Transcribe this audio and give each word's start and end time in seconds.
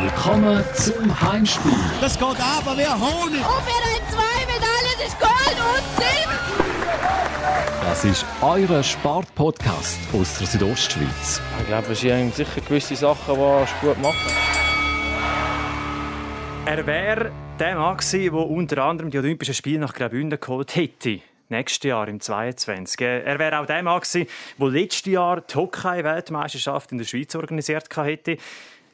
Willkommen 0.00 0.64
zum 0.72 1.20
Heimspiel. 1.20 1.70
Das 2.00 2.18
geht 2.18 2.26
aber 2.26 2.78
wie 2.78 2.86
Honig. 2.86 3.40
Und 3.40 3.66
wir 3.66 3.80
haben 3.84 4.08
zwei 4.08 4.46
Medaillen, 4.46 5.06
ist 5.06 5.20
Gold 5.20 5.58
und 5.58 5.84
Silber. 5.96 6.38
Das 7.82 8.02
ist 8.02 8.24
euer 8.40 8.82
Sportpodcast 8.82 9.98
aus 10.14 10.38
der 10.38 10.46
Südostschweiz. 10.46 11.42
Ich 11.60 11.66
glaube, 11.66 11.92
es 11.92 12.00
sind 12.00 12.34
sicher 12.34 12.62
gewisse 12.62 12.96
Sachen, 12.96 13.34
die 13.34 13.86
gut 13.86 14.00
machen. 14.00 14.32
Er 16.64 16.86
wäre 16.86 17.30
der 17.58 17.76
Mann 17.76 17.98
gewesen, 17.98 18.32
der 18.32 18.46
unter 18.46 18.82
anderem 18.84 19.10
die 19.10 19.18
Olympischen 19.18 19.54
Spiele 19.54 19.80
nach 19.80 19.92
Graubünden 19.92 20.40
geholt 20.40 20.74
hätte. 20.74 21.20
Nächstes 21.50 21.86
Jahr, 21.86 22.08
im 22.08 22.18
22. 22.18 22.98
Er 22.98 23.38
wäre 23.38 23.60
auch 23.60 23.66
der 23.66 23.82
Mann 23.82 24.00
gewesen, 24.00 24.26
der 24.58 24.68
letztes 24.68 25.12
Jahr 25.12 25.42
die 25.42 25.54
Hockey-Weltmeisterschaft 25.54 26.92
in 26.92 26.98
der 26.98 27.04
Schweiz 27.04 27.34
organisiert 27.34 27.94
hätte. 27.94 28.38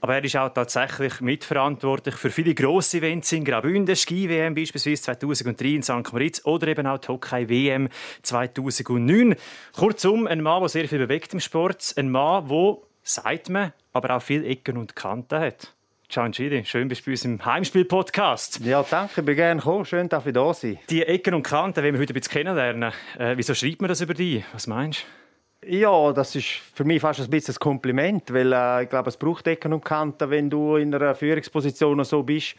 Aber 0.01 0.15
er 0.15 0.25
ist 0.25 0.37
auch 0.37 0.49
tatsächlich 0.51 1.21
mitverantwortlich 1.21 2.15
für 2.15 2.31
viele 2.31 2.55
grosse 2.55 2.99
Events 2.99 3.33
in 3.33 3.45
Graubünden, 3.45 3.97
Ski-WM 3.97 4.55
beispielsweise 4.55 5.03
2003 5.03 5.67
in 5.67 5.83
St. 5.83 6.13
Moritz 6.13 6.45
oder 6.45 6.69
eben 6.69 6.87
auch 6.87 6.99
die 6.99 7.09
Hockey-WM 7.09 7.89
2009. 8.23 9.35
Kurzum, 9.77 10.27
ein 10.27 10.41
Mann, 10.41 10.61
der 10.61 10.69
sehr 10.69 10.89
viel 10.89 10.99
bewegt 10.99 11.35
im 11.35 11.41
Sport. 11.41 11.95
Ein 11.97 12.11
Mann, 12.11 12.49
der, 12.49 12.77
sagt 13.03 13.49
man, 13.49 13.73
aber 13.93 14.17
auch 14.17 14.23
viele 14.23 14.47
Ecken 14.47 14.77
und 14.77 14.95
Kanten 14.95 15.41
hat. 15.41 15.75
Gidi, 16.11 16.65
schön 16.65 16.89
bist 16.89 17.03
du 17.03 17.07
bei 17.07 17.13
uns 17.13 17.25
im 17.27 17.45
Heimspiel-Podcast. 17.45 18.61
Ja, 18.65 18.83
danke, 18.83 19.21
ich 19.21 19.27
bin 19.27 19.37
gerne 19.37 19.61
gekommen. 19.61 19.85
Schön, 19.85 20.09
dass 20.09 20.25
ich 20.25 20.33
da 20.33 20.55
sein. 20.55 20.79
Die 20.89 21.03
Ecken 21.03 21.35
und 21.35 21.43
Kanten 21.43 21.83
wollen 21.83 21.95
wir 21.95 22.01
heute 22.01 22.15
ein 22.15 22.15
bisschen 22.15 22.33
kennenlernen. 22.33 22.93
Äh, 23.19 23.37
wieso 23.37 23.53
schreibt 23.53 23.83
man 23.83 23.89
das 23.89 24.01
über 24.01 24.15
dich? 24.15 24.43
Was 24.53 24.67
meinst 24.67 25.03
du? 25.03 25.28
Ja, 25.67 26.13
das 26.13 26.37
ist 26.37 26.47
für 26.75 26.85
mich 26.85 27.01
fast 27.01 27.21
ein 27.21 27.29
bisschen 27.31 27.55
ein 27.55 27.59
Kompliment, 27.59 28.33
weil 28.33 28.53
äh, 28.53 28.85
ich 28.85 28.89
glaube, 28.89 29.09
es 29.09 29.17
braucht 29.17 29.47
Ecken 29.49 29.73
und 29.73 29.85
Kanten, 29.85 30.31
wenn 30.31 30.49
du 30.49 30.77
in 30.77 30.95
einer 30.95 31.17
Führungsposition 31.17 32.03
so 32.05 32.23
bist. 32.23 32.55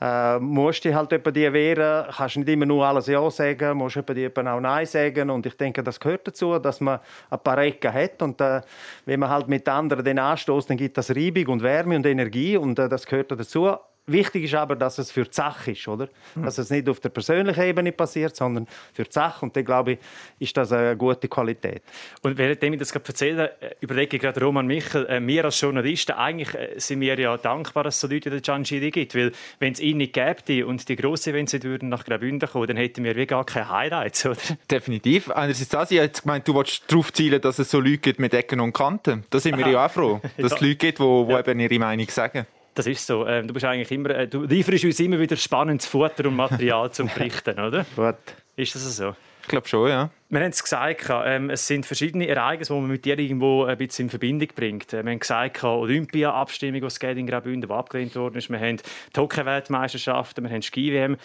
Äh, 0.00 0.38
musst 0.38 0.84
du 0.84 0.94
halt 0.94 1.12
etwa 1.12 1.30
die 1.30 1.52
wehren, 1.52 2.06
kannst 2.16 2.36
nicht 2.36 2.48
immer 2.48 2.66
nur 2.66 2.86
alles 2.86 3.08
Ja 3.08 3.28
sagen, 3.30 3.76
musst 3.76 3.96
die 3.96 4.28
auch 4.28 4.60
Nein 4.60 4.86
sagen 4.86 5.28
und 5.28 5.44
ich 5.44 5.56
denke, 5.56 5.82
das 5.82 5.98
gehört 6.00 6.26
dazu, 6.26 6.58
dass 6.58 6.80
man 6.80 7.00
ein 7.28 7.38
paar 7.40 7.58
Ecken 7.58 7.92
hat 7.92 8.22
und 8.22 8.40
äh, 8.40 8.62
wenn 9.04 9.20
man 9.20 9.28
halt 9.28 9.48
mit 9.48 9.68
anderen 9.68 10.04
den 10.04 10.18
anstoßt, 10.18 10.70
dann 10.70 10.78
gibt 10.78 10.96
das 10.96 11.10
Reibung 11.10 11.48
und 11.48 11.62
Wärme 11.62 11.96
und 11.96 12.06
Energie 12.06 12.56
und 12.56 12.78
äh, 12.78 12.88
das 12.88 13.04
gehört 13.04 13.32
dazu. 13.32 13.76
Wichtig 14.06 14.44
ist 14.44 14.54
aber, 14.54 14.76
dass 14.76 14.98
es 14.98 15.10
für 15.10 15.24
die 15.24 15.32
Sache 15.32 15.72
ist, 15.72 15.86
oder? 15.86 16.08
Mhm. 16.34 16.42
Dass 16.42 16.58
es 16.58 16.70
nicht 16.70 16.88
auf 16.88 17.00
der 17.00 17.10
persönlichen 17.10 17.62
Ebene 17.62 17.92
passiert, 17.92 18.34
sondern 18.34 18.66
für 18.92 19.04
die 19.04 19.12
Sache. 19.12 19.44
Und 19.44 19.56
dann, 19.56 19.64
glaube 19.64 19.92
ich, 19.92 19.98
ist 20.38 20.56
das 20.56 20.72
eine 20.72 20.96
gute 20.96 21.28
Qualität. 21.28 21.82
Und 22.22 22.36
während 22.36 22.62
ich 22.62 22.78
das 22.78 22.92
gerade 22.92 23.06
erzähle, 23.06 23.52
äh, 23.60 23.74
überlege 23.80 24.16
ich 24.16 24.22
gerade 24.22 24.40
Roman 24.40 24.66
Michel, 24.66 25.06
äh, 25.06 25.24
wir 25.24 25.44
als 25.44 25.60
Journalisten, 25.60 26.12
eigentlich 26.12 26.54
äh, 26.54 26.74
sind 26.78 27.00
wir 27.00 27.18
ja 27.18 27.36
dankbar, 27.36 27.84
dass 27.84 27.96
es 27.96 28.00
so 28.00 28.08
Leute 28.08 28.30
wie 28.30 28.34
der 28.34 28.40
Gian 28.40 28.62
Giri 28.62 28.90
gibt, 28.90 29.14
weil 29.14 29.32
wenn 29.58 29.72
es 29.72 29.80
ihn 29.80 29.98
nicht 29.98 30.12
gäbe 30.12 30.66
und 30.66 30.88
die 30.88 30.96
grossen 30.96 31.30
Events 31.30 31.52
würden 31.62 31.88
nach 31.88 32.04
Graubünden 32.04 32.48
kommen, 32.48 32.66
dann 32.66 32.76
hätten 32.76 33.04
wir 33.04 33.14
wie 33.16 33.26
gar 33.26 33.44
keine 33.44 33.68
Highlights, 33.68 34.26
oder? 34.26 34.38
Definitiv. 34.70 35.30
Einerseits 35.30 35.68
das, 35.68 35.90
ich 35.90 35.98
jetzt 35.98 36.22
gemeint, 36.22 36.48
du 36.48 36.54
willst 36.54 36.90
darauf 36.90 37.12
zielen, 37.12 37.40
dass 37.40 37.58
es 37.58 37.70
so 37.70 37.78
Leute 37.80 37.98
gibt 37.98 38.18
mit 38.18 38.34
Ecken 38.34 38.60
und 38.60 38.72
Kanten. 38.72 39.24
Da 39.30 39.38
sind 39.38 39.56
wir 39.56 39.66
Aha. 39.66 39.72
ja 39.72 39.86
auch 39.86 39.90
froh, 39.90 40.20
dass 40.36 40.52
es 40.52 40.60
Leute 40.60 40.76
gibt, 40.76 40.98
die, 40.98 41.02
die 41.02 41.32
ja. 41.32 41.40
eben 41.40 41.60
ihre 41.60 41.78
Meinung 41.78 42.08
sagen. 42.08 42.46
Das 42.74 42.86
ist 42.86 43.06
so. 43.06 43.26
Ähm, 43.26 43.46
du 43.46 43.54
bist 43.54 43.64
eigentlich 43.64 43.90
immer, 43.90 44.10
äh, 44.10 44.28
du 44.28 44.44
lieferst 44.44 44.84
uns 44.84 45.00
immer 45.00 45.18
wieder 45.18 45.36
spannendes 45.36 45.86
Futter 45.86 46.26
und 46.26 46.36
Material 46.36 46.90
zum 46.92 47.08
Berichten, 47.14 47.58
oder? 47.58 47.84
Gut. 47.96 48.16
Ist 48.56 48.74
das 48.74 48.96
so? 48.96 49.14
Ich 49.42 49.48
glaube 49.48 49.66
schon, 49.66 49.88
ja. 49.88 50.10
Wir 50.28 50.40
haben 50.40 50.50
es 50.50 50.62
gesagt, 50.62 51.06
ähm, 51.24 51.50
es 51.50 51.66
sind 51.66 51.86
verschiedene 51.86 52.28
Ereignisse, 52.28 52.72
die 52.72 52.80
man 52.80 52.90
mit 52.90 53.04
dir 53.04 53.18
irgendwo 53.18 53.64
ein 53.64 53.76
bisschen 53.78 54.06
in 54.06 54.10
Verbindung 54.10 54.48
bringt. 54.54 54.92
Wir 54.92 55.00
haben 55.00 55.18
gesagt, 55.18 55.64
Olympia-Abstimmung, 55.64 56.80
die 56.80 56.86
es 56.86 56.98
in 56.98 57.26
Graubünden, 57.26 57.68
die 57.68 57.74
abgelehnt 57.74 58.14
worden 58.14 58.36
ist. 58.36 58.50
Wir 58.50 58.60
haben 58.60 58.76
die 58.76 59.20
Hockey-Weltmeisterschaften, 59.20 60.44
wir 60.44 60.50
haben 60.50 60.62
Ski-WM. 60.62 61.16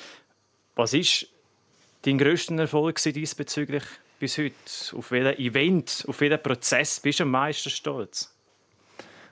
Was 0.76 0.94
ist 0.94 1.28
dein 2.02 2.18
grösster 2.18 2.56
Erfolg 2.58 3.02
diesbezüglich 3.02 3.84
bis 4.20 4.38
heute? 4.38 4.54
Auf 4.98 5.12
welchen 5.12 5.40
Event, 5.40 6.06
auf 6.08 6.20
welchen 6.22 6.42
Prozess 6.42 7.00
bist 7.00 7.20
du 7.20 7.24
am 7.24 7.32
meisten 7.32 7.70
stolz? 7.70 8.35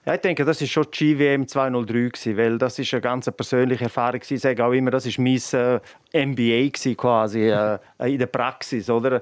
Ja, 0.05 0.15
ich 0.15 0.19
denke, 0.19 0.43
das 0.43 0.61
ist 0.61 0.69
schon 0.69 0.85
die 0.93 1.15
GWM 1.15 1.47
203 1.47 1.93
gewesen, 1.93 2.37
weil 2.37 2.57
das 2.57 2.77
ist 2.77 2.93
eine 2.93 2.99
ganz 2.99 3.31
persönliche 3.31 3.85
Erfahrung 3.85 4.19
Ich 4.27 4.41
sage 4.41 4.65
auch 4.65 4.73
immer, 4.73 4.91
das 4.91 5.05
ist 5.05 5.17
mein 5.17 5.39
äh, 5.53 6.25
MBA 6.25 6.67
gewesen, 6.67 6.97
quasi 6.97 7.49
äh, 7.49 7.79
in 7.99 8.19
der 8.19 8.25
Praxis, 8.25 8.89
oder? 8.89 9.21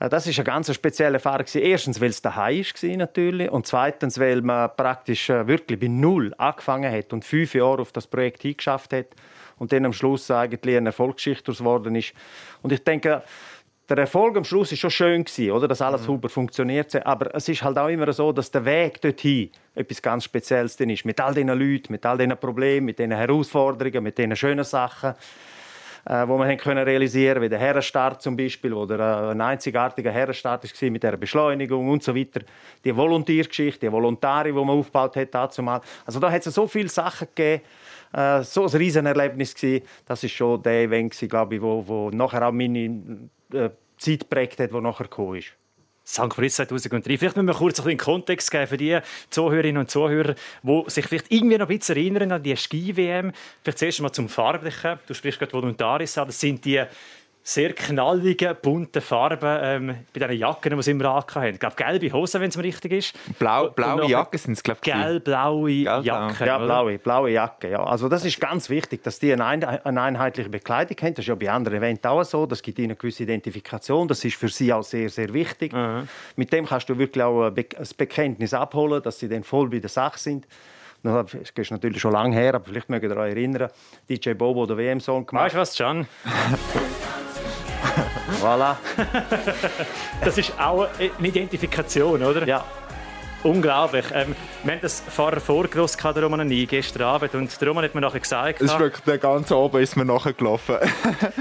Äh, 0.00 0.08
das 0.08 0.26
ist 0.26 0.38
eine 0.38 0.44
ganz 0.44 0.72
spezielle 0.72 1.14
Erfahrung. 1.14 1.44
Erstens, 1.52 2.00
weil 2.00 2.08
es 2.08 2.22
daheim 2.22 2.64
war, 2.64 2.96
natürlich. 2.96 3.50
Und 3.50 3.66
zweitens, 3.66 4.18
weil 4.18 4.40
man 4.40 4.70
praktisch 4.74 5.28
äh, 5.28 5.46
wirklich 5.46 5.78
bei 5.78 5.88
Null 5.88 6.32
angefangen 6.38 6.90
hat 6.90 7.12
und 7.12 7.26
fünf 7.26 7.54
Jahre 7.54 7.82
auf 7.82 7.92
das 7.92 8.06
Projekt 8.06 8.40
hingeschafft 8.40 8.94
hat. 8.94 9.08
Und 9.58 9.72
dann 9.72 9.84
am 9.84 9.92
Schluss 9.92 10.30
eigentlich 10.30 10.74
eine 10.74 10.88
Erfolgsgeschichte 10.88 11.52
geworden 11.52 11.94
ist. 11.96 12.14
Und 12.62 12.72
ich 12.72 12.82
denke, 12.82 13.22
der 13.94 14.04
Erfolg 14.04 14.36
am 14.36 14.44
Schluss 14.44 14.72
ist 14.72 14.78
schon 14.78 14.90
schön 14.90 15.24
gewesen, 15.24 15.50
oder, 15.50 15.68
dass 15.68 15.82
alles 15.82 16.02
mhm. 16.02 16.06
super 16.06 16.28
funktioniert. 16.28 17.04
Aber 17.06 17.34
es 17.34 17.48
ist 17.48 17.62
halt 17.62 17.76
auch 17.78 17.88
immer 17.88 18.10
so, 18.12 18.32
dass 18.32 18.50
der 18.50 18.64
Weg 18.64 19.00
dorthin 19.00 19.50
etwas 19.74 20.00
ganz 20.00 20.24
Spezielles 20.24 20.76
ist. 20.76 21.04
Mit 21.04 21.20
all 21.20 21.34
diesen 21.34 21.48
Leuten, 21.48 21.92
mit 21.92 22.04
all 22.06 22.16
diesen 22.16 22.36
Problemen, 22.36 22.86
mit 22.86 22.98
diesen 22.98 23.12
Herausforderungen, 23.12 24.02
mit 24.02 24.16
diesen 24.16 24.34
schönen 24.34 24.64
Sachen, 24.64 25.14
äh, 26.04 26.26
wo 26.26 26.36
man 26.38 26.56
können 26.56 26.84
realisieren, 26.84 27.42
wie 27.42 27.48
der 27.48 27.58
Herrenstart 27.58 28.22
zum 28.22 28.36
Beispiel, 28.36 28.74
wo 28.74 28.86
der 28.86 28.98
äh, 28.98 29.30
ein 29.32 29.40
einzigartiger 29.40 30.10
Herrenstart 30.10 30.64
war 30.64 30.90
mit 30.90 31.02
der 31.02 31.16
Beschleunigung 31.16 31.88
und 31.90 32.02
so 32.02 32.16
weiter. 32.16 32.40
Die 32.84 32.96
Volontiergeschichte, 32.96 33.86
die 33.86 33.92
Volontari, 33.92 34.52
die 34.52 34.58
man 34.58 34.70
aufgebaut 34.70 35.16
hat 35.16 35.34
dazu 35.34 35.62
mal. 35.62 35.80
Also 36.06 36.18
da 36.18 36.30
hat 36.30 36.46
es 36.46 36.54
so 36.54 36.66
viele 36.66 36.88
Sachen 36.88 37.28
gegeben. 37.34 37.62
Äh, 38.12 38.42
so 38.42 38.64
ein 38.64 38.70
Riesenerlebnis 38.70 39.54
gewesen. 39.54 39.84
Das 40.06 40.22
ist 40.24 40.32
schon 40.32 40.62
der 40.62 40.82
Event, 40.82 41.16
glaube 41.28 41.54
ich, 41.54 41.62
wo, 41.62 41.84
wo 41.86 42.10
nachher 42.10 42.46
auch 42.46 42.52
meine 42.52 43.30
äh, 43.54 43.70
Zeit 43.98 44.20
geprägt 44.20 44.60
hat, 44.60 44.72
die 44.72 44.80
nachher 44.80 45.04
gekommen 45.04 45.36
ist. 45.36 45.52
St. 46.04 46.36
Moritz 46.36 46.56
2003. 46.56 47.16
Vielleicht 47.16 47.36
müssen 47.36 47.46
wir 47.46 47.54
kurz 47.54 47.78
ein 47.78 47.84
bisschen 47.84 47.98
Kontext 47.98 48.50
geben 48.50 48.66
für 48.66 48.76
die 48.76 48.98
Zuhörerinnen 49.30 49.80
und 49.80 49.90
Zuhörer, 49.90 50.34
die 50.62 50.82
sich 50.88 51.06
vielleicht 51.06 51.30
irgendwie 51.30 51.58
noch 51.58 51.68
ein 51.68 51.78
bisschen 51.78 51.96
erinnern 51.96 52.32
an 52.32 52.42
die 52.42 52.56
Ski-WM. 52.56 53.32
Vielleicht 53.62 53.78
zuerst 53.78 54.00
mal 54.00 54.12
zum 54.12 54.28
Farblichen. 54.28 54.98
Du 55.06 55.14
sprichst 55.14 55.38
gerade 55.38 55.52
Voluntaris 55.52 56.18
an. 56.18 56.26
Das 56.26 56.40
sind 56.40 56.64
die 56.64 56.82
sehr 57.44 57.72
knallige, 57.72 58.54
bunte 58.54 59.00
Farben 59.00 59.58
ähm, 59.62 59.96
bei 60.12 60.20
diesen 60.20 60.38
Jacken, 60.38 60.76
die 60.76 60.82
sie 60.82 60.92
immer 60.92 61.06
anhatten. 61.06 61.54
Ich 61.54 61.60
glaube, 61.60 61.74
gelbe 61.74 62.12
Hosen, 62.12 62.40
wenn 62.40 62.50
es 62.50 62.56
mir 62.56 62.62
richtig 62.62 62.92
ist. 62.92 63.38
Blau, 63.38 63.70
blaue 63.70 64.08
Jacken 64.08 64.38
sind 64.38 64.52
es, 64.52 64.62
glaube 64.62 64.80
ich. 64.84 64.92
Gelb-blaue 64.92 65.70
Jacken. 65.70 66.46
Ja, 66.46 66.58
blaue, 66.58 66.98
blaue 66.98 67.30
Jacke. 67.30 67.70
Ja. 67.70 67.82
Also 67.82 68.08
das 68.08 68.24
ist 68.24 68.40
ganz 68.40 68.70
wichtig, 68.70 69.02
dass 69.02 69.18
die 69.18 69.32
eine, 69.32 69.84
eine 69.84 70.02
einheitliche 70.02 70.50
Bekleidung 70.50 70.96
haben. 70.98 71.14
Das 71.14 71.24
ist 71.24 71.28
ja 71.28 71.34
bei 71.34 71.50
anderen 71.50 71.78
Events 71.78 72.04
auch 72.04 72.22
so. 72.22 72.46
Das 72.46 72.62
gibt 72.62 72.78
ihnen 72.78 72.90
eine 72.90 72.96
gewisse 72.96 73.24
Identifikation. 73.24 74.06
Das 74.06 74.24
ist 74.24 74.36
für 74.36 74.48
sie 74.48 74.72
auch 74.72 74.84
sehr, 74.84 75.08
sehr 75.08 75.32
wichtig. 75.34 75.72
Mhm. 75.72 76.08
Mit 76.36 76.52
dem 76.52 76.66
kannst 76.66 76.88
du 76.88 76.96
wirklich 76.96 77.24
auch 77.24 77.48
ein 77.48 77.54
Bekenntnis 77.96 78.54
abholen, 78.54 79.02
dass 79.02 79.18
sie 79.18 79.28
dann 79.28 79.42
voll 79.42 79.68
bei 79.68 79.80
der 79.80 79.90
Sache 79.90 80.18
sind. 80.18 80.46
Das 81.02 81.34
ist 81.34 81.70
natürlich 81.72 82.00
schon 82.00 82.12
lange 82.12 82.36
her, 82.36 82.54
aber 82.54 82.64
vielleicht 82.64 82.88
mögt 82.88 83.04
ihr 83.04 83.16
euch 83.16 83.32
erinnern, 83.32 83.68
DJ 84.08 84.34
Bobo, 84.34 84.66
der 84.66 84.76
WM-Song 84.76 85.26
gemacht. 85.26 85.46
Weißt 85.46 85.54
du 85.56 85.58
was, 85.58 85.76
Can? 85.76 86.06
voilà. 88.42 88.76
das 90.24 90.38
ist 90.38 90.52
auch 90.58 90.88
eine 90.98 91.28
Identifikation, 91.28 92.22
oder? 92.22 92.46
Ja. 92.46 92.64
Unglaublich. 93.44 94.04
Ähm, 94.14 94.36
wir 94.62 94.72
haben 94.72 94.80
das 94.80 95.02
vorher 95.08 95.40
vorgelost, 95.40 95.98
der 96.02 96.22
Roman 96.22 96.46
nie, 96.46 96.64
gestern 96.66 97.02
Abend. 97.02 97.34
Und 97.34 97.60
der 97.60 97.68
Roman 97.68 97.84
hat 97.84 97.94
mir 97.94 98.00
nachher 98.00 98.20
gesagt... 98.20 98.60
Es 98.60 98.72
ist 98.72 98.78
wirklich, 98.78 99.02
der 99.04 99.18
ganze 99.18 99.56
Abend 99.56 99.82
ist 99.82 99.96
mir 99.96 100.04
nachher 100.04 100.32
gelaufen. 100.32 100.76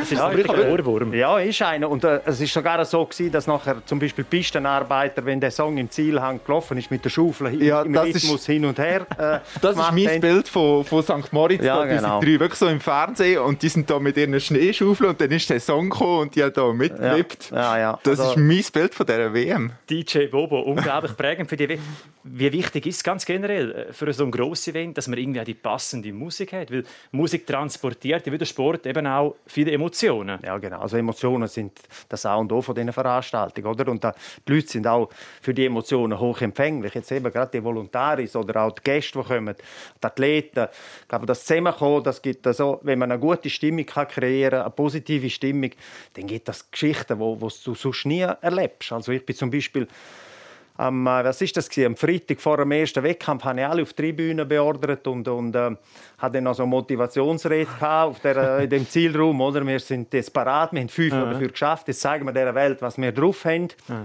Das 0.01 0.11
ist 0.11 0.17
ja, 0.17 0.35
wirklich 0.35 0.66
ein 0.66 0.72
Ohrwurm. 0.72 1.13
Ja, 1.13 1.38
ist 1.40 1.61
einer. 1.61 1.90
Und 1.90 2.03
äh, 2.03 2.22
es 2.25 2.40
ist 2.41 2.53
sogar 2.53 2.84
so 2.85 3.06
gewesen, 3.06 3.31
dass 3.31 3.45
nachher 3.45 3.85
zum 3.85 4.00
Beispiel 4.00 4.23
Pistenarbeiter, 4.23 5.23
wenn 5.25 5.40
der 5.40 5.51
Song 5.51 5.78
im 5.78 5.90
Zielhang 5.90 6.40
gelaufen 6.46 6.78
ist, 6.78 6.90
mit 6.90 7.03
der 7.03 7.09
Schaufel 7.09 7.61
ja, 7.61 7.81
im 7.81 7.96
Rhythmus 7.96 8.23
ist, 8.23 8.46
hin 8.46 8.66
und 8.66 8.79
her 8.79 9.05
äh, 9.17 9.40
Das 9.61 9.76
ist 9.76 9.91
mein 9.91 10.08
haben. 10.08 10.22
Bild 10.22 10.47
von, 10.47 10.84
von 10.84 11.03
St. 11.03 11.31
Moritz. 11.31 11.64
Ja, 11.64 11.78
da, 11.78 11.84
die 11.84 11.96
genau. 11.96 12.20
sind 12.20 12.29
drei 12.29 12.40
wirklich 12.40 12.59
so 12.59 12.67
im 12.67 12.79
Fernsehen 12.79 13.41
und 13.41 13.61
die 13.61 13.70
sind 13.70 13.90
da 13.90 13.99
mit 13.99 14.17
ihren 14.17 14.40
Schneeschaufeln 14.40 15.11
und 15.11 15.22
dann 15.22 15.31
ist 15.31 15.49
der 15.49 15.59
Song 15.59 15.90
gekommen 15.90 16.22
und 16.22 16.35
die 16.35 16.43
haben 16.43 16.53
da 16.53 16.73
mitgelebt. 16.73 17.52
Ja. 17.52 17.58
Ja, 17.58 17.79
ja. 17.79 17.99
Das 18.03 18.20
also, 18.20 18.31
ist 18.31 18.37
mein 18.37 18.64
Bild 18.73 18.96
von 18.96 19.05
dieser 19.05 19.34
WM. 19.34 19.72
DJ 19.90 20.26
Bobo, 20.28 20.59
unglaublich 20.61 21.16
prägend 21.16 21.49
für 21.49 21.58
die 21.58 21.70
WM. 21.70 21.79
Wie 22.23 22.52
wichtig 22.52 22.85
ist 22.85 22.97
es 22.97 23.03
ganz 23.03 23.26
generell 23.26 23.72
äh, 23.72 23.93
für 23.93 24.11
so 24.14 24.23
ein 24.23 24.32
grosses 24.32 24.67
Event, 24.67 24.97
dass 24.97 25.08
man 25.08 25.17
irgendwie 25.17 25.43
die 25.43 25.53
passende 25.55 26.14
Musik 26.14 26.53
hat? 26.53 26.72
Weil 26.72 26.84
Musik 27.11 27.47
transportiert, 27.47 28.32
wie 28.32 28.38
der 28.38 28.46
Sport, 28.46 28.85
eben 28.85 29.08
auch 29.08 29.35
viele 29.47 29.72
Emotionen. 29.72 30.40
Ja, 30.43 30.58
genau. 30.59 30.82
Also 30.82 30.97
Emotionen 30.97 31.47
sind 31.47 31.79
das 32.08 32.26
A 32.28 32.35
und 32.35 32.52
O 32.52 32.61
von 32.61 32.76
diesen 32.76 32.93
Veranstaltungen, 32.93 33.67
oder? 33.67 33.90
Und 33.90 34.03
die 34.03 34.53
Leute 34.53 34.67
sind 34.67 34.85
auch 34.85 35.09
für 35.41 35.53
die 35.53 35.66
Emotionen 35.66 36.20
hochempfänglich. 36.20 36.93
Jetzt 36.93 37.11
eben 37.11 37.32
gerade 37.32 37.52
die 37.52 37.64
Volontaris 37.64 38.35
oder 38.35 38.64
auch 38.64 38.72
die 38.72 38.84
Gäste, 38.84 39.20
die 39.20 39.26
kommen, 39.26 39.55
die 39.55 40.05
Athleten. 40.05 40.67
Ich 41.02 41.08
glaube, 41.08 41.26
das 41.26 41.43
Zusammenkommen, 41.43 42.03
das 42.03 42.22
gibt 42.22 42.46
also, 42.46 42.79
wenn 42.84 42.99
man 42.99 43.11
eine 43.11 43.20
gute 43.20 43.49
Stimmung 43.49 43.85
kann 43.85 44.08
kreieren 44.08 44.52
kann, 44.52 44.61
eine 44.61 44.70
positive 44.70 45.29
Stimmung, 45.29 45.72
dann 46.14 46.28
gibt 46.28 46.47
das 46.47 46.70
Geschichten, 46.70 47.17
die 47.17 47.40
du 47.40 47.76
sonst 47.76 48.05
nie 48.05 48.22
erlebst. 48.22 48.91
Also 48.91 49.11
ich 49.11 49.26
bin 49.26 49.35
zum 49.35 49.49
Beispiel 49.49 49.88
am, 50.81 51.05
äh, 51.05 51.23
was 51.23 51.41
ist 51.41 51.55
das 51.55 51.69
gewesen? 51.69 51.87
am 51.87 51.95
Freitag 51.95 52.41
vor 52.41 52.57
dem 52.57 52.72
ersten 52.72 53.03
Wettkampf 53.03 53.43
habe 53.43 53.59
ich 53.59 53.66
alle 53.66 53.81
auf 53.83 53.93
die 53.93 54.01
Tribüne 54.01 54.45
beordert 54.45 55.05
und, 55.07 55.28
und 55.28 55.55
äh, 55.55 55.75
hatte 56.17 56.33
dann 56.33 56.45
noch 56.45 56.55
so 56.55 56.63
eine 56.63 56.69
Motivationsrede 56.72 57.67
auf 57.81 58.19
der, 58.19 58.59
in 58.59 58.69
dem 58.69 58.89
Zielraum. 58.89 59.39
Oder? 59.41 59.66
Wir 59.66 59.79
sind 59.79 60.11
desperat, 60.11 60.73
wir 60.73 60.81
haben 60.81 60.89
fünf 60.89 61.13
ja. 61.13 61.25
dafür 61.25 61.49
geschafft, 61.49 61.87
jetzt 61.87 62.01
zeigen 62.01 62.25
wir 62.25 62.33
der 62.33 62.53
Welt, 62.55 62.81
was 62.81 62.97
wir 62.97 63.11
drauf 63.11 63.45
haben. 63.45 63.67
Ja. 63.87 64.01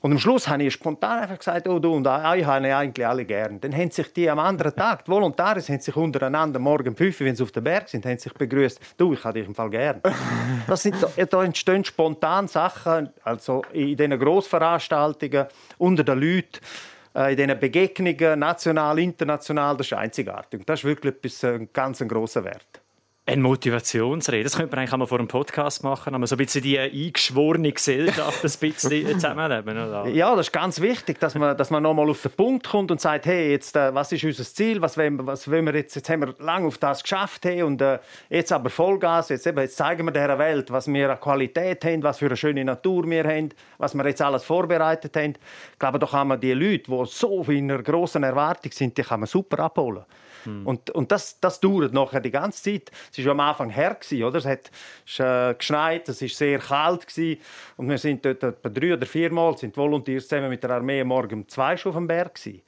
Und 0.00 0.12
am 0.12 0.18
Schluss 0.18 0.46
habe 0.48 0.62
ich 0.62 0.72
spontan 0.72 1.20
einfach 1.20 1.38
gesagt, 1.38 1.66
oh 1.66 1.78
du 1.78 1.94
und 1.94 2.06
ich 2.06 2.44
habe 2.46 2.76
eigentlich 2.76 3.06
alle 3.06 3.24
gern. 3.24 3.60
Dann 3.60 3.74
haben 3.74 3.90
sich 3.90 4.12
die 4.12 4.30
am 4.30 4.38
anderen 4.38 4.74
Tag, 4.74 5.04
die 5.04 5.10
Volontäre, 5.10 5.60
haben 5.60 5.80
sich 5.80 5.96
untereinander 5.96 6.60
morgen 6.60 6.94
fünf, 6.94 7.18
wenn 7.20 7.34
sie 7.34 7.42
auf 7.42 7.52
dem 7.52 7.64
Berg 7.64 7.88
sind, 7.88 8.06
haben 8.06 8.18
sich 8.18 8.32
begrüßt. 8.32 8.80
Du, 8.96 9.12
ich 9.12 9.24
habe 9.24 9.38
dich 9.38 9.48
im 9.48 9.54
Fall 9.54 9.70
gern. 9.70 10.00
Das 10.66 10.82
sind, 10.82 10.96
da 11.30 11.44
entstehen 11.44 11.84
spontan 11.84 12.46
Sachen, 12.46 13.10
also 13.22 13.62
in 13.72 13.96
diesen 13.96 14.18
Grossveranstaltungen 14.18 15.46
unter 15.78 16.04
den 16.04 16.20
Leuten 16.20 16.60
äh, 17.14 17.32
in 17.32 17.36
diesen 17.36 17.58
Begegnungen, 17.58 18.38
national, 18.38 18.98
international, 18.98 19.76
das 19.76 19.86
ist 19.86 19.92
einzigartig. 19.94 20.66
Das 20.66 20.80
ist 20.80 20.84
wirklich 20.84 21.14
etwas, 21.14 21.44
ein 21.44 21.62
äh, 21.62 21.68
ganz 21.72 22.02
ein 22.02 22.08
grosser 22.08 22.44
Wert. 22.44 22.82
Eine 23.28 23.42
Motivationsrede, 23.42 24.42
das 24.42 24.56
könnte 24.56 24.74
man 24.74 24.78
eigentlich 24.78 24.92
auch 24.94 24.96
mal 24.96 25.06
vor 25.06 25.18
einem 25.18 25.28
Podcast 25.28 25.84
machen, 25.84 26.14
aber 26.14 26.26
so 26.26 26.34
ein 26.34 26.38
bisschen 26.38 26.62
die 26.62 26.78
eingeschworene 26.78 27.70
Gesellschaft 27.72 28.42
ein 28.42 28.70
bisschen 28.70 29.06
zusammenleben. 29.20 29.76
Oder? 29.76 30.06
Ja, 30.06 30.34
das 30.34 30.46
ist 30.46 30.52
ganz 30.54 30.80
wichtig, 30.80 31.20
dass 31.20 31.34
man, 31.34 31.54
dass 31.54 31.68
man 31.68 31.82
nochmal 31.82 32.08
auf 32.08 32.22
den 32.22 32.30
Punkt 32.30 32.66
kommt 32.66 32.90
und 32.90 33.02
sagt, 33.02 33.26
hey, 33.26 33.50
jetzt, 33.50 33.76
äh, 33.76 33.94
was 33.94 34.12
ist 34.12 34.24
unser 34.24 34.44
Ziel, 34.44 34.80
was 34.80 34.96
wollen, 34.96 35.26
was 35.26 35.50
wollen 35.50 35.66
wir 35.66 35.74
jetzt, 35.74 35.94
jetzt 35.94 36.08
haben 36.08 36.22
wir 36.22 36.34
lange 36.38 36.68
auf 36.68 36.78
das 36.78 37.02
geschafft 37.02 37.44
hey, 37.44 37.62
und 37.62 37.82
äh, 37.82 37.98
jetzt 38.30 38.50
aber 38.50 38.70
Vollgas, 38.70 39.28
jetzt, 39.28 39.46
eben, 39.46 39.58
jetzt 39.58 39.76
zeigen 39.76 40.06
wir 40.06 40.12
der 40.12 40.38
Welt, 40.38 40.70
was 40.70 40.86
wir 40.88 41.10
an 41.10 41.20
Qualität 41.20 41.84
haben, 41.84 42.02
was 42.02 42.20
für 42.20 42.26
eine 42.26 42.36
schöne 42.38 42.64
Natur 42.64 43.04
wir 43.10 43.24
haben, 43.24 43.50
was 43.76 43.92
wir 43.92 44.06
jetzt 44.06 44.22
alles 44.22 44.42
vorbereitet 44.42 45.14
haben. 45.18 45.34
Ich 45.74 45.78
glaube, 45.78 45.98
da 45.98 46.06
kann 46.06 46.28
man 46.28 46.40
die 46.40 46.54
Leute, 46.54 46.90
die 46.90 47.04
so 47.04 47.42
in 47.42 47.70
einer 47.70 47.82
grossen 47.82 48.22
Erwartung 48.22 48.72
sind, 48.72 48.96
die 48.96 49.02
kann 49.02 49.20
man 49.20 49.26
super 49.26 49.58
abholen. 49.58 50.06
Mhm. 50.48 50.66
Und, 50.66 50.90
und 50.90 51.12
das, 51.12 51.38
das 51.40 51.60
dauert 51.60 51.92
nachher 51.92 52.20
die 52.20 52.30
ganze 52.30 52.62
Zeit. 52.62 52.90
Es 53.12 53.24
war 53.24 53.32
am 53.32 53.40
Anfang 53.40 53.70
her, 53.70 53.96
oder? 54.24 54.38
Es 54.38 54.46
hat 54.46 54.70
äh, 55.18 55.54
geschneit, 55.54 56.08
es 56.08 56.22
war 56.22 56.28
sehr 56.28 56.58
kalt. 56.58 57.06
Gewesen. 57.06 57.40
Und 57.76 57.88
wir 57.88 57.98
sind 57.98 58.24
dort 58.24 58.42
etwa 58.42 58.68
drei 58.68 58.94
oder 58.94 59.06
vier 59.06 59.32
Mal 59.32 59.56
sind 59.56 59.76
Volunteers 59.76 60.28
zusammen 60.28 60.50
mit 60.50 60.62
der 60.62 60.70
Armee 60.70 61.04
morgen 61.04 61.40
um 61.40 61.48
zwei 61.48 61.76
schon 61.76 61.90
auf 61.90 61.96
dem 61.96 62.06
Berg. 62.06 62.34
Gewesen. 62.34 62.62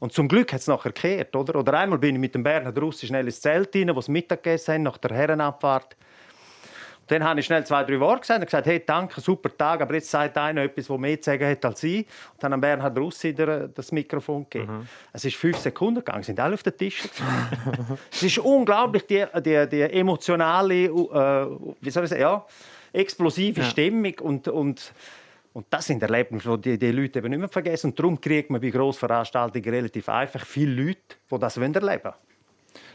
Und 0.00 0.12
zum 0.12 0.28
Glück 0.28 0.52
hat 0.52 0.60
es 0.60 0.66
nachher 0.66 0.92
gekehrt, 0.92 1.34
oder? 1.34 1.58
Oder 1.58 1.74
einmal 1.74 1.98
bin 1.98 2.14
ich 2.14 2.20
mit 2.20 2.34
dem 2.34 2.42
Berner 2.42 2.76
Russi 2.76 3.06
schnell 3.06 3.26
ins 3.26 3.40
Zelt 3.40 3.74
rein, 3.74 3.94
wo 3.94 4.00
sie 4.00 4.12
Mittag 4.12 4.42
gegessen 4.42 4.74
haben, 4.74 4.82
nach 4.84 4.98
der 4.98 5.16
Herrenabfahrt. 5.16 5.96
Dann 7.08 7.24
habe 7.24 7.40
ich 7.40 7.46
schnell 7.46 7.64
zwei, 7.64 7.84
drei 7.84 7.98
Worte 7.98 8.20
gesagt 8.20 8.40
und 8.40 8.46
gesagt, 8.46 8.66
hey, 8.66 8.82
danke, 8.84 9.20
super 9.20 9.54
Tag, 9.56 9.80
aber 9.80 9.94
jetzt 9.94 10.10
sagt 10.10 10.36
einer 10.36 10.62
etwas, 10.62 10.86
das 10.86 10.98
mehr 10.98 11.20
zu 11.20 11.30
sagen 11.30 11.46
hat 11.46 11.64
als 11.64 11.82
ich. 11.82 12.06
Und 12.32 12.42
dann 12.42 12.52
hat 12.52 12.60
Bernhard 12.60 12.98
Russi 12.98 13.34
das 13.34 13.92
Mikrofon 13.92 14.46
gegeben. 14.48 14.78
Mhm. 14.78 14.88
Es 15.12 15.24
ist 15.24 15.36
fünf 15.36 15.58
Sekunden 15.58 16.04
gegangen, 16.04 16.22
sind 16.22 16.38
alle 16.38 16.54
auf 16.54 16.62
den 16.62 16.76
Tisch. 16.76 17.02
es 18.12 18.22
ist 18.22 18.38
unglaublich, 18.38 19.06
die, 19.06 19.24
die, 19.36 19.68
die 19.68 19.82
emotionale, 19.82 20.84
äh, 20.84 20.88
wie 21.80 21.90
soll 21.90 22.04
ich 22.04 22.10
sagen, 22.10 22.22
ja, 22.22 22.44
explosive 22.92 23.60
ja. 23.60 23.66
Stimmung 23.66 24.14
und, 24.20 24.48
und 24.48 24.92
und 25.54 25.66
das 25.70 25.86
sind 25.86 26.00
Erlebnisse, 26.02 26.56
die 26.56 26.78
die 26.78 26.92
Leute 26.92 27.18
eben 27.18 27.30
nicht 27.30 27.38
mehr 27.40 27.48
vergessen. 27.48 27.88
Und 27.88 27.98
darum 27.98 28.20
kriegt 28.20 28.48
man 28.48 28.60
bei 28.60 28.70
Grossveranstaltungen 28.70 29.68
relativ 29.68 30.08
einfach 30.08 30.46
viele 30.46 30.84
Leute, 30.84 31.16
die 31.28 31.38
das 31.38 31.56
erleben 31.56 31.82
wollen. 31.82 32.14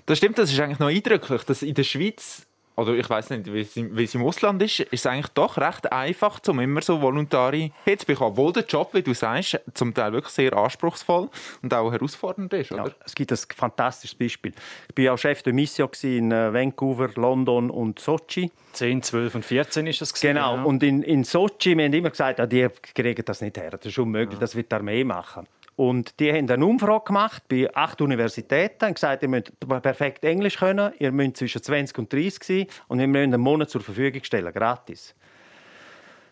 Das 0.06 0.18
stimmt, 0.18 0.38
das 0.38 0.50
ist 0.50 0.60
eigentlich 0.62 0.80
noch 0.80 0.88
eindrücklich, 0.88 1.44
dass 1.44 1.62
in 1.62 1.74
der 1.74 1.84
Schweiz 1.84 2.46
oder 2.76 2.94
ich 2.94 3.10
weiß 3.10 3.30
nicht, 3.30 3.54
wie 3.54 4.04
es, 4.04 4.16
im 4.16 4.24
Ausland 4.24 4.62
ist, 4.62 4.80
ist 4.80 4.92
es 4.92 5.06
eigentlich 5.06 5.32
doch 5.34 5.58
recht 5.58 5.92
einfach, 5.92 6.40
um 6.48 6.60
immer 6.60 6.82
so 6.82 7.02
Voluntari 7.02 7.72
zu 7.86 8.06
bekommen. 8.06 8.32
Obwohl 8.32 8.54
der 8.54 8.66
Job, 8.66 8.90
wie 8.94 9.04
du 9.04 9.14
sagst, 9.14 9.60
zum 9.74 9.94
Teil 9.94 10.14
wirklich 10.14 10.34
sehr 10.34 10.54
anspruchsvoll 10.54 11.30
und 11.62 11.74
auch 11.74 11.92
herausfordernd 11.92 12.52
ist, 12.54 12.72
oder? 12.72 12.86
Ja, 12.86 12.92
es 13.06 13.14
gibt 13.14 13.32
ein 13.32 13.38
fantastisches 13.56 14.16
Beispiel. 14.16 14.54
Ich 14.96 15.06
war 15.06 15.14
auch 15.14 15.18
Chef 15.18 15.44
der 15.44 15.54
Mission 15.54 15.90
in 16.02 16.32
äh, 16.32 16.54
Vancouver, 16.54 17.10
London 17.16 17.70
und 17.70 18.00
Sochi. 18.00 18.52
10, 18.74 19.04
12 19.04 19.36
und 19.36 19.46
14 19.46 19.88
ist 19.88 20.02
das 20.02 20.14
gewesen, 20.14 20.34
Genau, 20.34 20.56
ja. 20.56 20.64
und 20.64 20.82
in, 20.82 21.04
in 21.04 21.24
Sochi, 21.24 21.78
wir 21.78 21.86
haben 21.86 21.94
immer 21.94 22.10
gesagt, 22.10 22.40
ah, 22.40 22.48
die 22.48 22.68
kriegen 22.96 23.24
das 23.24 23.42
nicht 23.42 23.58
her, 23.58 23.72
das 23.72 23.86
ist 23.86 24.00
unmöglich, 24.00 24.36
ja. 24.36 24.40
das 24.40 24.56
wird 24.56 24.72
die 24.72 24.76
Armee 24.76 25.04
machen. 25.04 25.46
Und 25.76 26.20
die 26.20 26.32
haben 26.32 26.50
eine 26.50 26.66
Umfrage 26.66 27.06
gemacht 27.06 27.44
bei 27.50 27.68
acht 27.74 28.00
Universitäten 28.02 28.86
und 28.86 28.94
gesagt, 28.94 29.24
ihr 29.24 29.30
müsst 29.30 29.52
perfekt 29.60 30.24
Englisch 30.24 30.58
können, 30.58 30.94
ihr 31.00 31.12
müsst 31.12 31.38
zwischen 31.38 31.64
20 31.64 31.98
und 31.98 32.14
30 32.14 32.44
sein 32.44 32.68
und 32.88 33.00
wir 33.00 33.08
müssen 33.08 33.34
einen 33.34 33.42
Monat 33.42 33.70
zur 33.70 33.82
Verfügung 33.82 34.24
stellen, 34.24 34.54
gratis. 34.54 35.16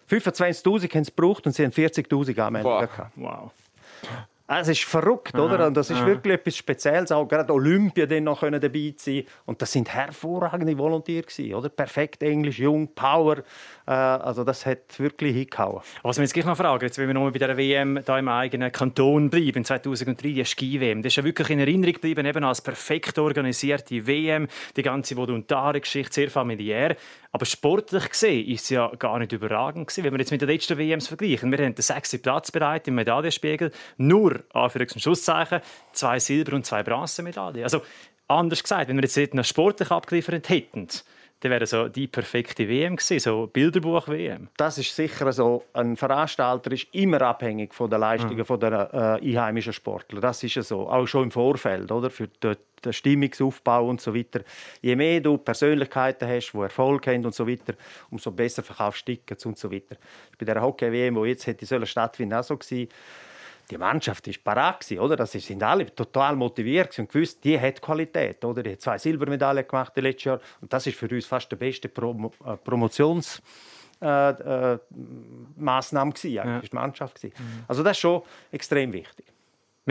25'000 0.09 0.93
haben 0.93 1.03
sie 1.03 1.11
gebraucht 1.11 1.45
und 1.45 1.53
sie 1.53 1.63
haben 1.63 1.71
40'000 1.71 2.39
Anmeldungen 2.39 2.89
wow. 3.15 3.51
Ah, 4.51 4.59
es 4.59 4.67
ist 4.67 4.83
verrückt, 4.83 5.33
oder? 5.35 5.65
Und 5.65 5.77
das 5.77 5.89
ist 5.89 5.99
ja. 5.99 6.05
wirklich 6.05 6.33
etwas 6.33 6.57
Spezielles. 6.57 7.09
Auch 7.13 7.25
gerade 7.25 7.53
Olympia 7.53 8.05
dann 8.05 8.25
noch 8.25 8.41
dabei 8.41 8.93
sein 8.97 9.23
Und 9.45 9.61
das 9.61 9.71
sind 9.71 9.87
hervorragende 9.87 10.77
Volontiere 10.77 11.55
oder? 11.55 11.69
Perfekt 11.69 12.21
Englisch, 12.21 12.59
jung, 12.59 12.93
Power. 12.93 13.37
Äh, 13.87 13.91
also 13.91 14.43
das 14.43 14.65
hat 14.65 14.99
wirklich 14.99 15.33
hingehauen. 15.37 15.79
Was 16.03 16.17
wir 16.17 16.23
jetzt 16.23 16.33
gleich 16.33 16.45
noch 16.45 16.57
fragen, 16.57 16.83
jetzt 16.83 16.97
wenn 16.97 17.07
wir 17.07 17.13
noch 17.13 17.31
bei 17.31 17.39
der 17.39 17.55
WM 17.55 18.01
da 18.03 18.19
im 18.19 18.27
eigenen 18.27 18.73
Kanton 18.73 19.29
bleiben, 19.29 19.63
2003 19.63 20.27
die 20.33 20.43
Ski-WM, 20.43 21.01
das 21.01 21.13
ist 21.13 21.15
ja 21.15 21.23
wirklich 21.23 21.49
in 21.49 21.59
Erinnerung 21.59 21.93
geblieben, 21.93 22.25
eben 22.25 22.43
als 22.43 22.59
perfekt 22.59 23.17
organisierte 23.19 24.05
WM, 24.05 24.49
die 24.75 24.83
ganze 24.83 25.15
Volontare-Geschichte, 25.15 26.13
sehr 26.13 26.29
familiär. 26.29 26.97
Aber 27.33 27.45
sportlich 27.45 28.09
gesehen 28.09 28.45
ist 28.47 28.63
es 28.63 28.69
ja 28.69 28.87
gar 28.99 29.17
nicht 29.19 29.31
überragend 29.31 29.87
gewesen, 29.87 30.03
wenn 30.03 30.13
wir 30.13 30.19
jetzt 30.19 30.31
mit 30.31 30.41
den 30.41 30.49
letzten 30.49 30.77
WMs 30.77 31.07
vergleichen. 31.07 31.49
Wir 31.51 31.59
haben 31.59 31.75
den 31.75 31.81
sechsten 31.81 32.21
Platz 32.21 32.51
bereit 32.51 32.87
im 32.89 32.95
Medaillenspiegel, 32.95 33.71
nur 33.97 34.43
Anführungs- 34.53 34.93
und 34.93 35.01
Schlusszeichen, 35.01 35.61
zwei 35.93 36.19
Silber- 36.19 36.55
und 36.55 36.65
zwei 36.65 36.83
Bronzemedaillen. 36.83 37.63
Also 37.63 37.81
anders 38.27 38.61
gesagt, 38.61 38.89
wenn 38.89 39.01
wir 39.01 39.07
jetzt 39.07 39.33
noch 39.33 39.45
sportlich 39.45 39.91
abgeliefert 39.91 40.49
hätten, 40.49 40.87
dann 41.41 41.51
wäre 41.51 41.65
so 41.65 41.87
die 41.87 42.07
perfekte 42.07 42.69
WM 42.69 42.95
gewesen, 42.95 43.19
so 43.19 43.47
Bilderbuch-WM. 43.47 44.49
Das 44.57 44.77
ist 44.77 44.95
sicher 44.95 45.33
so. 45.33 45.63
Ein 45.73 45.97
Veranstalter 45.97 46.71
ist 46.71 46.87
immer 46.91 47.19
abhängig 47.23 47.73
von 47.73 47.89
den 47.89 47.99
Leistungen 47.99 48.45
mhm. 48.47 48.59
der 48.59 49.19
äh, 49.23 49.27
einheimischen 49.27 49.73
Sportler. 49.73 50.21
Das 50.21 50.43
ist 50.43 50.53
ja 50.53 50.61
so, 50.61 50.87
auch 50.87 51.07
schon 51.07 51.23
im 51.23 51.31
Vorfeld, 51.31 51.91
oder? 51.91 52.11
Für 52.11 52.27
den, 52.27 52.57
den 52.85 52.93
Stimmungsaufbau 52.93 53.89
und 53.89 53.99
so 53.99 54.13
weiter. 54.13 54.41
Je 54.81 54.95
mehr 54.95 55.19
du 55.19 55.39
Persönlichkeiten 55.39 56.29
hast, 56.29 56.51
die 56.51 56.57
Erfolg 56.59 57.07
haben 57.07 57.25
und 57.25 57.33
so 57.33 57.47
weiter, 57.47 57.73
umso 58.11 58.29
besser 58.29 58.61
verkaufst 58.61 59.07
du 59.07 59.15
Tickets 59.15 59.43
und 59.47 59.57
so 59.57 59.71
weiter. 59.71 59.95
Bei 60.37 60.45
der 60.45 60.61
Hockey-WM, 60.61 61.15
die 61.15 61.29
jetzt 61.29 61.47
hätte 61.47 61.87
stattfinden 61.87 62.35
auch 62.35 62.43
so 62.43 62.55
gewesen 62.55 62.87
die 63.71 63.77
Mannschaft 63.77 64.27
ist 64.27 64.43
parat 64.43 64.85
oder? 64.91 65.15
Das 65.15 65.31
sind 65.31 65.63
alle 65.63 65.93
total 65.95 66.35
motiviert 66.35 66.97
und 66.99 67.11
gewusst, 67.11 67.43
die 67.43 67.59
hat 67.59 67.81
Qualität, 67.81 68.43
oder? 68.43 68.61
Die 68.61 68.73
hat 68.73 68.81
zwei 68.81 68.97
Silbermedaillen 68.97 69.65
gemacht 69.65 69.93
letztes 69.95 70.25
Jahr 70.25 70.39
und 70.59 70.71
das 70.71 70.85
ist 70.85 70.97
für 70.97 71.07
uns 71.07 71.25
fast 71.25 71.51
der 71.51 71.55
beste 71.55 71.87
Prom 71.87 72.31
äh, 72.45 72.57
Promotions 72.57 73.41
äh, 74.01 74.73
äh, 74.73 74.79
Maßnahme 75.55 76.11
gewesen, 76.11 76.33
ja. 76.33 76.59
die 76.59 76.75
Mannschaft 76.75 77.15
gewesen. 77.15 77.33
Mhm. 77.37 77.63
Also 77.67 77.83
das 77.83 77.93
ist 77.93 78.01
schon 78.01 78.21
extrem 78.51 78.91
wichtig. 78.91 79.30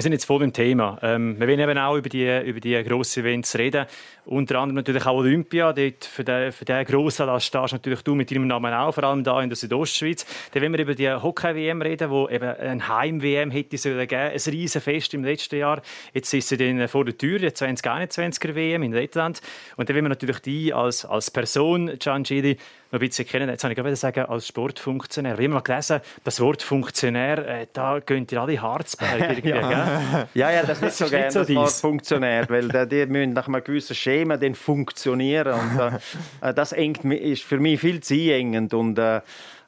Wir 0.00 0.02
sind 0.02 0.12
jetzt 0.12 0.25
voll 0.25 0.42
im 0.42 0.54
Thema. 0.54 0.99
Ähm, 1.02 1.38
wir 1.38 1.47
wollen 1.47 1.61
eben 1.61 1.76
auch 1.76 1.95
über 1.95 2.09
die, 2.09 2.25
über 2.47 2.59
die 2.59 2.83
grossen 2.85 3.23
Events 3.23 3.54
reden. 3.59 3.85
Unter 4.25 4.59
anderem 4.59 4.76
natürlich 4.76 5.04
auch 5.04 5.19
Olympia. 5.19 5.75
Dort 5.75 6.07
für 6.07 6.25
den, 6.25 6.52
für 6.52 6.64
den 6.64 6.87
grossen 6.87 7.25
Anlass 7.25 7.45
stehst 7.45 7.75
natürlich 7.75 8.00
du 8.00 8.14
mit 8.14 8.30
deinem 8.30 8.47
Namen 8.47 8.73
auch, 8.73 8.95
vor 8.95 9.04
allem 9.04 9.23
hier 9.23 9.40
in 9.40 9.50
der 9.50 9.57
Südostschweiz. 9.57 10.25
Dann 10.52 10.62
wollen 10.62 10.73
wir 10.73 10.80
über 10.80 10.95
die 10.95 11.12
Hockey-WM 11.12 11.83
reden, 11.83 12.09
wo 12.09 12.30
eben 12.30 12.49
ein 12.49 12.88
Heim-WM 12.88 13.50
hätte 13.50 13.76
sollen 13.76 14.09
geben. 14.09 14.33
Ein 14.33 14.52
riesen 14.52 14.80
Fest 14.80 15.12
im 15.12 15.23
letzten 15.23 15.59
Jahr. 15.59 15.83
Jetzt 16.14 16.33
ist 16.33 16.49
sie 16.49 16.57
dann 16.57 16.88
vor 16.88 17.04
der 17.04 17.19
Tür, 17.19 17.38
die 17.38 17.49
2021er 17.49 18.54
WM 18.54 18.83
in 18.83 18.92
Lettland. 18.92 19.42
Und 19.76 19.90
dann 19.90 19.97
wollen 19.97 20.07
wir 20.07 20.09
natürlich 20.09 20.38
die 20.38 20.73
als, 20.73 21.04
als 21.04 21.30
Person, 21.30 21.99
Gian 21.99 22.23
Gili, 22.23 22.57
noch 22.90 23.00
ein 23.00 23.06
bisschen 23.06 23.26
kennen. 23.26 23.49
Jetzt 23.49 23.62
habe 23.64 23.73
ich 23.73 23.76
gerade 23.76 23.94
sagen, 23.97 24.25
als 24.26 24.47
Sportfunktionär. 24.47 25.38
Wie 25.38 25.49
mal 25.49 25.61
gelesen, 25.61 26.00
das 26.25 26.40
Wort 26.40 26.62
Funktionär, 26.62 27.47
äh, 27.47 27.66
da 27.73 28.00
gehen 28.00 28.26
die 28.26 28.37
alle 28.37 28.61
Harzberg 28.61 29.44
ja. 29.44 30.26
ja, 30.35 30.50
ja, 30.50 30.62
das 30.62 30.78
ist 30.78 30.82
nicht 30.82 30.94
so 30.94 31.09
gerne, 31.09 31.30
so 31.30 31.40
das 31.40 31.54
Wort 31.54 31.73
Funktionär, 31.73 32.49
weil 32.49 32.68
die 32.87 33.06
müssen 33.06 33.32
nach 33.32 33.49
einem 33.49 33.62
gewissen 33.62 33.94
Schema 33.94 34.37
dann 34.37 34.54
funktionieren. 34.54 35.54
Und 35.54 35.78
äh, 35.78 35.99
äh 36.49 36.54
das 36.54 36.73
engt, 36.73 37.04
ist 37.04 37.44
für 37.44 37.59
mich 37.59 37.80
viel 37.80 38.00
zu 38.00 38.14
einengend. 38.14 38.75
Und, 38.75 38.99
äh, 38.99 39.20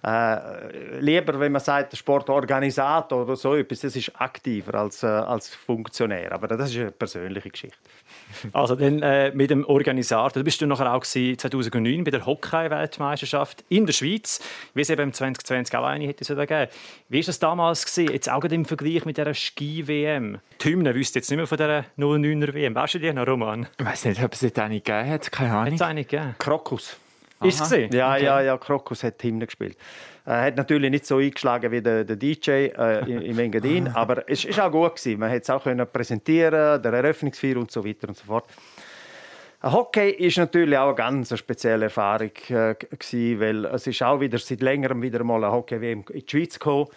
äh, 0.04 0.98
lieber, 0.98 1.38
wenn 1.38 1.52
man 1.52 1.60
sagt, 1.60 1.96
Sportorganisator 1.96 3.22
oder 3.22 3.36
so 3.36 3.54
etwas, 3.54 3.80
das 3.80 3.94
ist 3.94 4.10
aktiver 4.20 4.74
als, 4.74 5.02
äh, 5.04 5.06
als 5.06 5.54
Funktionär. 5.54 6.32
Aber 6.32 6.48
das 6.48 6.70
ist 6.70 6.78
eine 6.78 6.90
persönliche 6.90 7.50
Geschichte. 7.50 7.78
Also 8.52 8.76
dann 8.76 9.02
äh, 9.02 9.32
mit 9.34 9.50
dem 9.50 9.64
Organisator, 9.64 10.30
du 10.30 10.44
bist 10.44 10.60
du 10.60 10.66
nachher 10.66 10.92
auch 10.94 11.04
2009 11.04 12.04
bei 12.04 12.10
der 12.10 12.26
Hockey-Weltmeisterschaft 12.26 13.64
in 13.68 13.86
der 13.86 13.92
Schweiz, 13.92 14.40
wie 14.74 14.82
es 14.82 14.90
eben 14.90 15.12
2020 15.12 15.76
auch 15.76 15.84
eine 15.84 16.06
hätte 16.06 16.24
gegeben. 16.24 16.70
Wie 17.08 17.18
war 17.18 17.24
das 17.24 17.38
damals 17.38 17.86
gewesen? 17.86 18.12
Jetzt 18.12 18.30
auch 18.30 18.44
im 18.44 18.64
Vergleich 18.64 19.04
mit 19.04 19.16
der 19.16 19.32
Ski-WM? 19.34 20.38
Die 20.60 20.68
Hymne 20.68 20.94
wüsste 20.94 21.18
jetzt 21.18 21.30
nicht 21.30 21.36
mehr 21.36 21.46
von 21.46 21.58
der 21.58 21.84
09er 21.98 22.54
WM. 22.54 22.74
Weißt 22.74 22.94
du 22.94 22.98
die 22.98 23.12
noch, 23.12 23.26
Roman? 23.26 23.66
Ich 23.78 23.84
weiß 23.84 24.04
nicht, 24.06 24.22
ob 24.22 24.32
es 24.32 24.42
nicht 24.42 24.58
eine 24.58 24.80
gegeben 24.80 25.10
hat, 25.10 25.32
keine 25.32 25.52
Ahnung. 25.52 25.66
Hat 25.66 25.74
es 25.74 25.82
eine 25.82 26.04
gegeben? 26.04 26.34
Krokus. 26.38 26.96
Ist 27.42 27.60
es 27.60 27.70
Ja, 27.92 28.12
okay. 28.12 28.24
ja, 28.24 28.40
ja, 28.40 28.56
Krokus 28.56 29.02
hat 29.02 29.22
Hymne 29.22 29.46
gespielt. 29.46 29.76
Er 30.24 30.42
hat 30.42 30.56
natürlich 30.56 30.90
nicht 30.90 31.04
so 31.04 31.16
eingeschlagen 31.18 31.72
wie 31.72 31.82
der, 31.82 32.04
der 32.04 32.14
DJ 32.16 32.50
äh, 32.50 33.00
im- 33.10 33.38
Engadin, 33.40 33.88
aber 33.88 34.28
es 34.30 34.44
ist 34.44 34.60
auch 34.60 34.70
gut 34.70 34.94
gewesen. 34.96 35.18
Man 35.18 35.30
hat 35.30 35.42
es 35.42 35.50
auch 35.50 35.64
präsentieren, 35.92 36.80
der 36.80 36.92
Eröffnungsfeier 36.92 37.56
und 37.56 37.70
so 37.72 37.84
weiter 37.84 38.08
und 38.08 38.16
so 38.16 38.24
fort. 38.26 38.44
Hockey 39.62 40.10
ist 40.10 40.38
natürlich 40.38 40.76
auch 40.76 40.88
eine 40.88 40.96
ganz 40.96 41.38
spezielle 41.38 41.84
Erfahrung 41.84 42.32
äh, 42.48 42.74
gewesen, 42.74 43.40
weil 43.40 43.64
es 43.66 43.86
ist 43.86 44.02
auch 44.02 44.18
wieder 44.18 44.38
seit 44.38 44.60
längerem 44.60 45.00
wieder 45.02 45.22
mal 45.22 45.44
ein 45.44 45.52
Hockey 45.52 45.80
WM 45.80 46.04
in 46.10 46.20
die 46.20 46.24
Schweiz 46.28 46.58
gekommen. 46.58 46.88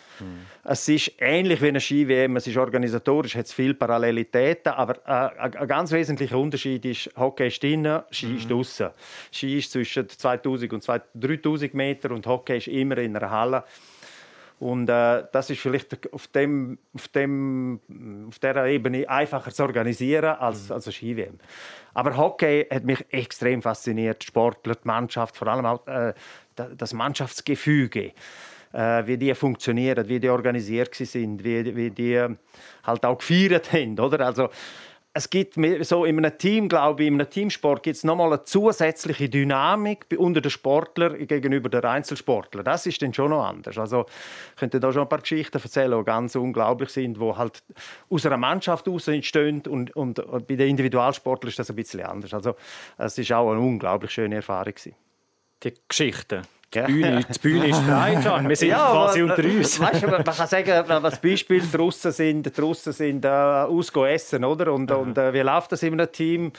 Es 0.64 0.88
ist 0.90 1.12
ähnlich 1.20 1.62
wie 1.62 1.68
eine 1.68 1.80
Ski 1.80 2.08
WM. 2.08 2.36
Es 2.38 2.48
ist 2.48 2.58
organisatorisch, 2.58 3.36
hat 3.36 3.46
es 3.46 3.54
viele 3.54 3.76
Parallelitäten, 3.76 4.74
aber 4.74 4.96
äh, 5.06 5.40
ein, 5.40 5.56
ein 5.56 5.68
ganz 5.68 5.92
wesentlicher 5.92 6.40
Unterschied 6.40 6.84
ist 6.86 7.12
Hockey 7.16 7.48
ist 7.48 7.62
drinnen, 7.62 8.02
Ski 8.10 8.36
ist 8.38 8.50
draußen. 8.50 8.90
Ski 9.32 9.60
ist 9.60 9.72
zwischen 9.72 10.10
2000 10.10 10.74
und 10.74 10.88
3000 11.14 11.74
Meter 11.76 12.12
und 12.12 12.26
Hockey 12.26 12.58
ist 12.58 12.68
immer 12.68 12.98
in 12.98 13.16
einer 13.16 13.30
Halle. 13.30 13.64
Und 14.60 14.90
äh, 14.90 15.24
das 15.34 15.50
ist 15.50 15.60
vielleicht 15.60 16.12
auf, 16.14 16.28
dem, 16.28 16.78
auf, 16.94 17.08
dem, 17.10 17.80
auf 18.30 18.40
dieser 18.40 18.66
Ebene 18.68 19.08
einfacher 19.10 19.52
zu 19.52 19.64
organisieren 19.64 20.36
als, 20.38 20.72
als 20.72 20.86
eine 20.88 20.94
Ski-WM. 20.94 21.38
Aber 21.94 22.16
Hockey 22.16 22.66
hat 22.72 22.84
mich 22.86 23.06
extrem 23.10 23.62
fasziniert. 23.62 24.24
Sportler, 24.24 24.76
die 24.76 24.88
Mannschaft, 24.88 25.36
vor 25.36 25.48
allem 25.48 25.66
auch 25.66 25.86
äh, 25.88 26.14
da- 26.56 26.70
das 26.76 26.94
Mannschaftsgefüge. 26.94 28.14
Äh, 28.74 29.08
wie 29.08 29.18
die 29.18 29.34
funktionieren, 29.36 30.08
wie 30.08 30.20
die 30.20 30.30
organisiert 30.30 30.96
sind, 30.96 31.44
wie, 31.44 31.76
wie 31.76 31.92
die 31.92 32.26
halt 32.84 33.06
auch 33.06 33.18
gefeiert 33.18 33.72
haben. 33.74 34.00
Oder? 34.00 34.26
Also, 34.26 34.50
es 35.18 35.30
gibt 35.30 35.58
so 35.86 36.04
in 36.04 36.18
einem 36.18 36.38
Team, 36.38 36.68
glaube 36.68 37.04
ich, 37.04 37.08
in 37.08 37.14
einem 37.14 37.30
Teamsport 37.30 37.84
gibt 37.84 37.96
es 37.96 38.04
nochmal 38.04 38.34
eine 38.34 38.44
zusätzliche 38.44 39.30
Dynamik 39.30 40.08
unter 40.18 40.42
den 40.42 40.52
Sportlern 40.52 41.26
gegenüber 41.26 41.70
den 41.70 41.86
Einzelsportlern. 41.86 42.66
Das 42.66 42.86
ist 42.86 43.02
dann 43.02 43.14
schon 43.14 43.30
noch 43.30 43.46
anders. 43.46 43.78
Also 43.78 44.08
ich 44.52 44.60
könnte 44.60 44.82
da 44.82 44.92
schon 44.92 45.04
ein 45.04 45.10
paar 45.10 45.22
Geschichten 45.22 45.58
erzählen, 45.58 45.98
die 45.98 46.04
ganz 46.04 46.36
unglaublich 46.36 46.90
sind, 46.90 47.16
die 47.16 47.34
halt 47.34 47.64
aus 48.10 48.26
einer 48.26 48.36
Mannschaft 48.36 48.88
heraus 48.88 49.08
entstehen 49.08 49.62
und, 49.70 49.96
und 49.96 50.16
bei 50.48 50.56
den 50.58 50.68
Individualsportlern 50.68 51.48
ist 51.48 51.60
das 51.60 51.70
ein 51.70 51.78
bisschen 51.78 52.02
anders. 52.02 52.34
Also 52.34 52.56
es 52.98 53.18
ist 53.18 53.32
auch 53.32 53.50
eine 53.50 53.62
unglaublich 53.62 54.12
schöne 54.12 54.36
Erfahrung 54.36 54.74
gewesen. 54.74 54.96
Die 55.64 55.74
Geschichten. 55.88 56.42
Die 56.74 56.80
Ja. 56.80 56.86
Bühne, 56.86 57.26
die 57.34 57.40
Bühne 57.40 57.68
ist 57.68 57.80
frei, 57.82 58.20
Can. 58.22 58.50
Wir 58.50 58.56
sind 58.56 58.72
quasi 58.72 59.22
aber, 59.22 59.32
unter 59.36 59.48
uns. 59.48 59.80
Weißt 59.80 60.04
du, 60.04 60.08
man 60.08 60.24
kann 60.24 60.48
sagen, 60.48 60.84
was 60.88 61.20
Beispiel 61.20 61.62
die 61.62 61.78
Russen 61.78 62.12
sind, 62.12 62.60
Russen 62.60 62.92
sind 62.92 63.24
äh, 63.24 63.28
ausgehen 63.30 64.08
essen, 64.08 64.44
oder? 64.44 64.74
Und, 64.74 64.92
und 64.92 65.18
äh, 65.18 65.34
wie 65.34 65.40
läuft 65.40 65.72
das 65.72 65.84
in 65.84 65.94
einem 65.94 66.12
Team? 66.12 66.52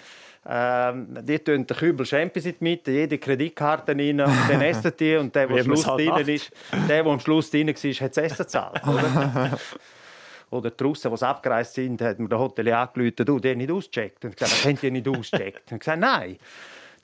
Ähm, 0.48 1.08
die 1.22 1.38
tun 1.40 1.66
den 1.66 1.76
Kübel 1.76 2.06
Champions 2.06 2.46
in 2.46 2.52
die 2.52 2.64
Mitte, 2.64 2.92
jede 2.92 3.18
Kreditkarte 3.18 3.92
rein 3.92 4.20
und 4.20 4.32
dann 4.48 4.60
essen 4.62 4.92
die 4.98 5.16
und 5.16 5.34
der, 5.34 5.48
der 5.48 5.56
am 5.58 5.64
Schluss 5.64 5.86
halt 5.86 6.08
drin 6.08 6.28
ist, 6.28 6.52
der, 6.88 7.02
der 7.02 7.12
am 7.12 7.18
Schluss 7.18 7.50
drin 7.50 7.66
war, 7.66 7.74
hat 7.74 8.16
das 8.16 8.24
Essen 8.24 8.36
gezahlt. 8.44 8.86
Oder? 8.86 9.58
Oder 10.50 10.70
die 10.70 10.84
Russen, 10.84 11.12
die 11.12 11.22
abgereist 11.24 11.74
sind, 11.74 12.00
hat 12.00 12.20
mir 12.20 12.28
der 12.28 12.38
Hotelier 12.38 12.78
angerufen, 12.78 13.24
du, 13.24 13.40
die 13.40 13.50
haben 13.50 13.58
nicht 13.58 13.70
ausgecheckt. 13.72 14.24
Und 14.24 14.30
ich 14.30 14.36
gesagt, 14.36 14.52
das 14.52 14.64
haben 14.64 14.78
die 14.80 14.90
nicht 14.92 15.08
ausgecheckt. 15.08 15.72
Und 15.72 15.76
ich 15.76 15.80
gesagt, 15.80 15.98
nein. 15.98 16.38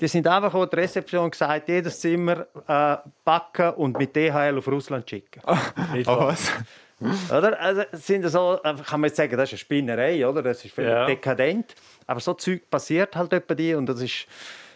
Die 0.03 0.09
sind 0.09 0.27
einfach 0.27 0.53
an 0.53 0.69
die 0.69 0.77
Rezeption 0.77 1.31
gesagt, 1.31 1.69
jedes 1.69 2.01
Zimmer 2.01 2.45
äh, 2.67 2.97
packen 3.25 3.71
und 3.75 3.97
mit 3.97 4.17
DHL 4.17 4.59
auf 4.59 4.67
Russland 4.67 5.09
schicken. 5.09 5.41
Oh, 5.47 5.53
wahr? 6.07 6.27
was? 6.29 6.51
Oder? 7.31 7.59
Also, 7.61 7.83
sind 7.93 8.29
so, 8.29 8.59
äh, 8.65 8.75
kann 8.75 9.01
man 9.01 9.05
jetzt 9.09 9.17
sagen, 9.17 9.37
das 9.37 9.45
ist 9.49 9.53
eine 9.53 9.59
Spinnerei, 9.59 10.27
oder? 10.27 10.43
Das 10.43 10.65
ist 10.65 10.75
völlig 10.75 10.91
Ja. 10.91 11.07
dekadent. 11.07 11.75
Aber 12.07 12.19
so 12.21 12.35
Zeug 12.35 12.69
passiert 12.69 13.15
halt 13.17 13.33
etwa 13.33 13.55
die 13.55 13.75
und 13.75 13.87
das 13.87 14.01
ist, 14.01 14.27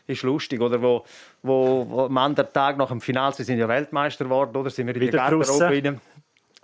ist 0.06 0.22
lustig. 0.22 0.60
Oder 0.60 0.80
wo, 0.80 1.04
wo, 1.42 1.86
wo 1.88 2.00
am 2.06 2.18
anderen 2.18 2.52
Tag 2.52 2.76
nach 2.78 2.88
dem 2.88 3.00
Finale, 3.00 3.34
sie 3.34 3.42
sind 3.44 3.58
ja 3.58 3.68
Weltmeister 3.68 4.24
geworden, 4.24 4.56
oder? 4.56 4.70
Sind 4.70 4.86
wir 4.86 4.94
in 4.94 5.00
die 5.00 5.06
Wieder 5.08 5.18
Garderobe 5.18 5.46
Russen. 5.48 5.62
rein. 5.66 6.00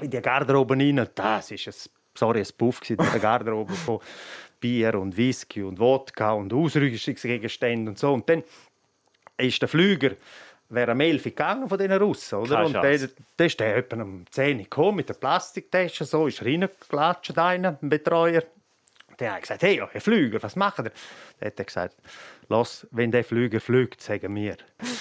In 0.00 0.10
die 0.10 0.20
Garderobe 0.20 0.74
rein. 0.74 1.08
Das 1.16 1.50
ist 1.50 1.66
ein, 1.68 1.74
sorry, 2.16 2.40
ein 2.40 2.46
Puff 2.56 2.80
in 2.90 2.96
der 2.96 3.18
Garderobe 3.20 3.72
von 3.72 4.00
Bier 4.62 4.94
und 4.94 5.18
Whisky 5.18 5.62
und 5.62 5.78
Wodka 5.78 6.32
und 6.32 6.54
Ausrüstungsgegenständen 6.54 7.88
und 7.88 7.98
so. 7.98 8.14
Und 8.14 8.26
dann 8.30 8.42
ist 9.36 9.60
der 9.60 9.68
Flüger 9.68 10.12
wäre 10.72 10.92
am 10.92 11.00
11 11.00 11.24
gegangen 11.24 11.68
von 11.68 11.78
diesen 11.78 11.92
Russen, 11.92 12.38
oder? 12.38 12.54
Keine 12.54 12.66
und 12.66 12.72
der, 12.74 12.98
Chance. 12.98 13.14
der 13.38 13.46
ist 13.46 13.60
der 13.60 13.76
etwa 13.76 14.02
um 14.02 14.24
10 14.30 14.56
Uhr 14.56 14.62
gekommen 14.64 14.96
mit 14.96 15.08
der 15.08 15.14
Plastiktasche, 15.14 16.04
so, 16.04 16.26
ist 16.26 16.42
reingelatscht, 16.42 17.36
einer, 17.36 17.78
ein 17.80 17.88
Betreuer. 17.88 18.42
Der 19.22 19.34
hat 19.34 19.42
gesagt, 19.42 19.62
hey, 19.62 19.80
Herr 19.92 20.00
Flüger, 20.00 20.42
was 20.42 20.56
macht 20.56 20.80
ihr? 20.80 20.90
Der 21.40 21.52
hat 21.56 21.64
gesagt, 21.64 21.94
los, 22.48 22.84
wenn 22.90 23.12
der 23.12 23.22
Flüger 23.22 23.60
fliegt, 23.60 24.02
sagen 24.02 24.34
wir. 24.34 24.56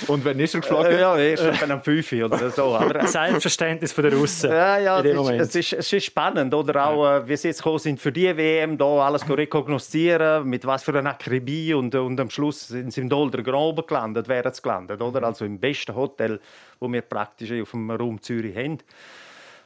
Und 0.06 0.24
wenn 0.24 0.40
ist 0.40 0.54
er 0.54 0.62
geflogen? 0.62 0.92
Äh, 0.92 1.00
ja, 1.00 1.18
erst 1.18 1.44
etwa 1.44 1.74
am 1.74 1.82
5 1.82 2.12
Uhr 2.12 2.26
oder 2.26 2.52
so. 2.52 2.76
Aber, 2.76 3.08
Selbstverständnis 3.08 3.92
von 3.92 4.04
der 4.04 4.14
Russen. 4.14 4.52
ja, 4.52 4.78
ja, 4.78 5.00
es 5.00 5.06
ist, 5.08 5.40
es, 5.40 5.56
ist, 5.56 5.74
es 5.74 5.94
ist 5.94 6.06
spannend, 6.06 6.54
oder 6.54 6.86
auch, 6.86 7.16
äh, 7.16 7.28
wie 7.28 7.36
sie 7.36 7.48
jetzt 7.48 7.64
gekommen 7.64 7.80
sind 7.80 8.00
für 8.00 8.12
die 8.12 8.38
WM, 8.38 8.78
da 8.78 8.86
alles 8.86 9.28
rekognoszieren, 9.28 10.48
mit 10.48 10.68
was 10.68 10.84
für 10.84 10.96
einer 10.96 11.10
Akribie 11.10 11.74
und, 11.74 11.96
und 11.96 12.20
am 12.20 12.30
Schluss 12.30 12.68
sind 12.68 12.94
sie 12.94 13.02
im 13.02 13.10
Dolder 13.10 13.42
Groben 13.42 13.88
gelandet, 13.88 14.28
wären 14.28 14.54
sie 14.54 14.62
gelandet, 14.62 15.02
oder? 15.02 15.24
Also 15.24 15.46
im 15.46 15.60
besten 15.60 15.96
Hotel, 15.96 16.40
wo 16.80 16.88
wir 16.94 17.02
praktisch 17.02 17.60
auf 17.60 17.72
dem 17.72 17.90
Raum 17.90 18.22
Zürich 18.22 18.56
haben. 18.56 18.78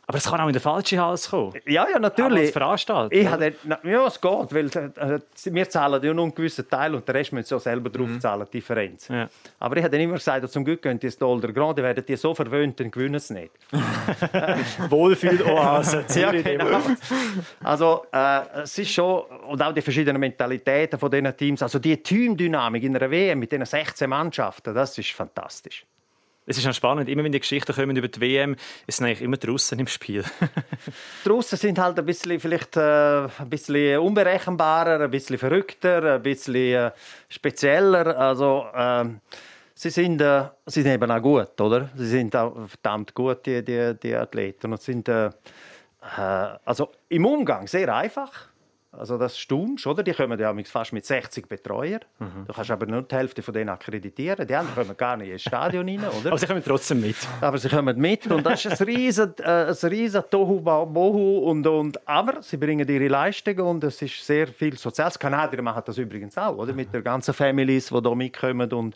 Aber 0.07 0.17
es 0.17 0.25
kann 0.25 0.39
auch 0.39 0.47
in 0.47 0.53
den 0.53 0.61
falschen 0.61 0.99
Hals 0.99 1.29
kommen. 1.29 1.53
Ja, 1.65 1.87
ja, 1.89 1.97
natürlich. 1.97 2.51
Veranstalter. 2.51 3.15
Ich 3.15 3.27
na, 3.63 3.79
ja, 3.83 4.05
es 4.05 4.21
geht, 4.21 4.53
weil 4.53 4.67
äh, 4.67 5.19
wir 5.45 5.69
zahlen 5.69 6.03
ja 6.03 6.13
nur 6.13 6.25
einen 6.25 6.35
gewissen 6.35 6.69
Teil 6.69 6.93
und 6.93 7.07
den 7.07 7.15
Rest 7.15 7.33
müssen 7.33 7.47
sie 7.47 7.55
ja 7.55 7.59
selber 7.59 7.89
drauf 7.89 8.09
zahlen, 8.19 8.45
die 8.45 8.59
Differenz. 8.59 9.07
Ja. 9.07 9.27
Aber 9.59 9.77
ich 9.77 9.83
habe 9.83 9.91
dann 9.91 10.01
immer 10.01 10.15
gesagt, 10.15 10.47
zum 10.51 10.63
Glück 10.63 10.81
könnt 10.81 11.03
ihr 11.03 11.09
das 11.09 11.17
Dollar 11.17 11.51
Grand, 11.51 11.77
werden 11.77 12.05
die 12.07 12.15
so 12.15 12.35
verwöhnt, 12.35 12.79
dann 12.79 12.91
gewinnen 12.91 13.19
sie 13.19 13.33
nicht. 13.33 13.51
Wohlfühl-Oase. 14.89 16.05
Ja, 16.15 16.31
genau. 16.31 16.79
Also 17.61 18.05
äh, 18.11 18.61
es 18.63 18.77
ist 18.77 18.91
schon 18.91 19.23
und 19.47 19.61
auch 19.61 19.73
die 19.73 19.81
verschiedenen 19.81 20.19
Mentalitäten 20.19 20.97
von 20.97 21.11
diesen 21.11 21.35
Teams, 21.35 21.61
also 21.61 21.77
die 21.77 22.01
Teamdynamik 22.01 22.83
in 22.83 22.95
einer 22.95 23.11
WM 23.11 23.39
mit 23.39 23.51
diesen 23.51 23.65
16 23.65 24.09
Mannschaften, 24.09 24.73
das 24.73 24.97
ist 24.97 25.11
fantastisch. 25.11 25.85
Es 26.47 26.59
ist 26.59 26.67
auch 26.67 26.73
spannend, 26.73 27.09
immer 27.09 27.23
wenn 27.23 27.31
die 27.31 27.39
Geschichten 27.39 27.73
kommen 27.73 27.95
über 27.95 28.07
die 28.07 28.21
WM, 28.21 28.55
es 28.85 28.97
sind 28.97 29.07
eigentlich 29.07 29.21
immer 29.21 29.37
die 29.37 29.47
Russen 29.47 29.79
im 29.79 29.87
Spiel. 29.87 30.23
Die 31.25 31.29
Russen 31.29 31.57
sind 31.57 31.79
halt 31.79 31.97
ein 31.97 32.05
bisschen, 32.05 32.39
vielleicht 32.39 32.77
äh, 32.77 33.25
ein 33.25 33.49
bisschen 33.49 33.99
unberechenbarer, 33.99 35.01
ein 35.01 35.09
bisschen 35.09 35.39
verrückter, 35.39 36.15
ein 36.15 36.21
bisschen 36.21 36.55
äh, 36.55 36.91
spezieller. 37.29 38.15
Also 38.15 38.65
ähm, 38.75 39.21
sie 39.73 39.89
sind, 39.89 40.21
äh, 40.21 40.43
sie 40.67 40.83
sind 40.83 40.91
eben 40.91 41.09
auch 41.09 41.21
gut, 41.21 41.59
oder? 41.59 41.89
Sie 41.95 42.07
sind 42.07 42.35
auch 42.35 42.55
verdammt 42.67 43.15
gut, 43.15 43.43
die, 43.47 43.63
die, 43.65 43.95
die 44.01 44.13
Athleten 44.13 44.71
und 44.71 44.81
sind 44.81 45.07
äh, 45.09 45.27
äh, 45.27 45.31
also 46.63 46.91
im 47.09 47.25
Umgang 47.25 47.67
sehr 47.67 47.93
einfach. 47.93 48.49
Also 48.97 49.17
das 49.17 49.37
staunst, 49.37 49.85
oder? 49.87 50.03
Die 50.03 50.13
kommen 50.13 50.39
ja 50.39 50.53
fast 50.65 50.93
mit 50.93 51.05
60 51.05 51.47
Betreuern. 51.47 52.01
Du 52.47 52.53
kannst 52.53 52.71
aber 52.71 52.85
nur 52.85 53.01
die 53.03 53.15
Hälfte 53.15 53.41
von 53.41 53.53
denen 53.53 53.69
akkreditieren. 53.69 54.47
Die 54.47 54.55
anderen 54.55 54.75
kommen 54.75 54.97
gar 54.97 55.17
nicht 55.17 55.31
ins 55.31 55.41
Stadion 55.41 55.87
rein, 55.87 55.99
oder? 55.99 56.29
Aber 56.29 56.37
sie 56.37 56.47
kommen 56.47 56.63
trotzdem 56.63 57.01
mit. 57.01 57.15
Aber 57.41 57.57
sie 57.57 57.69
kommen 57.69 57.97
mit 57.97 58.27
und 58.27 58.45
das 58.45 58.65
ist 58.65 58.81
ein 58.81 58.87
riesen, 58.87 59.33
äh, 59.39 59.73
ein 59.73 59.89
riesen 59.89 60.23
Tohu 60.29 60.61
Bohu 60.61 61.49
und, 61.49 61.65
und 61.67 62.07
aber 62.07 62.41
sie 62.41 62.57
bringen 62.57 62.87
ihre 62.87 63.07
Leistungen 63.07 63.61
und 63.61 63.83
es 63.83 64.01
ist 64.01 64.25
sehr 64.25 64.47
viel 64.47 64.77
Soziales. 64.77 65.19
Kanadier 65.19 65.61
machen 65.61 65.83
das 65.85 65.97
übrigens 65.97 66.37
auch, 66.37 66.57
oder? 66.57 66.73
Mit 66.73 66.93
der 66.93 67.01
ganzen 67.01 67.33
Families, 67.33 67.87
die 67.89 67.99
hier 67.99 68.15
mitkommen 68.15 68.71
und 68.71 68.95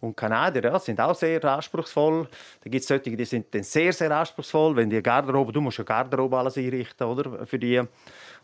und 0.00 0.16
Kanadier 0.16 0.62
ja, 0.62 0.78
sind 0.78 1.00
auch 1.00 1.14
sehr 1.14 1.44
anspruchsvoll. 1.44 2.28
Da 2.62 2.70
gibt 2.70 2.82
es 2.82 2.88
solche, 2.88 3.16
die 3.16 3.24
sind 3.24 3.52
dann 3.52 3.64
sehr, 3.64 3.92
sehr 3.92 4.10
anspruchsvoll. 4.12 4.76
Wenn 4.76 4.88
die 4.88 5.02
Garderobe, 5.02 5.52
du 5.52 5.60
musst 5.60 5.78
ja 5.78 5.84
Garderobe 5.84 6.38
alles 6.38 6.56
einrichten, 6.56 7.06
oder? 7.06 7.46
Für 7.46 7.58
die. 7.58 7.82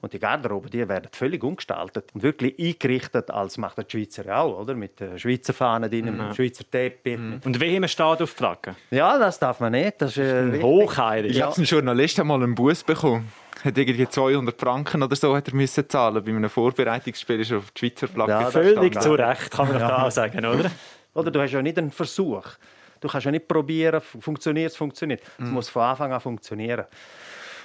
Und 0.01 0.13
die 0.13 0.19
Garderobe, 0.19 0.69
die 0.69 0.87
werden 0.87 1.09
völlig 1.13 1.43
umgestaltet 1.43 2.11
und 2.13 2.23
wirklich 2.23 2.59
eingerichtet, 2.59 3.31
als 3.31 3.57
macht 3.57 3.79
die 3.79 3.85
Schweizer 3.89 4.27
ja 4.27 4.41
auch, 4.43 4.59
oder? 4.61 4.75
Mit 4.75 4.99
der 4.99 5.17
Schweizer 5.17 5.55
Fahne 5.55 5.89
drin, 5.89 6.07
mit 6.07 6.19
dem 6.19 6.35
Schweizer 6.35 6.65
Teppich. 6.69 7.19
Und 7.45 7.61
WM 7.61 7.87
steht 7.87 8.05
auf 8.05 8.19
die 8.19 8.27
Flagge. 8.27 8.75
Ja, 8.91 9.17
das 9.19 9.39
darf 9.39 9.61
man 9.61 9.73
nicht. 9.73 10.03
Das 10.03 10.11
ist 10.11 10.19
äh. 10.19 10.61
Hochheilig. 10.61 11.37
Ich 11.37 11.43
habe 11.43 11.57
einen 11.57 11.65
Journalist 11.65 12.19
einmal 12.19 12.43
einen 12.43 12.55
Bus 12.55 12.83
bekommen. 12.83 13.33
Hat 13.63 13.79
irgendwie 13.79 14.07
200 14.07 14.61
Franken 14.61 15.03
oder 15.03 15.17
so 15.17 15.35
hat 15.35 15.49
er 15.49 15.55
müssen 15.55 15.89
zahlen. 15.89 16.23
Bei 16.23 16.31
einem 16.33 16.51
Vorbereitungsspiel 16.51 17.41
ist 17.41 17.53
er 17.53 17.59
auf 17.59 17.71
die 17.71 17.79
Schweizer 17.79 18.09
Flagge. 18.09 18.33
Ja, 18.33 18.51
Völlig 18.51 19.01
zu 19.01 19.15
Recht, 19.15 19.53
kann 19.53 19.69
man 19.69 19.79
doch 19.79 19.89
da 19.89 20.03
auch 20.03 20.11
sagen, 20.11 20.45
oder? 20.45 20.71
Oder 21.15 21.31
du 21.31 21.41
hast 21.41 21.53
ja 21.53 21.63
nicht 21.63 21.79
einen 21.79 21.91
Versuch. 21.91 22.45
Du 23.01 23.09
kannst 23.09 23.25
ja 23.25 23.31
nicht 23.31 23.49
probieren, 23.49 24.01
funktioniert 24.01 24.73
es, 24.73 24.77
funktioniert. 24.77 25.23
Es 25.39 25.49
muss 25.51 25.69
von 25.69 25.83
Anfang 25.83 26.13
an 26.13 26.21
funktionieren. 26.21 26.87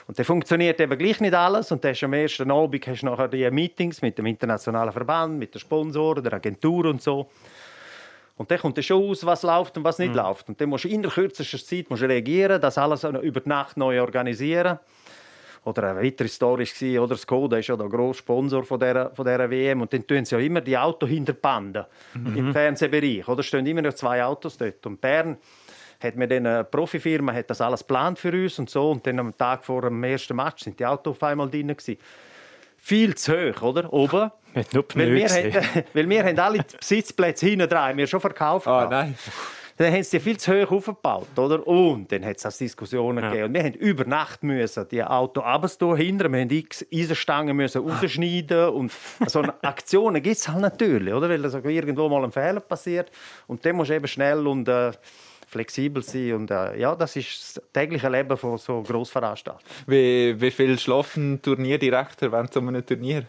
Und 0.07 0.17
der 0.17 0.25
funktioniert 0.25 0.79
eben 0.81 0.97
gleich 0.97 1.19
nicht 1.21 1.33
alles. 1.33 1.71
Und 1.71 1.83
dann 1.83 1.91
hast 1.91 2.01
du 2.01 2.05
am 2.07 2.13
ersten 2.13 2.51
Abend 2.51 2.87
hast 2.87 3.01
du 3.01 3.05
nachher 3.05 3.27
die 3.27 3.49
Meetings 3.51 4.01
mit 4.01 4.17
dem 4.17 4.25
internationalen 4.25 4.91
Verband, 4.91 5.37
mit 5.37 5.53
den 5.53 5.59
Sponsoren, 5.59 6.23
der 6.23 6.33
Agentur 6.33 6.85
und 6.85 7.01
so. 7.01 7.29
Und 8.35 8.49
dann 8.49 8.57
kommt 8.57 8.77
dann 8.77 8.83
schon 8.83 9.07
aus, 9.09 9.25
was 9.25 9.43
läuft 9.43 9.77
und 9.77 9.83
was 9.83 9.99
nicht 9.99 10.15
läuft. 10.15 10.49
Und 10.49 10.59
dann 10.59 10.69
musst 10.69 10.85
du 10.85 10.87
in 10.87 11.03
der 11.03 11.11
kürzesten 11.11 11.59
Zeit 11.59 11.89
musst 11.89 12.01
du 12.01 12.07
reagieren, 12.07 12.59
das 12.59 12.77
alles 12.77 13.03
über 13.03 13.41
die 13.41 13.49
Nacht 13.49 13.77
neu 13.77 14.01
organisieren. 14.01 14.79
Oder 15.65 15.91
eine 15.91 16.01
weitere 16.01 16.27
Story 16.27 16.65
war, 16.65 17.03
oder 17.03 17.17
Skoda 17.17 17.57
ist 17.57 17.67
ja 17.67 17.75
der 17.75 17.89
grosse 17.89 18.19
Sponsor 18.19 18.63
von 18.63 18.79
dieser, 18.79 19.11
von 19.11 19.25
dieser 19.25 19.49
WM. 19.49 19.81
Und 19.81 19.91
dann 19.91 20.05
tun 20.05 20.23
sie 20.25 20.35
ja 20.35 20.41
immer 20.41 20.61
die 20.61 20.77
Autos 20.77 21.09
hinter 21.09 21.33
die 21.33 21.39
Banden 21.39 21.85
im 22.13 22.51
Fernsehbereich. 22.53 23.27
Oder 23.27 23.43
stehen 23.43 23.65
immer 23.65 23.81
noch 23.81 23.93
zwei 23.93 24.23
Autos 24.23 24.57
dort. 24.57 24.85
Und 24.85 25.01
Bern 25.01 25.37
hat 26.01 26.15
mir 26.15 26.27
dann 26.27 26.47
eine 26.47 26.63
Profifirma 26.63 27.33
hat 27.33 27.49
das 27.49 27.61
alles 27.61 27.81
geplant 27.81 28.19
für 28.19 28.31
uns 28.31 28.57
und 28.57 28.69
so. 28.69 28.91
Und 28.91 29.05
dann 29.05 29.19
am 29.19 29.37
Tag 29.37 29.65
vor 29.65 29.81
dem 29.81 30.03
ersten 30.03 30.35
Match 30.35 30.63
sind 30.63 30.79
die 30.79 30.85
Autos 30.85 31.17
auf 31.17 31.23
einmal 31.23 31.49
drin 31.49 31.67
gewesen. 31.67 31.97
Viel 32.77 33.15
zu 33.15 33.33
hoch, 33.33 33.61
oder? 33.61 33.91
Oben. 33.91 34.31
Weil 34.53 35.13
wir, 35.13 35.29
weil 35.93 36.09
wir 36.09 36.23
haben 36.23 36.39
alle 36.39 36.57
die 36.57 36.75
Sitzplätze 36.79 37.45
hinten 37.45 37.69
dran, 37.69 37.95
wir 37.95 38.07
schon 38.07 38.19
verkauft. 38.19 38.65
Gehabt. 38.65 38.89
nein. 38.89 39.15
Dann 39.79 39.93
haben 39.93 40.03
sie 40.03 40.19
viel 40.19 40.35
zu 40.35 40.51
hoch 40.51 40.71
aufgebaut, 40.71 41.37
oder? 41.37 41.65
Und 41.65 42.11
dann 42.11 42.25
hat 42.25 42.43
es 42.43 42.57
Diskussionen 42.57 43.23
gegeben. 43.23 43.45
Und 43.45 43.53
wir 43.53 43.63
haben 43.63 43.75
über 43.75 44.03
Nacht 44.03 44.43
müssen 44.43 44.85
die 44.89 45.01
Auto 45.01 45.39
runterstehen 45.39 45.95
hinten. 45.95 46.33
Wir 46.33 46.41
haben 46.41 46.49
x 46.49 46.85
Eisenstangen 46.93 47.55
müssen 47.55 47.87
rausschneiden 47.87 48.71
und 48.71 48.91
so 49.25 49.39
eine 49.39 49.53
Aktionen 49.63 50.21
gibt 50.21 50.35
es 50.35 50.49
halt 50.49 50.59
natürlich, 50.59 51.13
oder? 51.13 51.29
Weil 51.29 51.41
also 51.45 51.59
irgendwo 51.59 52.09
mal 52.09 52.25
ein 52.25 52.31
Fehler 52.33 52.59
passiert 52.59 53.09
und 53.47 53.65
dann 53.65 53.77
musst 53.77 53.89
du 53.89 53.95
eben 53.95 54.07
schnell 54.09 54.45
und 54.47 54.67
äh, 54.67 54.91
flexibel 55.47 56.03
sein 56.03 56.33
und 56.33 56.51
äh, 56.51 56.77
ja, 56.77 56.93
das 56.93 57.15
ist 57.15 57.55
das 57.55 57.63
tägliche 57.71 58.09
Leben 58.09 58.35
von 58.35 58.57
so 58.57 58.83
Grossveranstaltungen. 58.83 59.65
Wie, 59.87 60.35
wie 60.41 60.51
viel 60.51 60.77
schlafen 60.77 61.41
Turnierdirektor 61.41 62.33
während 62.33 62.51
so 62.51 62.59
einem 62.59 62.85
Turnier? 62.85 63.27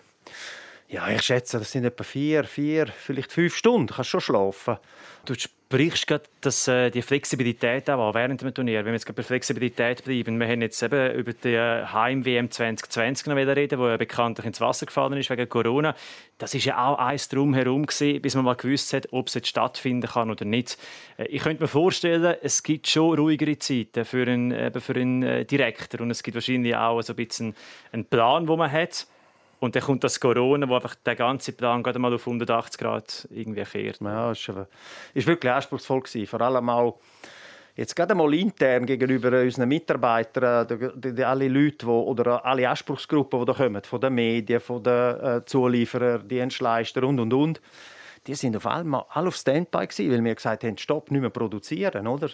Ja, 0.92 1.08
ich 1.08 1.22
schätze, 1.22 1.60
das 1.60 1.70
sind 1.70 1.84
etwa 1.84 2.02
vier, 2.02 2.42
vier, 2.42 2.88
vielleicht 2.88 3.30
fünf 3.30 3.54
Stunden. 3.54 3.86
Du 3.86 3.94
kannst 3.94 4.10
schon 4.10 4.20
schlafen. 4.20 4.76
Du 5.24 5.34
sprichst 5.34 6.08
gerade 6.08 6.24
dass, 6.40 6.66
äh, 6.66 6.90
die 6.90 7.00
Flexibilität 7.00 7.88
auch 7.88 8.08
an 8.08 8.14
während 8.14 8.42
dem 8.42 8.52
Turnier. 8.52 8.80
Wenn 8.80 8.86
wir 8.86 8.94
jetzt 8.94 9.14
bei 9.14 9.22
Flexibilität 9.22 10.02
bleiben, 10.02 10.40
wir 10.40 10.48
haben 10.48 10.62
jetzt 10.62 10.82
eben 10.82 11.14
über 11.14 11.32
die 11.32 11.54
äh, 11.54 11.84
Heim-WM 11.86 12.50
2020 12.50 13.28
noch 13.28 13.36
reden, 13.36 13.78
wo 13.78 13.86
ja 13.86 13.96
bekanntlich 13.98 14.44
ins 14.46 14.60
Wasser 14.60 14.84
gefallen 14.86 15.16
ist 15.16 15.30
wegen 15.30 15.48
Corona. 15.48 15.94
Das 16.38 16.54
ist 16.54 16.64
ja 16.64 16.84
auch 16.84 16.98
eins 16.98 17.28
drumherum 17.28 17.86
gewesen, 17.86 18.20
bis 18.20 18.34
man 18.34 18.44
mal 18.44 18.56
gewusst 18.56 18.92
hat, 18.92 19.12
ob 19.12 19.28
es 19.28 19.34
jetzt 19.34 19.46
stattfinden 19.46 20.08
kann 20.08 20.28
oder 20.28 20.44
nicht. 20.44 20.76
Äh, 21.18 21.26
Ich 21.26 21.44
könnte 21.44 21.62
mir 21.62 21.68
vorstellen, 21.68 22.34
es 22.42 22.64
gibt 22.64 22.88
schon 22.88 23.16
ruhigere 23.16 23.56
Zeiten 23.60 24.04
für 24.04 24.26
einen, 24.26 24.80
für 24.80 24.94
einen 24.96 25.22
äh, 25.22 25.44
Direktor 25.44 26.00
und 26.00 26.10
es 26.10 26.24
gibt 26.24 26.34
wahrscheinlich 26.34 26.74
auch 26.74 27.00
so 27.02 27.12
ein 27.12 27.16
bisschen 27.16 27.54
einen 27.92 28.06
Plan, 28.06 28.48
wo 28.48 28.56
man 28.56 28.72
hat. 28.72 29.06
Und 29.60 29.76
dann 29.76 29.82
kommt 29.82 30.02
das 30.02 30.18
Corona, 30.18 30.68
wo 30.68 30.74
einfach 30.74 30.94
der 30.94 31.16
ganze 31.16 31.52
Plan 31.52 31.82
gerade 31.82 31.98
mal 31.98 32.12
auf 32.12 32.26
180 32.26 32.80
Grad 32.80 33.28
irgendwie 33.30 33.62
kehrt. 33.62 34.00
Ja, 34.00 34.32
es 34.32 34.48
war 34.48 34.66
ist 35.12 35.26
wirklich 35.26 35.52
anspruchsvoll 35.52 36.00
gewesen. 36.00 36.26
Vor 36.26 36.40
allem 36.40 36.68
auch 36.70 36.98
jetzt 37.76 37.94
gerade 37.94 38.14
mal 38.14 38.32
intern 38.32 38.86
gegenüber 38.86 39.40
unseren 39.42 39.68
Mitarbeitern, 39.68 40.66
die, 40.66 40.88
die, 41.00 41.14
die 41.14 41.24
alle 41.24 41.48
Leute, 41.48 41.78
die, 41.78 41.86
oder 41.86 42.44
alle 42.44 42.68
Anspruchsgruppen, 42.68 43.40
die 43.40 43.46
da 43.46 43.52
kommen, 43.52 43.82
von 43.82 44.00
den 44.00 44.14
Medien, 44.14 44.60
von 44.60 44.82
den 44.82 45.20
äh, 45.20 45.44
Zulieferern, 45.44 46.26
Dienstleister 46.26 47.04
und 47.04 47.20
und 47.20 47.32
und. 47.32 47.60
Die 48.26 48.34
sind 48.34 48.54
auf 48.56 48.66
einmal 48.66 49.04
alle 49.10 49.28
auf 49.28 49.36
Standby 49.36 49.86
gewesen, 49.86 50.12
weil 50.12 50.24
wir 50.24 50.34
gesagt 50.34 50.64
haben, 50.64 50.76
stopp, 50.76 51.10
nicht 51.10 51.20
mehr 51.20 51.30
produzieren, 51.30 52.06
oder? 52.06 52.28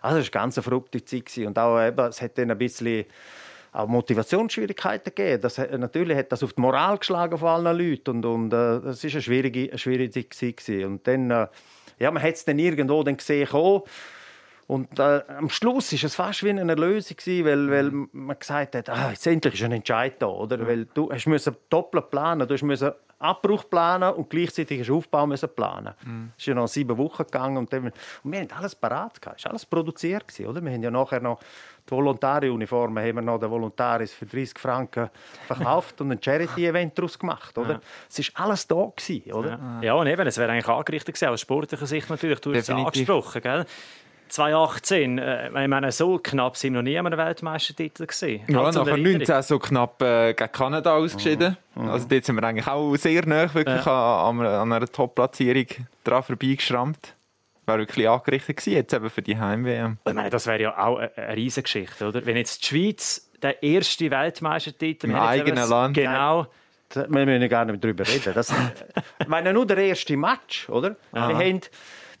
Also 0.00 0.18
es 0.18 0.32
war 0.32 0.42
eine 0.42 0.44
ganz 0.44 0.60
verrückte 0.60 1.04
Zeit 1.04 1.26
gewesen. 1.26 1.48
und 1.48 1.58
auch 1.58 1.80
eben, 1.84 2.06
es 2.06 2.22
hat 2.22 2.38
dann 2.38 2.52
ein 2.52 2.58
bisschen 2.58 3.04
auch 3.72 3.86
Motivationsschwierigkeiten 3.86 5.14
gegeben. 5.14 5.42
Das, 5.42 5.58
natürlich 5.58 6.16
hat 6.16 6.32
das 6.32 6.42
auf 6.42 6.52
die 6.52 6.60
Moral 6.60 6.98
geschlagen 6.98 7.38
von 7.38 7.48
allen 7.48 7.78
Leuten 7.78 8.10
und, 8.10 8.24
und 8.24 8.52
äh, 8.52 8.80
das 8.80 9.04
ist 9.04 9.14
eine 9.14 9.22
schwierige, 9.22 9.68
eine 9.68 9.78
schwierige 9.78 10.10
Zeit 10.10 10.56
gewesen. 10.56 10.84
Und 10.84 11.06
dann, 11.06 11.30
äh, 11.30 11.46
ja, 11.98 12.10
man 12.10 12.22
hat 12.22 12.34
es 12.34 12.44
dann 12.44 12.58
irgendwo 12.58 13.02
dann 13.02 13.16
gesehen 13.16 13.48
kommen. 13.48 13.82
Und 14.66 14.98
äh, 14.98 15.22
am 15.28 15.48
Schluss 15.48 15.92
ist 15.94 16.04
es 16.04 16.14
fast 16.14 16.44
wie 16.44 16.50
eine 16.50 16.70
Erlösung 16.70 17.16
gewesen, 17.16 17.44
weil, 17.46 17.70
weil 17.70 18.08
man 18.12 18.38
gesagt 18.38 18.74
hat, 18.74 18.90
ah, 18.90 19.10
jetzt 19.10 19.26
endlich 19.26 19.54
ist 19.54 19.62
ein 19.62 19.72
Entscheid 19.72 20.16
da, 20.18 20.26
oder? 20.26 20.66
Weil 20.66 20.84
du 20.84 21.10
hast 21.10 21.26
müssen 21.26 21.56
doppelt 21.70 22.10
planen, 22.10 22.46
du 22.46 22.52
hast 22.52 22.62
müssen 22.62 22.92
Abbruch 23.18 23.68
planen 23.68 24.12
und 24.12 24.30
gleichzeitig 24.30 24.80
hast 24.80 24.90
Aufbau 24.90 25.26
müssen 25.26 25.48
planen. 25.48 25.94
Es 26.36 26.42
ist 26.42 26.46
ja 26.46 26.54
noch 26.54 26.68
sieben 26.68 26.96
Wochen 26.98 27.24
gegangen 27.24 27.56
und, 27.56 27.72
dann, 27.72 27.84
und 27.84 27.94
wir 28.24 28.40
haben 28.40 28.48
alles 28.52 28.74
parat 28.74 29.20
gehabt, 29.20 29.40
es 29.40 29.44
war 29.46 29.52
alles 29.52 29.66
produziert 29.66 30.28
gewesen, 30.28 30.46
oder? 30.46 30.62
Wir 30.62 30.72
haben 30.72 30.82
ja 30.82 30.90
nachher 30.90 31.20
noch 31.20 31.40
die 31.88 31.94
Volontari-Uniformen 31.94 33.02
haben 33.02 33.16
wir 33.16 33.22
noch 33.22 33.38
den 33.38 33.50
Volontaris 33.50 34.12
für 34.12 34.26
30 34.26 34.58
Franken 34.58 35.08
verkauft 35.46 36.00
und 36.00 36.12
ein 36.12 36.22
Charity-Event 36.22 36.98
daraus 36.98 37.18
gemacht, 37.18 37.56
oder? 37.56 37.80
Es 38.08 38.18
ist 38.18 38.32
alles 38.34 38.66
da 38.66 38.92
gewesen, 38.94 39.32
oder? 39.32 39.50
Ja, 39.50 39.82
ja 39.82 39.94
und 39.94 40.06
eben, 40.06 40.26
es 40.26 40.36
wäre 40.38 40.52
eigentlich 40.52 40.68
angerichtet 40.68 41.14
gewesen, 41.14 41.32
aus 41.32 41.40
sportlicher 41.40 41.86
Sicht 41.86 42.10
natürlich. 42.10 42.40
Du 42.40 42.52
hast 42.52 42.68
es 42.68 42.70
angesprochen, 42.70 43.42
gell? 43.42 43.64
2018, 44.28 45.18
äh, 45.18 45.46
ich 45.48 45.68
meine, 45.68 45.90
so 45.92 46.18
knapp 46.18 46.56
sind 46.56 46.74
wir 46.74 46.82
noch 46.82 46.84
nie 46.84 46.98
an 46.98 47.06
einem 47.06 47.18
Weltmeistertitel 47.18 48.06
gesehen. 48.06 48.42
Ja, 48.46 48.70
zur 48.70 48.82
nachher 48.82 48.92
Erinnerung. 48.92 49.18
19 49.18 49.42
so 49.42 49.58
knapp 49.58 50.02
äh, 50.02 50.34
gegen 50.34 50.52
Kanada 50.52 50.96
ausgeschieden. 50.96 51.56
Also 51.74 52.06
dort 52.08 52.24
sind 52.24 52.36
wir 52.36 52.44
eigentlich 52.44 52.66
auch 52.66 52.94
sehr 52.96 53.26
nah 53.26 53.52
wirklich 53.54 53.86
an, 53.86 54.40
an 54.40 54.72
einer 54.72 54.86
Top-Platzierung 54.86 55.66
dran 56.04 56.22
vorbeigeschrammt. 56.22 57.14
Wäre 57.68 57.78
wirklich 57.80 58.08
angerichtet 58.08 58.56
gewesen, 58.56 58.72
jetzt 58.76 58.94
eben 58.94 59.10
für 59.10 59.20
die 59.20 59.36
Heim-WM. 59.38 59.98
Ich 60.06 60.14
meine, 60.14 60.30
das 60.30 60.46
wäre 60.46 60.62
ja 60.62 60.78
auch 60.78 60.96
eine, 60.96 61.16
eine 61.16 61.36
Riesengeschichte, 61.36 62.08
oder? 62.08 62.24
Wenn 62.24 62.36
jetzt 62.36 62.62
die 62.62 62.66
Schweiz 62.66 63.30
der 63.42 63.62
erste 63.62 64.10
Weltmeistertitel 64.10 65.06
Im 65.10 65.14
eigenen 65.14 65.58
eben- 65.58 65.68
Land. 65.68 65.94
Genau. 65.94 66.46
Wir 66.94 67.06
müssen 67.26 67.48
gar 67.50 67.66
nicht 67.66 67.72
mehr 67.74 67.80
darüber 67.80 68.08
reden. 68.08 68.32
Das, 68.34 68.50
ich 69.20 69.28
meine, 69.28 69.52
nur 69.52 69.66
der 69.66 69.76
erste 69.76 70.16
Match, 70.16 70.68
oder? 70.70 70.96
Wir 71.12 71.20
haben 71.20 71.60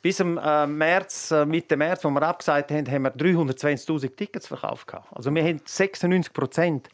bis 0.00 0.16
zum 0.18 0.38
äh, 0.38 0.66
März, 0.66 1.30
äh, 1.30 1.44
Mitte 1.44 1.76
März, 1.76 2.04
wo 2.04 2.10
wir 2.10 2.22
abgesagt 2.22 2.70
haben, 2.70 2.90
haben 2.90 3.02
wir 3.02 3.12
320.000 3.16 4.14
Tickets 4.14 4.46
verkauft. 4.46 4.86
gehabt. 4.86 5.08
Also 5.12 5.34
wir 5.34 5.42
haben 5.42 5.60
96 5.64 6.32
Prozent 6.32 6.88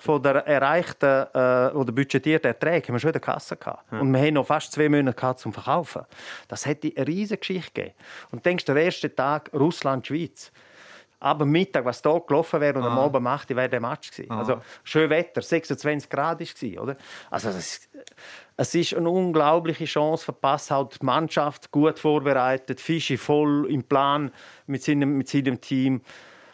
von 0.00 0.22
der 0.22 0.46
erreichten 0.46 1.26
äh, 1.34 1.76
oder 1.76 1.92
budgetierten 1.92 2.48
Erträge 2.48 2.88
haben 2.88 2.94
wir 2.94 3.00
schon 3.00 3.10
in 3.10 3.12
der 3.12 3.20
Kasse 3.20 3.56
gehabt. 3.56 3.92
Und 3.92 4.12
wir 4.12 4.20
haben 4.20 4.34
noch 4.34 4.46
fast 4.46 4.72
zwei 4.72 4.88
Monate 4.88 5.16
gehabt 5.16 5.40
zum 5.40 5.52
Verkaufen. 5.52 6.02
Das 6.48 6.66
hätte 6.66 6.92
eine 6.96 7.06
riesige 7.06 7.38
Geschichte 7.38 7.72
gegeben. 7.72 7.94
Und 8.32 8.44
denkst, 8.44 8.64
der 8.64 8.76
erste 8.76 9.14
Tag 9.14 9.50
Russland-Schweiz. 9.54 10.50
Aber 11.20 11.42
am 11.42 11.50
Mittag, 11.50 11.84
was 11.84 12.00
da 12.00 12.16
gelaufen 12.18 12.60
wäre 12.60 12.78
und 12.78 12.84
am 12.84 12.96
Abend 12.96 13.16
um 13.16 13.26
8 13.26 13.50
Uhr 13.50 13.56
wäre 13.56 13.68
der 13.68 13.80
Match 13.80 14.12
gewesen. 14.12 14.30
Also 14.30 14.60
schön 14.84 15.10
Wetter, 15.10 15.42
26 15.42 16.08
Grad 16.08 16.40
ist 16.40 16.54
gewesen, 16.54 16.78
oder? 16.78 16.96
Also 17.28 17.48
das, 17.50 17.88
es 18.60 18.74
ist 18.74 18.92
eine 18.94 19.08
unglaubliche 19.08 19.84
Chance 19.84 20.24
verpasst, 20.24 20.72
halt 20.72 21.00
die 21.00 21.06
Mannschaft 21.06 21.70
gut 21.70 22.00
vorbereitet, 22.00 22.80
Fische 22.80 23.16
voll 23.16 23.70
im 23.70 23.84
Plan 23.84 24.32
mit 24.66 24.82
seinem, 24.82 25.16
mit 25.16 25.28
seinem 25.28 25.60
Team. 25.60 26.00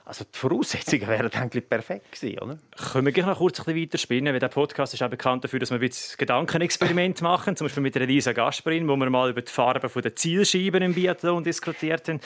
Also 0.05 0.25
die 0.25 0.39
Voraussetzungen 0.39 1.09
wären 1.09 1.33
eigentlich 1.33 1.67
perfekt 1.67 2.13
gewesen, 2.13 2.39
oder? 2.41 2.59
Können 2.93 3.07
wir 3.07 3.13
gleich 3.13 3.25
noch 3.25 3.39
kurz 3.39 3.59
ein 3.59 3.65
bisschen 3.65 3.83
weiterspinnen, 3.85 4.35
weil 4.35 4.39
der 4.39 4.49
Podcast 4.49 4.93
ist 4.93 5.03
auch 5.03 5.09
bekannt 5.09 5.45
dafür, 5.45 5.59
dass 5.61 5.71
wir 5.71 5.79
ein 5.79 5.81
bisschen 5.81 6.19
Gedankenexperiment 6.19 7.23
machen, 7.23 7.57
zum 7.57 7.65
Beispiel 7.65 7.83
mit 7.83 7.97
Elisa 7.97 8.35
Gasperin, 8.35 8.87
wo 8.87 8.97
wir 8.97 9.09
mal 9.09 9.31
über 9.31 9.41
die 9.41 9.51
Farben 9.51 9.91
der 10.03 10.15
Zielscheiben 10.15 10.83
im 10.83 10.93
Biathlon 10.93 11.43
diskutiert 11.43 12.07
haben. 12.11 12.21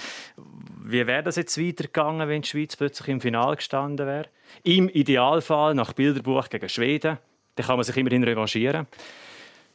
Wie 0.84 1.06
wäre 1.06 1.22
das 1.22 1.36
jetzt 1.36 1.56
weitergegangen, 1.56 2.28
wenn 2.28 2.42
die 2.42 2.48
Schweiz 2.48 2.74
plötzlich 2.74 3.10
im 3.10 3.20
Finale 3.20 3.54
gestanden 3.54 4.08
wäre? 4.08 4.26
Im 4.64 4.88
Idealfall 4.88 5.76
nach 5.76 5.92
Bilderbuch 5.92 6.48
gegen 6.48 6.68
Schweden. 6.68 7.18
Dann 7.54 7.66
kann 7.66 7.76
man 7.76 7.84
sich 7.84 7.96
immerhin 7.96 8.24
revanchieren. 8.24 8.88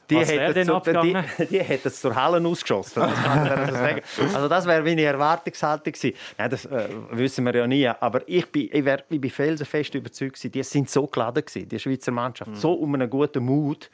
Die 0.10 0.16
Was 0.18 0.30
wäre 0.30 0.54
denn 0.54 0.66
so, 0.66 0.76
abgegangen? 0.76 1.24
die, 1.40 1.46
die 1.48 1.60
hätten 1.64 1.88
es 1.88 2.02
zur 2.02 2.16
Halle 2.16 2.46
ausgeschossen. 2.46 3.02
Das 3.02 4.36
also 4.36 4.48
das 4.48 4.66
wäre 4.66 4.84
meine 4.84 5.04
Erwartungshaltung 5.04 5.94
gewesen. 5.94 6.16
Nein, 6.38 6.50
das 6.50 6.66
äh, 6.66 6.90
wissen 7.12 7.46
wir 7.46 7.56
ja 7.56 7.68
nie. 7.68 7.88
Aber 7.88 8.22
ich 8.28 8.52
bin, 8.52 8.70
ich 8.72 8.86
wär, 8.86 9.04
ich 9.10 9.22
bin 9.22 9.32
felsenfest 9.32 9.96
überzeugt 9.96 10.34
gewesen. 10.34 10.52
Die 10.52 10.64
sind 10.64 10.90
so 10.90 11.08
geladen 11.08 11.46
gewesen, 11.46 11.70
die 11.70 11.80
Schweizer 11.80 12.12
Mannschaft. 12.12 12.56
So 12.58 12.74
um 12.74 12.94
einen 12.96 13.10
guten 13.10 13.44
Mut. 13.44 13.90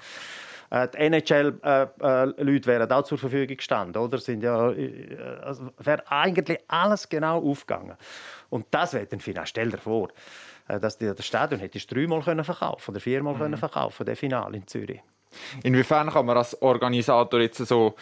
Äh, 0.70 0.88
Die 0.90 0.98
NHL-Leute 0.98 2.66
wären 2.66 2.92
auch 2.92 3.04
zur 3.04 3.18
Verfügung 3.18 3.58
gestanden, 3.58 4.02
oder? 4.02 4.18
Sind 4.18 4.44
ja, 4.44 4.72
äh, 4.72 5.18
also 5.42 5.70
wäre 5.78 6.04
eigentlich 6.12 6.60
alles 6.68 7.08
genau 7.08 7.40
aufgegangen. 7.42 7.96
Und 8.50 8.66
das 8.72 8.94
wäre 8.94 9.06
dann 9.06 9.20
final. 9.20 9.48
Stell 9.48 9.70
dir 9.70 9.78
vor, 9.78 10.10
äh, 10.68 10.80
dass 10.80 10.98
die, 10.98 11.06
das 11.06 11.26
Stadion 11.26 11.60
hättest 11.60 11.92
du 11.92 11.96
dreimal 11.96 12.22
können 12.22 12.44
verkaufen 12.44 12.92
oder 12.92 13.00
viermal 13.00 13.36
können 13.36 13.58
verkaufen, 13.58 14.06
der 14.06 14.16
Finale 14.16 14.58
in 14.58 14.68
Zürich. 14.68 15.02
Inwiefern 15.64 16.10
kann 16.10 16.26
man 16.26 16.38
als 16.38 16.62
Organisator 16.62 17.40
jetzt 17.42 17.58
so 17.58 17.96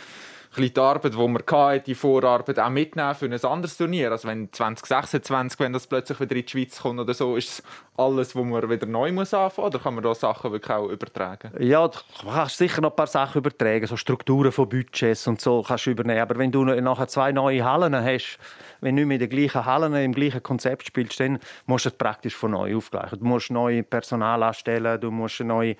die 0.56 0.80
Arbeit, 0.80 1.14
die 1.14 1.18
man 1.18 1.44
hatte, 1.52 1.80
die 1.82 1.96
Vorarbeit 1.96 2.60
auch 2.60 2.70
mitnehmen 2.70 3.16
für 3.16 3.26
ein 3.26 3.46
anderes 3.46 3.78
Turnier? 3.78 4.12
Also 4.12 4.28
wenn 4.28 4.52
2026, 4.52 5.60
wenn 5.60 5.74
das 5.74 5.88
plötzlich 5.88 6.20
wieder 6.20 6.36
in 6.36 6.46
die 6.46 6.50
Schweiz 6.50 6.82
kommt 6.82 7.00
oder 7.00 7.14
so, 7.14 7.36
ist 7.36 7.50
es 7.50 7.64
alles, 7.98 8.36
wo 8.36 8.44
man 8.44 8.70
wieder 8.70 8.86
neu 8.86 9.12
muss 9.12 9.34
anfangen 9.34 9.68
oder 9.68 9.80
kann 9.80 9.96
man 9.96 10.04
da 10.04 10.14
Sachen 10.14 10.52
wirklich 10.52 10.72
auch 10.72 10.88
übertragen? 10.88 11.52
Ja, 11.60 11.88
du 11.88 11.98
kannst 12.24 12.58
sicher 12.58 12.82
noch 12.82 12.92
ein 12.92 12.96
paar 12.96 13.08
Sachen 13.08 13.40
übertragen, 13.40 13.88
so 13.88 13.98
Strukturen 13.98 14.52
von 14.52 14.70
Budgets 14.70 15.28
und 15.28 15.42
so 15.42 15.64
kannst 15.64 15.88
du 15.88 15.92
übernehmen. 15.92 16.22
Aber 16.22 16.38
wenn 16.38 16.52
du 16.52 16.64
nachher 16.64 17.08
zwei 17.08 17.32
neue 17.32 17.66
Hallen 17.66 17.96
hast, 17.96 18.38
wenn 18.82 18.96
du 18.96 19.06
nicht 19.06 19.22
in 19.22 19.30
den 19.30 19.30
gleichen 19.30 19.66
Hallen 19.66 19.96
im 19.96 20.14
gleichen 20.14 20.44
Konzept 20.44 20.88
spielst, 20.88 21.20
dann 21.20 21.40
musst 21.66 21.86
du 21.86 21.90
es 21.90 21.96
praktisch 21.96 22.36
von 22.36 22.52
neu 22.52 22.76
aufgleichen. 22.76 23.20
Du 23.20 23.26
musst 23.26 23.50
neu 23.50 23.82
Personal 23.84 24.44
anstellen, 24.44 25.00
du 25.02 25.10
musst 25.10 25.40
neue, 25.40 25.76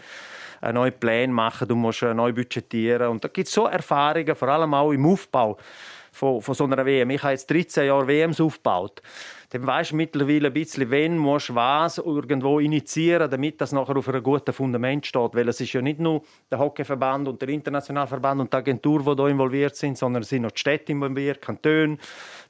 neue 0.74 0.92
Pläne 0.92 1.32
machen, 1.32 1.68
du 1.68 1.76
musst 1.76 2.02
äh, 2.02 2.14
neu 2.14 2.34
budgetieren. 2.34 3.10
Und 3.10 3.24
da 3.24 3.28
gibt 3.28 3.48
es 3.48 3.54
so 3.54 3.68
Erfahrungen, 3.68 4.36
vor 4.36 4.48
allem 4.48 4.57
auch 4.64 4.92
im 4.92 5.06
Aufbau 5.06 5.58
von, 6.12 6.42
von 6.42 6.56
so 6.56 6.64
einer 6.66 6.86
WM. 6.86 7.10
Ich 7.12 7.22
habe 7.22 7.34
jetzt 7.34 7.50
13 7.50 7.86
Jahre 7.88 8.08
WMs 8.08 8.42
aufgebaut. 8.42 9.02
Dann 9.50 9.66
weißt 9.66 9.92
du 9.92 9.96
mittlerweile 9.96 10.48
ein 10.48 10.54
bisschen, 10.54 10.92
wen 10.92 11.18
musst 11.18 11.56
was 11.56 12.00
irgendwo 12.00 12.60
initiieren, 12.60 13.32
damit 13.32 13.62
das 13.62 13.72
nachher 13.72 13.96
auf 13.96 14.10
einem 14.10 14.22
guten 14.22 14.52
Fundament 14.52 15.06
steht. 15.06 15.36
Weil 15.36 15.48
es 15.48 15.62
ist 15.62 15.72
ja 15.72 15.82
nicht 15.82 16.00
nur 16.00 16.22
der 16.52 16.60
Hockeyverband 16.60 17.30
und 17.30 17.42
der 17.42 17.50
internationale 17.50 18.08
Verband 18.08 18.42
und 18.42 18.52
die 18.52 18.58
Agentur, 18.58 19.04
die 19.04 19.22
hier 19.22 19.32
involviert 19.32 19.76
sind, 19.76 19.98
sondern 19.98 20.24
es 20.24 20.30
sind 20.30 20.42
noch 20.42 20.52
die 20.52 20.60
Städte 20.60 20.92
involviert, 20.92 21.42
Kantone, 21.42 21.98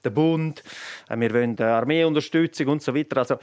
der 0.03 0.09
Bund, 0.09 0.63
äh, 1.09 1.19
wir 1.19 1.33
wollen 1.33 1.59
Armeeunterstützung 1.59 2.67
und 2.67 2.81
so 2.81 2.95
weiter. 2.95 3.17
Also, 3.17 3.37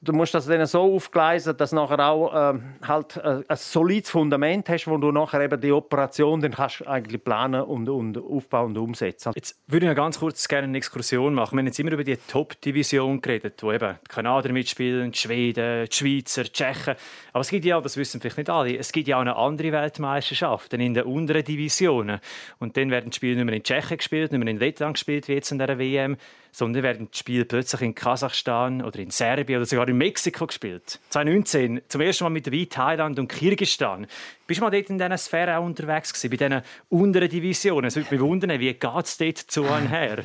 du 0.00 0.12
musst 0.12 0.34
das 0.34 0.46
dann 0.46 0.66
so 0.66 0.94
aufgleisen, 0.94 1.56
dass 1.56 1.72
nachher 1.72 2.00
auch 2.08 2.54
äh, 2.54 2.58
halt 2.86 3.16
äh, 3.18 3.42
ein 3.46 3.56
solides 3.56 4.10
Fundament 4.10 4.68
hast, 4.68 4.86
wo 4.86 4.96
du 4.96 5.12
nachher 5.12 5.40
eben 5.42 5.60
die 5.60 5.72
Operation 5.72 6.40
dann 6.40 6.52
kannst 6.52 6.86
eigentlich 6.86 7.22
planen 7.22 7.62
und, 7.62 7.88
und 7.88 8.18
aufbauen 8.18 8.76
und 8.76 8.78
umsetzen. 8.78 9.32
Jetzt 9.34 9.58
würde 9.66 9.86
ich 9.86 9.90
noch 9.90 9.96
ganz 9.96 10.18
kurz 10.18 10.46
gerne 10.48 10.66
eine 10.66 10.78
Exkursion 10.78 11.34
machen. 11.34 11.56
Wir 11.56 11.60
haben 11.60 11.66
jetzt 11.66 11.78
immer 11.78 11.92
über 11.92 12.04
die 12.04 12.16
Top-Division 12.16 12.95
geredet, 13.20 13.62
wo 13.62 13.72
eben 13.72 13.96
die 14.02 14.08
Kanadier 14.08 14.52
mitspielen, 14.52 15.12
die 15.12 15.18
Schweden, 15.18 15.86
die 15.86 15.94
Schweizer, 15.94 16.44
die 16.44 16.52
Tschechen. 16.52 16.94
Aber 17.32 17.40
es 17.40 17.50
gibt 17.50 17.64
ja, 17.64 17.80
das 17.80 17.96
wissen 17.96 18.20
vielleicht 18.20 18.38
nicht 18.38 18.50
alle, 18.50 18.76
es 18.76 18.92
gibt 18.92 19.08
ja 19.08 19.16
auch 19.16 19.20
eine 19.20 19.36
andere 19.36 19.72
Weltmeisterschaft 19.72 20.72
in 20.72 20.94
den 20.94 21.04
unteren 21.04 21.44
Divisionen. 21.44 22.20
Und 22.58 22.76
dann 22.76 22.90
werden 22.90 23.10
die 23.10 23.16
Spiele 23.16 23.36
nicht 23.36 23.44
mehr 23.44 23.54
in 23.54 23.62
Tschechien 23.62 23.98
gespielt, 23.98 24.32
nicht 24.32 24.42
mehr 24.42 24.50
in 24.50 24.58
Lettland 24.58 24.94
gespielt, 24.94 25.28
wie 25.28 25.34
jetzt 25.34 25.52
in 25.52 25.58
der 25.58 25.78
WM, 25.78 26.16
sondern 26.52 26.82
werden 26.82 27.10
die 27.12 27.18
Spiele 27.18 27.44
plötzlich 27.44 27.82
in 27.82 27.94
Kasachstan 27.94 28.82
oder 28.82 28.98
in 28.98 29.10
Serbien 29.10 29.58
oder 29.58 29.66
sogar 29.66 29.86
in 29.88 29.98
Mexiko 29.98 30.46
gespielt. 30.46 31.00
2019 31.10 31.82
zum 31.86 32.00
ersten 32.00 32.24
Mal 32.24 32.30
mit 32.30 32.46
dabei 32.46 32.66
Thailand 32.70 33.18
und 33.18 33.28
Kirgisistan. 33.28 34.06
Bist 34.46 34.60
du 34.60 34.64
mal 34.64 34.70
dort 34.70 34.88
in 34.88 34.96
dieser 34.96 35.18
Sphäre 35.18 35.58
auch 35.58 35.64
unterwegs 35.64 36.14
gewesen, 36.14 36.30
bei 36.30 36.36
diesen 36.36 36.62
unteren 36.88 37.28
Divisionen? 37.28 37.88
Es 37.88 37.96
würde 37.96 38.08
mich 38.10 38.20
wundern, 38.20 38.58
wie 38.58 38.72
geht 38.72 39.04
es 39.04 39.18
dort 39.18 39.38
zu 39.38 39.68
her? 39.68 40.24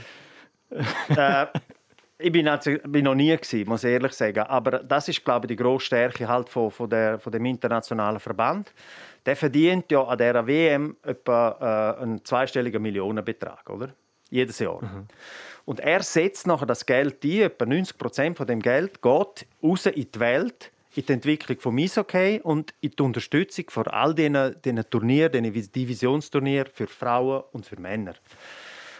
äh, 1.10 1.48
ich 2.22 2.32
bin, 2.32 2.48
also, 2.48 2.72
bin 2.88 3.06
noch 3.06 3.16
nie 3.16 3.36
gewesen, 3.36 3.68
muss 3.68 3.84
ich 3.84 3.92
ehrlich 3.92 4.14
sagen. 4.14 4.42
Aber 4.42 4.80
das 4.80 5.08
ist, 5.08 5.24
glaube 5.24 5.46
ich, 5.46 5.50
die 5.50 5.56
grosse 5.56 5.88
Stärke 5.88 6.28
halt 6.28 6.50
von, 6.50 6.72
von, 6.72 6.90
der, 6.90 7.20
von 7.20 7.32
dem 7.32 7.46
internationalen 7.46 8.20
Verband. 8.20 8.74
Der 9.26 9.36
verdient 9.36 9.92
ja 9.92 10.04
an 10.04 10.18
dieser 10.18 10.46
WM 10.48 10.96
etwa 11.04 11.96
äh, 12.00 12.02
einen 12.02 12.24
zweistelligen 12.24 12.82
Millionenbetrag, 12.82 13.70
oder? 13.70 13.90
Jedes 14.30 14.60
Jahr. 14.60 14.82
Mhm. 14.82 15.08
Und 15.66 15.80
er 15.80 16.02
setzt 16.02 16.48
nachher 16.48 16.66
das 16.66 16.86
Geld 16.86 17.24
ein, 17.24 17.42
etwa 17.42 17.66
90 17.66 17.98
Prozent 17.98 18.38
von 18.38 18.48
dem 18.48 18.62
Geld 18.62 19.02
geht 19.02 19.48
raus 19.64 19.86
in 19.86 20.08
die 20.12 20.20
Welt, 20.20 20.72
in 20.96 21.06
die 21.06 21.14
Entwicklung 21.14 21.60
vom 21.60 21.78
Eishockey 21.78 22.40
und 22.42 22.74
in 22.82 22.92
die 22.92 23.04
Unterstützung 23.04 23.66
von 23.70 23.88
all 23.88 24.16
diesen, 24.16 24.60
diesen 24.62 24.90
Turnieren, 24.90 25.44
diesen 25.44 25.72
Divisionsturnieren 25.72 26.72
für 26.74 26.88
Frauen 26.88 27.44
und 27.52 27.66
für 27.66 27.80
Männer. 27.80 28.16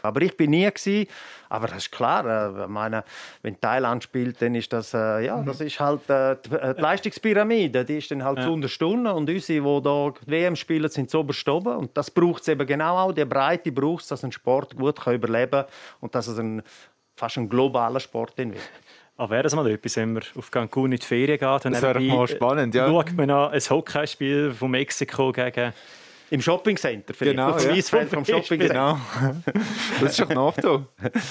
Aber 0.02 0.22
ich 0.22 0.36
bin 0.36 0.52
nie 0.52 0.66
gewesen. 0.66 1.08
Aber 1.50 1.68
das 1.68 1.78
ist 1.78 1.92
klar. 1.92 2.26
Äh, 2.26 2.68
meine, 2.68 3.04
wenn 3.42 3.60
Thailand 3.60 4.04
spielt, 4.04 4.42
dann 4.42 4.56
ist 4.56 4.72
das, 4.72 4.94
äh, 4.94 5.26
ja, 5.26 5.42
das 5.44 5.62
ist 5.62 5.80
halt 5.80 6.10
äh, 6.10 6.38
die, 6.46 6.56
äh, 6.56 6.76
die 6.76 6.82
Leistungspyramide. 6.82 7.86
Die 7.86 7.98
ist 7.98 8.12
dann 8.12 8.24
halt 8.24 8.40
ja. 8.40 8.46
zu 8.46 8.54
unterstunden 8.54 9.12
und 9.12 9.30
unsere, 9.30 9.62
die 9.62 9.90
hier 9.90 10.14
die 10.26 10.32
WM 10.32 10.56
spielen, 10.56 10.90
sind 10.90 11.10
so 11.10 11.20
oben. 11.20 11.76
Und 11.76 11.96
das 11.98 12.10
braucht 12.10 12.42
es 12.42 12.48
eben 12.48 12.66
genau 12.66 12.98
auch. 12.98 13.12
Die 13.12 13.26
Breite 13.26 13.72
braucht 13.72 14.04
es, 14.04 14.10
dass 14.10 14.24
ein 14.24 14.32
Sport 14.32 14.76
gut 14.76 15.00
kann 15.02 15.16
überleben 15.16 15.52
kann 15.52 15.66
und 16.00 16.16
dass 16.16 16.28
es 16.28 16.38
ein, 16.40 16.62
fast 17.16 17.38
ein 17.38 17.50
globaler 17.50 18.00
Sport 18.00 18.38
wird. 18.38 18.58
Aber 19.18 19.30
wäre 19.30 19.44
das 19.44 19.56
mal 19.56 19.70
etwas, 19.70 19.98
wenn 19.98 20.14
man 20.14 20.24
auf 20.36 20.50
Cancun 20.50 20.94
in 20.94 20.98
die 20.98 21.06
Ferien 21.06 21.38
geht? 21.38 21.66
Das 21.66 21.82
wäre 21.82 22.00
mal 22.00 22.28
spannend, 22.28 22.74
ja. 22.74 22.88
Schaut 22.88 23.14
man 23.14 23.30
an 23.30 23.52
ein 23.52 23.60
Hockeyspiel 23.62 24.52
von 24.52 24.72
Mexiko 24.72 25.32
gegen 25.32 25.74
im 26.32 26.42
Shoppingcenter, 26.42 27.14
vielleicht. 27.14 27.38
Genau, 27.38 27.52
auf 27.52 27.64
ja. 27.64 27.72
Eisfeld 27.72 28.10
vom 28.10 28.24
Shoppingcenter. 28.26 28.74
Genau. 28.74 28.98
Das 30.00 30.12
ist 30.12 30.22
doch 30.22 30.30
noch 30.30 30.48
oft 30.48 30.62
so. 30.62 30.86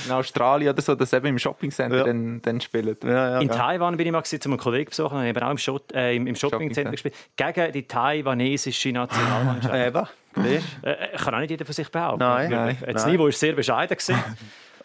In 0.07 0.13
Australien 0.13 0.73
oder 0.73 0.83
so, 0.83 0.95
dass 0.95 1.13
eben 1.15 1.27
im 1.27 1.39
Shoppingcenter 1.39 1.97
ja. 1.97 2.05
dann, 2.05 2.43
dann 2.43 2.61
spielen. 2.61 2.97
Ja, 3.03 3.31
ja, 3.31 3.41
in 3.41 3.49
Taiwan 3.49 3.97
bin 3.97 4.07
ich 4.07 4.13
mal 4.13 4.23
zu 4.23 4.37
einem 4.45 4.59
Kollegen 4.59 4.91
besuchen 4.91 5.17
und 5.17 5.25
eben 5.25 5.43
auch 5.43 5.51
im, 5.51 5.59
Shot, 5.59 5.91
äh, 5.93 6.15
im, 6.15 6.27
im 6.27 6.37
Shoppingcenter 6.37 6.91
gespielt. 6.91 7.15
Gegen 7.35 7.73
die 7.73 7.89
taiwanesische 7.89 8.93
Nationalmannschaft. 8.93 9.75
eben. 9.75 10.07
Äh, 10.83 11.17
kann 11.17 11.35
auch 11.35 11.41
nicht 11.41 11.51
jeder 11.51 11.65
von 11.65 11.75
sich 11.75 11.89
behaupten. 11.91 12.21
Nein, 12.21 12.51
nein. 12.51 12.77
Das 12.93 13.07
Niveau 13.07 13.25
war 13.25 13.33
sehr 13.33 13.55
bescheiden. 13.55 13.97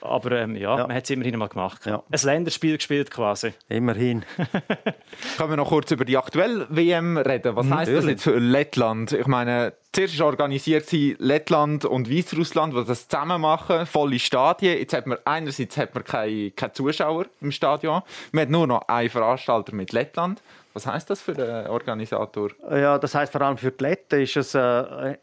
Aber 0.06 0.32
ähm, 0.34 0.56
ja, 0.56 0.78
ja, 0.78 0.88
man 0.88 0.95
hat 0.95 1.04
es 1.06 1.10
immerhin 1.10 1.38
mal 1.38 1.49
gemacht. 1.49 1.86
Ja. 1.86 2.04
Ein 2.12 2.19
Länderspiel 2.23 2.78
gespielt 2.78 3.12
quasi. 3.12 3.54
Immerhin. 3.69 4.23
Können 5.38 5.49
wir 5.49 5.58
noch 5.58 5.69
kurz 5.69 5.91
über 5.91 6.06
die 6.06 6.17
aktuelle 6.17 6.67
WM 6.69 7.17
reden? 7.17 7.56
Was 7.56 7.69
heißt 7.69 7.91
das 7.91 8.06
jetzt 8.06 8.23
für 8.23 8.38
Lettland? 8.38 9.13
Ich 9.13 9.28
meine, 9.28 9.73
zuerst 9.95 10.19
organisiert 10.19 10.88
sie 10.88 11.15
Lettland 11.19 11.86
und 11.86 12.12
Weißrussland, 12.12 12.75
die 12.75 12.84
das 12.84 13.08
zusammen 13.08 13.39
machen, 13.41 13.86
volle 13.86 14.19
Stadien. 14.19 14.77
Jetzt 14.77 14.93
hat 14.93 15.08
man 15.08 15.17
einerseits 15.23 15.77
hat 15.77 15.95
man 15.95 16.03
keine, 16.03 16.51
keine 16.51 16.73
Zuschauer 16.73 17.27
im 17.39 17.51
Stadion. 17.51 18.01
Man 18.31 18.41
hat 18.41 18.49
nur 18.49 18.67
noch 18.67 18.88
einen 18.89 19.10
Veranstalter 19.10 19.73
mit 19.73 19.93
Lettland. 19.93 20.41
Was 20.73 20.86
heißt 20.86 21.10
das 21.10 21.21
für 21.21 21.34
den 21.34 21.67
Organisator? 21.67 22.49
Ja, 22.69 22.97
das 22.97 23.15
heißt 23.15 23.31
vor 23.31 23.39
allem 23.39 23.58
für 23.58 23.71
die 23.71 23.81
Letten 23.81 24.19
ist 24.19 24.36
es 24.36 24.53
äh, 24.55 24.60
äh, 24.60 25.15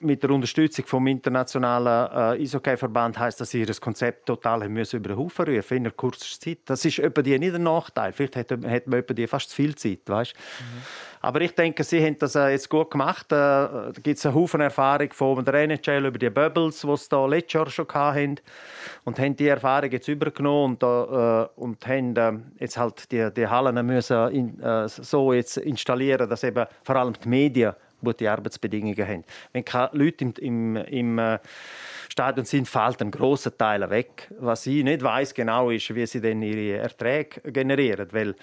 mit 0.00 0.22
der 0.22 0.28
Unterstützung 0.28 0.84
vom 0.84 1.06
internationalen 1.06 2.38
äh, 2.38 2.42
Eishockey-Verband 2.42 3.18
heißt, 3.18 3.40
dass 3.40 3.48
sie 3.48 3.64
das 3.64 3.80
Konzept 3.80 4.26
total 4.26 4.68
müssen 4.68 4.96
über 4.96 5.08
den 5.08 5.16
Haufen 5.16 5.46
rufen 5.46 5.78
in 5.78 5.84
einer 5.84 5.90
kurzen 5.90 6.38
Zeit. 6.38 6.58
Das 6.66 6.84
ist 6.84 6.98
etwa 6.98 7.22
die 7.22 7.38
nicht 7.38 7.54
ein 7.54 7.62
Nachteil. 7.62 8.12
Vielleicht 8.12 8.36
hat, 8.36 8.50
hat 8.50 8.86
man 8.86 8.98
etwa 8.98 9.14
die 9.14 9.26
fast 9.26 9.48
zu 9.48 9.56
viel 9.56 9.74
Zeit, 9.74 10.00
weißt? 10.04 10.34
Mhm. 10.34 10.82
Aber 11.24 11.40
ich 11.40 11.54
denke, 11.54 11.82
sie 11.84 12.04
haben 12.04 12.18
das 12.18 12.34
äh, 12.34 12.50
jetzt 12.50 12.68
gut 12.68 12.90
gemacht. 12.90 13.32
Äh, 13.32 13.36
da 13.36 13.92
gibt 14.02 14.18
es 14.18 14.26
einen 14.26 14.34
Haufen 14.34 14.60
Erfahrung 14.60 15.10
von 15.10 15.42
der 15.42 15.54
NHL 15.54 16.04
über 16.04 16.18
die 16.18 16.28
Bubbles, 16.28 16.82
die 16.82 16.96
sie 16.98 17.08
da 17.08 17.24
letztes 17.24 17.52
Jahr 17.54 17.70
schon 17.70 17.88
hatten. 17.94 18.36
Und 19.04 19.18
haben 19.18 19.34
die 19.34 19.48
Erfahrung 19.48 19.90
jetzt 19.90 20.06
übergenommen 20.06 20.74
und, 20.74 20.82
äh, 20.82 21.46
und 21.56 21.86
haben 21.86 22.14
äh, 22.14 22.32
jetzt 22.60 22.76
halt 22.76 23.10
die, 23.10 23.32
die 23.32 23.46
Hallen 23.46 23.86
müssen 23.86 24.28
in, 24.32 24.60
äh, 24.60 24.86
so 24.86 25.32
jetzt 25.32 25.56
installieren, 25.56 26.28
dass 26.28 26.44
eben 26.44 26.66
vor 26.82 26.96
allem 26.96 27.14
die 27.14 27.26
Medien 27.26 27.72
gute 28.04 28.30
Arbeitsbedingungen 28.30 29.08
haben. 29.08 29.24
Wenn 29.54 29.64
keine 29.64 29.88
Leute 29.92 30.24
im, 30.24 30.34
im, 30.34 30.76
im 30.76 31.18
äh, 31.18 31.38
Stadion 32.10 32.44
sind, 32.44 32.68
fällt 32.68 33.00
ein 33.00 33.10
grosser 33.10 33.56
Teil 33.56 33.88
weg. 33.88 34.30
Was 34.40 34.66
ich 34.66 34.84
nicht 34.84 35.02
weiß 35.02 35.32
genau 35.32 35.70
ist, 35.70 35.94
wie 35.94 36.04
sie 36.04 36.20
denn 36.20 36.42
ihre 36.42 36.82
Erträge 36.82 37.40
generieren, 37.50 38.08
weil 38.12 38.34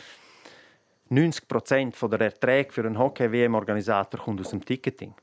90 1.12 1.48
Prozent 1.48 1.96
der 2.02 2.22
Erträge 2.22 2.72
für 2.72 2.86
einen 2.86 2.98
Hockey-WM-Organisator 2.98 4.20
kommt 4.20 4.40
aus 4.40 4.50
dem 4.50 4.64
Ticketing. 4.64 5.14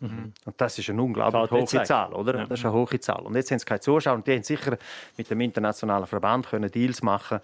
Mhm. 0.00 0.32
Und 0.44 0.60
das 0.60 0.78
ist 0.78 0.90
eine 0.90 1.02
unglaublich 1.02 1.50
hohe 1.50 1.82
Zahl, 1.84 2.12
oder? 2.12 2.38
Ja. 2.38 2.46
Das 2.46 2.60
ist 2.60 2.66
eine 2.66 2.74
hohe 2.74 3.00
Zahl. 3.00 3.22
Und 3.22 3.34
jetzt 3.34 3.50
haben 3.50 3.58
sie 3.58 3.64
keine 3.64 3.80
Zuschauer 3.80 4.14
und 4.14 4.26
die 4.26 4.34
haben 4.34 4.42
sicher 4.42 4.76
mit 5.16 5.30
dem 5.30 5.40
internationalen 5.40 6.06
Verband 6.06 6.46
können 6.46 6.70
Deals 6.70 7.02
machen, 7.02 7.40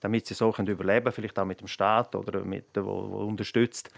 damit 0.00 0.26
sie 0.26 0.34
so 0.34 0.52
können 0.52 0.68
überleben, 0.68 1.12
vielleicht 1.12 1.38
auch 1.38 1.44
mit 1.44 1.60
dem 1.60 1.68
Staat 1.68 2.14
oder 2.14 2.44
mit 2.44 2.66
wo, 2.74 3.10
wo 3.10 3.18
unterstützt. 3.24 3.90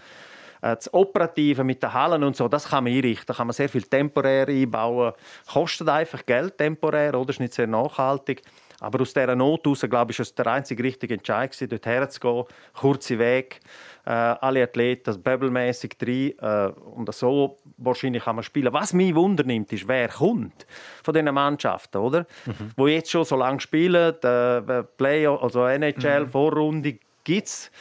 Äh, 0.61 0.75
das 0.75 0.93
Operative 0.93 1.63
mit 1.63 1.81
den 1.83 1.93
Hallen 1.93 2.23
und 2.23 2.35
so, 2.35 2.47
das 2.47 2.69
kann 2.69 2.83
man 2.83 2.93
einrichten. 2.93 3.27
Da 3.27 3.33
kann 3.33 3.47
man 3.47 3.53
sehr 3.53 3.69
viel 3.69 3.83
temporär 3.83 4.47
einbauen. 4.47 5.13
Kostet 5.51 5.87
einfach 5.87 6.25
Geld 6.25 6.57
temporär, 6.57 7.15
oder? 7.15 7.29
Ist 7.29 7.39
nicht 7.39 7.53
sehr 7.53 7.67
nachhaltig. 7.67 8.41
Aber 8.81 9.01
aus 9.01 9.13
dieser 9.13 9.35
Not 9.35 9.63
heraus, 9.63 9.85
glaube 9.87 10.11
ich, 10.11 10.19
ist 10.19 10.29
es 10.29 10.35
der 10.35 10.47
einzige 10.47 10.83
richtige 10.83 11.13
Entscheid, 11.13 11.55
dort 11.71 11.85
herzugehen. 11.85 12.45
Kurze 12.73 13.19
Weg, 13.19 13.59
äh, 14.05 14.09
alle 14.09 14.63
Athleten 14.63 15.21
bubble-mässig 15.21 15.95
rein. 16.01 16.33
Äh, 16.39 16.71
und 16.73 17.13
so 17.13 17.57
wahrscheinlich 17.77 18.23
kann 18.23 18.35
man 18.35 18.43
spielen. 18.43 18.73
Was 18.73 18.91
mich 18.93 19.13
Wunder 19.13 19.43
nimmt, 19.43 19.71
ist, 19.71 19.87
wer 19.87 20.09
kommt 20.09 20.65
von 21.03 21.13
diesen 21.13 21.33
Mannschaften, 21.33 21.97
oder? 21.97 22.25
Mhm. 22.45 22.71
Wo 22.75 22.87
jetzt 22.87 23.11
schon 23.11 23.23
so 23.23 23.35
lange 23.35 23.59
spielen, 23.59 24.15
äh, 24.23 24.83
Play, 24.97 25.27
also 25.27 25.65
NHL, 25.67 26.25
mhm. 26.25 26.29
Vorrunde, 26.29 26.97
gibt 27.23 27.47
es 27.47 27.71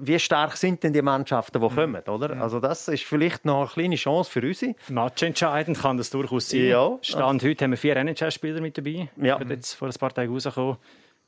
wie 0.00 0.18
stark 0.18 0.56
sind 0.56 0.82
denn 0.82 0.92
die 0.92 1.02
Mannschaften, 1.02 1.60
die 1.60 1.68
kommen, 1.68 2.02
oder? 2.02 2.34
Ja. 2.34 2.42
Also 2.42 2.58
das 2.60 2.88
ist 2.88 3.04
vielleicht 3.04 3.44
noch 3.44 3.60
eine 3.60 3.68
kleine 3.68 3.96
Chance 3.96 4.30
für 4.30 4.42
uns. 4.42 4.64
Matchentscheidend 4.88 5.78
kann 5.78 5.96
das 5.96 6.10
durchaus 6.10 6.48
sein. 6.48 6.64
Ja. 6.64 6.98
Stand 7.02 7.44
heute 7.44 7.64
haben 7.64 7.70
wir 7.70 7.78
vier 7.78 7.96
NHL-Spieler 7.96 8.60
mit 8.60 8.76
dabei. 8.76 9.08
Ja. 9.16 9.40
Ich 9.40 9.48
jetzt 9.48 9.74
vor 9.74 9.88
ein 9.88 9.94
paar 9.94 10.12
Tagen 10.12 10.32
rausgekommen. 10.32 10.76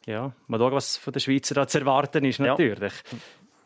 Ja, 0.06 0.32
mal 0.46 0.58
schauen, 0.58 0.72
was 0.72 0.96
von 0.96 1.12
den 1.12 1.20
Schweizer 1.20 1.54
da 1.54 1.66
zu 1.66 1.80
erwarten 1.80 2.24
ist, 2.24 2.40
natürlich. 2.40 2.92
Ja. 3.12 3.18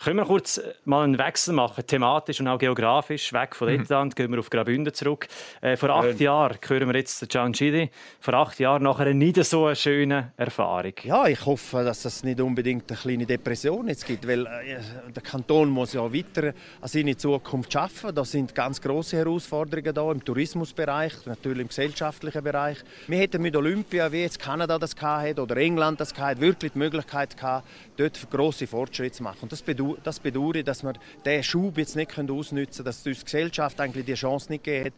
Können 0.03 0.17
wir 0.17 0.25
kurz 0.25 0.59
äh, 0.59 0.75
mal 0.85 1.05
einen 1.05 1.17
Wechsel 1.17 1.55
machen, 1.55 1.87
thematisch 1.87 2.41
und 2.41 2.49
auch 2.49 2.59
geografisch? 2.59 3.33
Weg 3.33 3.55
von 3.55 3.69
mhm. 3.69 3.79
Lettland, 3.79 4.17
gehen 4.17 4.33
wir 4.33 4.41
auf 4.41 4.51
Graubünden 4.51 4.93
zurück. 4.93 5.29
Äh, 5.61 5.77
vor 5.77 5.91
acht 5.91 6.21
äh. 6.21 6.25
Jahren 6.25 6.59
hören 6.67 6.89
wir 6.89 6.97
jetzt 6.97 7.29
Gian 7.29 7.53
Gidi. 7.53 7.89
Vor 8.19 8.35
acht 8.35 8.59
Jahren 8.59 8.83
nach 8.83 8.99
einer 8.99 9.15
nicht 9.15 9.37
so 9.45 9.67
eine 9.67 9.77
schöne 9.77 10.33
Erfahrung. 10.37 10.95
Ja, 11.05 11.29
ich 11.29 11.47
hoffe, 11.47 11.85
dass 11.85 12.05
es 12.05 12.25
nicht 12.25 12.41
unbedingt 12.41 12.91
eine 12.91 12.99
kleine 12.99 13.27
Depression 13.27 13.87
jetzt 13.87 14.05
gibt, 14.05 14.27
weil 14.27 14.45
äh, 14.45 14.81
der 15.15 15.23
Kanton 15.23 15.71
muss 15.71 15.93
ja 15.93 16.13
weiter 16.13 16.49
an 16.81 16.89
seine 16.89 17.17
Zukunft 17.17 17.73
schaffen. 17.73 18.13
Da 18.13 18.25
sind 18.25 18.57
ganz 18.57 18.81
große 18.81 19.17
Herausforderungen 19.17 19.95
da 19.95 20.11
im 20.11 20.25
Tourismusbereich, 20.25 21.13
natürlich 21.27 21.63
im 21.63 21.69
gesellschaftlichen 21.69 22.43
Bereich. 22.43 22.79
Wir 23.07 23.19
hätten 23.19 23.41
mit 23.41 23.55
Olympia, 23.55 24.11
wie 24.11 24.23
jetzt 24.23 24.41
Kanada 24.41 24.81
das 24.81 24.97
hat 25.01 25.39
oder 25.39 25.57
England 25.59 26.01
das 26.01 26.13
hat, 26.19 26.41
wirklich 26.41 26.73
die 26.73 26.79
Möglichkeit 26.79 27.37
gehabt, 27.37 27.69
dort 27.97 28.29
große 28.29 28.67
Fortschritte 28.67 29.13
zu 29.13 29.23
machen. 29.23 29.39
Und 29.43 29.53
das 29.53 29.63
bedeutet 29.63 29.92
das 30.03 30.21
bedauere, 30.21 30.63
dass 30.63 30.83
wir 30.83 30.95
diesen 31.25 31.43
Schub 31.43 31.79
jetzt 31.79 31.97
nicht 31.97 32.11
ausnutzen 32.19 32.55
können, 32.55 32.85
dass 32.85 33.07
uns 33.07 33.25
Gesellschaft 33.25 33.81
eigentlich 33.81 34.07
die 34.07 34.15
Chance 34.15 34.51
nicht 34.51 34.65
gegeben 34.65 34.87
hat. 34.87 34.93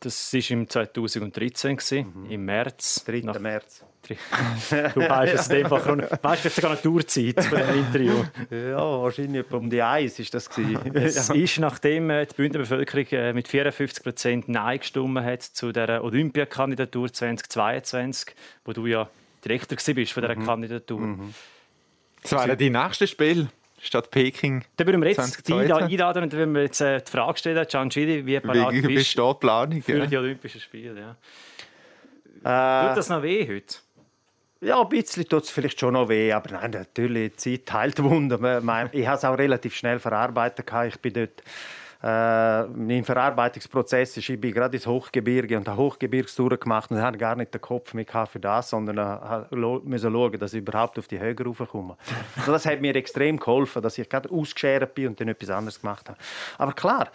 Das 0.00 0.32
war 0.32 0.50
im 0.50 0.68
2013, 0.68 1.78
mhm. 2.14 2.30
im 2.30 2.44
März. 2.44 3.04
3. 3.06 3.20
Nach, 3.24 3.38
März. 3.38 3.84
Du 4.94 5.00
weißt 5.00 5.34
es 5.34 5.48
in 5.48 5.56
dem 5.56 5.68
Fall. 5.68 5.80
chron- 5.80 6.22
Weißt 6.22 6.44
du 6.44 6.48
sogar 6.48 6.72
eine 6.72 6.80
Tourzeit 6.80 7.42
von 7.42 7.58
dem 7.58 7.78
Interview? 7.78 8.24
Ja, 8.50 8.78
wahrscheinlich 8.78 9.40
etwa 9.40 9.56
um 9.56 9.68
die 9.68 9.82
Eins 9.82 10.18
ist 10.18 10.32
das 10.32 10.48
gewesen. 10.48 10.78
Es 10.94 11.28
ist, 11.30 11.58
nachdem 11.58 12.10
äh, 12.10 12.26
die 12.26 12.34
Bündner 12.34 12.60
Bevölkerung 12.60 13.06
äh, 13.10 13.32
mit 13.32 13.48
54 13.48 14.04
Prozent 14.04 14.48
Nein 14.48 14.78
gestimmt 14.78 15.18
hat 15.24 15.42
zu 15.42 15.72
der 15.72 16.04
Olympiakandidatur 16.04 17.12
2022, 17.12 18.34
wo 18.64 18.72
du 18.72 18.86
ja 18.86 19.08
Direktor 19.44 19.76
gewesen 19.76 19.94
bist 19.94 20.12
von 20.12 20.22
dieser 20.22 20.36
Kandidatur. 20.36 21.18
Das 22.22 22.32
wären 22.32 22.58
die 22.58 22.70
nächsten 22.70 23.06
Spiele 23.06 23.48
statt 23.86 24.10
Peking. 24.10 24.64
Dann 24.76 24.86
würden 24.86 25.00
wir 25.02 25.08
jetzt 25.10 25.18
die 25.38 25.42
2022. 25.52 25.70
einla- 25.76 25.90
einladen 25.90 26.22
und 26.24 26.32
dann 26.32 26.38
würden 26.40 26.54
wir 26.54 26.62
jetzt 26.62 26.80
äh, 26.80 27.00
die 27.00 27.10
Frage 27.10 27.38
stellen, 27.38 27.66
Gianchidi, 27.66 28.26
wie 28.26 28.40
parat 28.40 28.72
Wie 28.72 28.80
bist 28.82 29.18
du 29.18 29.32
die 29.32 29.38
Planung? 29.38 29.82
für 29.82 29.98
Ja. 29.98 30.06
die 30.06 30.16
Olympischen 30.16 30.60
Spiele? 30.60 30.94
Ja. 32.44 32.84
Äh, 32.84 32.88
Tut 32.88 32.96
das 32.98 33.08
noch 33.08 33.22
weh 33.22 33.46
heute? 33.48 33.76
Ja, 34.60 34.80
ein 34.80 34.88
bisschen 34.88 35.28
tut 35.28 35.44
es 35.44 35.50
vielleicht 35.50 35.78
schon 35.78 35.92
noch 35.94 36.08
weh, 36.08 36.32
aber 36.32 36.50
nein, 36.52 36.70
natürlich, 36.70 37.36
die 37.36 37.62
Zeit 37.64 37.72
heilt 37.72 38.02
Wunder. 38.02 38.36
Ich 38.92 39.06
habe 39.06 39.16
es 39.18 39.24
auch 39.24 39.36
relativ 39.36 39.74
schnell 39.76 39.98
verarbeitet. 39.98 40.66
Ich 40.88 40.98
bin 41.00 41.12
dort 41.12 41.42
äh, 42.06 42.64
im 42.98 43.04
Verarbeitungsprozess 43.04 44.16
ist, 44.16 44.28
ich 44.28 44.40
bin 44.40 44.52
gerade 44.52 44.76
ins 44.76 44.86
Hochgebirge 44.86 45.56
und 45.56 45.66
habe 45.66 45.82
Hochgebirgstouren 45.82 46.60
gemacht 46.60 46.90
und 46.92 47.00
habe 47.00 47.18
gar 47.18 47.34
nicht 47.34 47.52
den 47.52 47.60
Kopf 47.60 47.94
mehr 47.94 48.06
für 48.26 48.38
das, 48.38 48.70
sondern 48.70 48.98
äh, 48.98 49.56
müssen 49.84 50.12
schauen, 50.12 50.38
dass 50.38 50.52
ich 50.52 50.60
überhaupt 50.60 50.98
auf 50.98 51.08
die 51.08 51.18
Höhe 51.18 51.34
raufkomme. 51.36 51.96
Also 52.36 52.52
das 52.52 52.64
hat 52.66 52.80
mir 52.80 52.94
extrem 52.94 53.38
geholfen, 53.38 53.82
dass 53.82 53.98
ich 53.98 54.08
gerade 54.08 54.30
ausgeschert 54.30 54.94
bin 54.94 55.08
und 55.08 55.20
dann 55.20 55.28
etwas 55.28 55.50
anderes 55.50 55.80
gemacht 55.80 56.08
habe. 56.08 56.18
Aber 56.58 56.72
klar, 56.72 57.08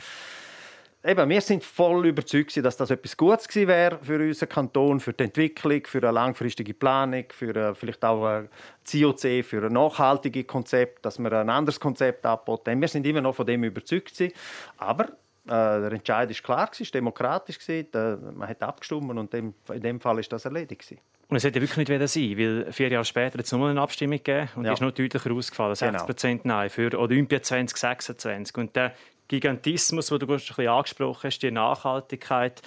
Eben, 1.03 1.29
wir 1.29 1.41
sind 1.41 1.63
voll 1.63 2.05
überzeugt, 2.05 2.55
dass 2.63 2.77
das 2.77 2.91
etwas 2.91 3.17
Gutes 3.17 3.47
gewesen 3.47 3.67
wäre 3.67 3.99
für 4.03 4.19
unseren 4.19 4.49
Kanton, 4.49 4.99
für 4.99 5.13
die 5.13 5.23
Entwicklung, 5.23 5.81
für 5.87 5.97
eine 5.97 6.11
langfristige 6.11 6.75
Planung, 6.75 7.25
für 7.29 7.55
äh, 7.55 7.73
vielleicht 7.73 8.05
auch 8.05 8.23
ein 8.23 8.49
COC, 8.89 9.43
für 9.43 9.65
ein 9.65 9.73
nachhaltiges 9.73 10.45
Konzept, 10.45 11.03
dass 11.03 11.17
wir 11.17 11.31
ein 11.33 11.49
anderes 11.49 11.79
Konzept 11.79 12.23
abboten. 12.25 12.79
Wir 12.79 12.87
sind 12.87 13.07
immer 13.07 13.21
noch 13.21 13.33
von 13.33 13.47
dem 13.47 13.63
überzeugt. 13.63 14.13
Gewesen. 14.15 14.31
Aber 14.77 15.05
äh, 15.05 15.09
der 15.47 15.91
Entscheid 15.93 16.29
ist 16.29 16.43
klar, 16.43 16.67
gewesen, 16.67 16.91
demokratisch. 16.93 17.57
Gewesen, 17.57 17.87
äh, 17.95 18.33
man 18.35 18.47
hat 18.47 18.61
abgestimmt 18.61 19.09
und 19.09 19.33
dem, 19.33 19.55
in 19.73 19.81
dem 19.81 19.99
Fall 19.99 20.19
ist 20.19 20.31
das 20.31 20.45
erledigt. 20.45 20.81
Gewesen. 20.81 21.01
Und 21.29 21.37
es 21.37 21.45
hätte 21.45 21.61
wirklich 21.61 21.77
nicht 21.77 21.89
wieder 21.89 22.07
sein, 22.09 22.37
weil 22.37 22.71
vier 22.73 22.89
Jahre 22.89 23.05
später 23.05 23.39
hat 23.39 23.45
es 23.45 23.51
nochmal 23.53 23.71
eine 23.71 23.81
Abstimmung 23.81 24.17
gegeben 24.17 24.49
und 24.55 24.65
Ja. 24.65 24.71
die 24.71 24.73
ist 24.75 24.81
noch 24.81 24.91
deutlicher 24.91 25.31
ausgefallen. 25.31 25.75
60 25.75 26.05
Prozent 26.05 26.45
Nein 26.45 26.69
für 26.69 26.93
Olympia 26.99 27.41
2026. 27.41 28.57
Und 28.57 28.75
der 28.75 28.93
Gigantismus, 29.31 30.07
den 30.07 30.19
du 30.19 30.25
ein 30.25 30.37
bisschen 30.37 30.67
angesprochen 30.67 31.27
hast, 31.27 31.39
die 31.39 31.51
Nachhaltigkeit, 31.51 32.61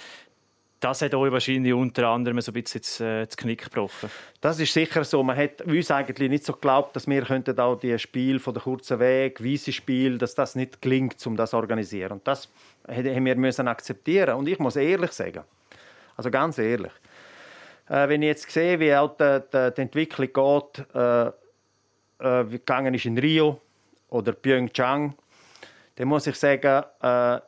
das 0.79 1.01
hat 1.03 1.13
euch 1.13 1.31
wahrscheinlich 1.31 1.73
unter 1.73 2.07
anderem 2.07 2.41
so 2.41 2.51
ein 2.51 2.61
bisschen 2.61 2.81
das, 2.81 2.99
äh, 2.99 3.25
das 3.25 3.37
Knick 3.37 3.65
gebrochen. 3.65 4.09
Das 4.41 4.59
ist 4.59 4.73
sicher 4.73 5.03
so. 5.03 5.23
Man 5.23 5.37
hat 5.37 5.61
uns 5.61 5.91
eigentlich 5.91 6.29
nicht 6.29 6.43
so 6.43 6.53
geglaubt, 6.53 6.95
dass 6.95 7.07
wir 7.07 7.21
könnten 7.23 7.57
auch 7.59 7.75
die 7.75 7.97
Spiel 7.99 8.39
von 8.39 8.53
der 8.53 8.63
kurzen 8.63 8.99
Weg, 8.99 9.43
weise 9.43 9.71
Spiel, 9.71 10.17
dass 10.17 10.33
das 10.33 10.55
nicht 10.55 10.81
gelingt, 10.81 11.25
um 11.27 11.37
das 11.37 11.51
zu 11.51 11.57
organisieren. 11.57 12.13
Und 12.13 12.27
das 12.27 12.49
haben 12.87 13.25
wir 13.25 13.35
müssen 13.35 13.67
akzeptieren. 13.67 14.35
Und 14.35 14.47
ich 14.47 14.59
muss 14.59 14.75
ehrlich 14.75 15.11
sagen, 15.11 15.43
also 16.17 16.31
ganz 16.31 16.57
ehrlich, 16.57 16.91
äh, 17.89 18.09
wenn 18.09 18.23
ich 18.23 18.27
jetzt 18.27 18.49
sehe, 18.49 18.79
wie 18.79 18.93
auch 18.95 19.15
die, 19.17 19.41
die, 19.53 19.71
die 19.75 19.81
Entwicklung 19.81 20.29
geht, 20.33 20.95
äh, 20.95 21.27
äh, 21.27 22.51
wie 22.51 22.57
gegangen 22.57 22.93
ist 22.95 23.05
in 23.05 23.17
Rio 23.17 23.61
oder 24.09 24.33
Pyeongchang, 24.33 25.15
dann 25.95 26.07
muss 26.07 26.27
ich 26.27 26.35
sagen, 26.35 26.83
äh, 27.01 27.39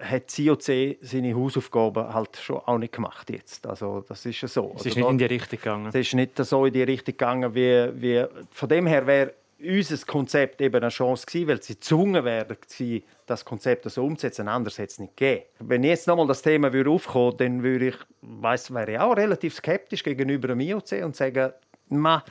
hat 0.00 0.28
COC 0.34 0.96
seine 1.00 1.34
Hausaufgaben 1.34 2.14
halt 2.14 2.36
schon 2.36 2.58
auch 2.58 2.78
nicht 2.78 2.92
gemacht 2.94 3.28
jetzt. 3.30 3.66
Also 3.66 4.04
das 4.08 4.24
ist 4.26 4.40
ja 4.42 4.46
so. 4.48 4.66
Es 4.76 4.76
Also 4.76 4.88
ist 4.90 4.96
nicht 4.96 5.04
da- 5.06 5.10
in 5.10 5.18
die 5.18 5.24
Richtung 5.24 5.58
gegangen. 5.58 5.86
es 5.88 5.94
ist 5.96 6.14
nicht 6.14 6.36
so 6.38 6.66
in 6.66 6.72
die 6.72 6.82
Richtung 6.84 7.14
gegangen, 7.14 7.52
wie, 7.54 7.88
wie 8.00 8.24
von 8.52 8.68
dem 8.68 8.86
her 8.86 9.06
wäre 9.06 9.34
unser 9.60 9.96
Konzept 10.06 10.60
eben 10.60 10.76
eine 10.76 10.88
Chance 10.88 11.26
gewesen, 11.26 11.48
weil 11.48 11.60
sie 11.60 11.74
gezwungen 11.74 12.24
werden, 12.24 12.56
gewesen, 12.60 13.02
das 13.26 13.44
Konzept 13.44 13.90
so 13.90 14.04
umzusetzen. 14.04 14.46
Anders 14.46 14.78
hätte 14.78 14.92
es 14.92 14.98
nicht 15.00 15.16
gegeben. 15.16 15.46
Wenn 15.58 15.82
jetzt 15.82 16.06
nochmal 16.06 16.28
das 16.28 16.42
Thema 16.42 16.72
würde 16.72 16.90
aufkommen, 16.90 17.36
dann 17.38 17.62
würde 17.64 17.88
ich, 17.88 17.96
weiss, 18.22 18.72
wäre 18.72 18.92
ich 18.92 18.98
auch 19.00 19.16
relativ 19.16 19.54
skeptisch 19.56 20.04
gegenüber 20.04 20.46
dem 20.46 20.60
IOC 20.60 21.02
und 21.04 21.16
sagen, 21.16 21.52
ma, 21.88 22.22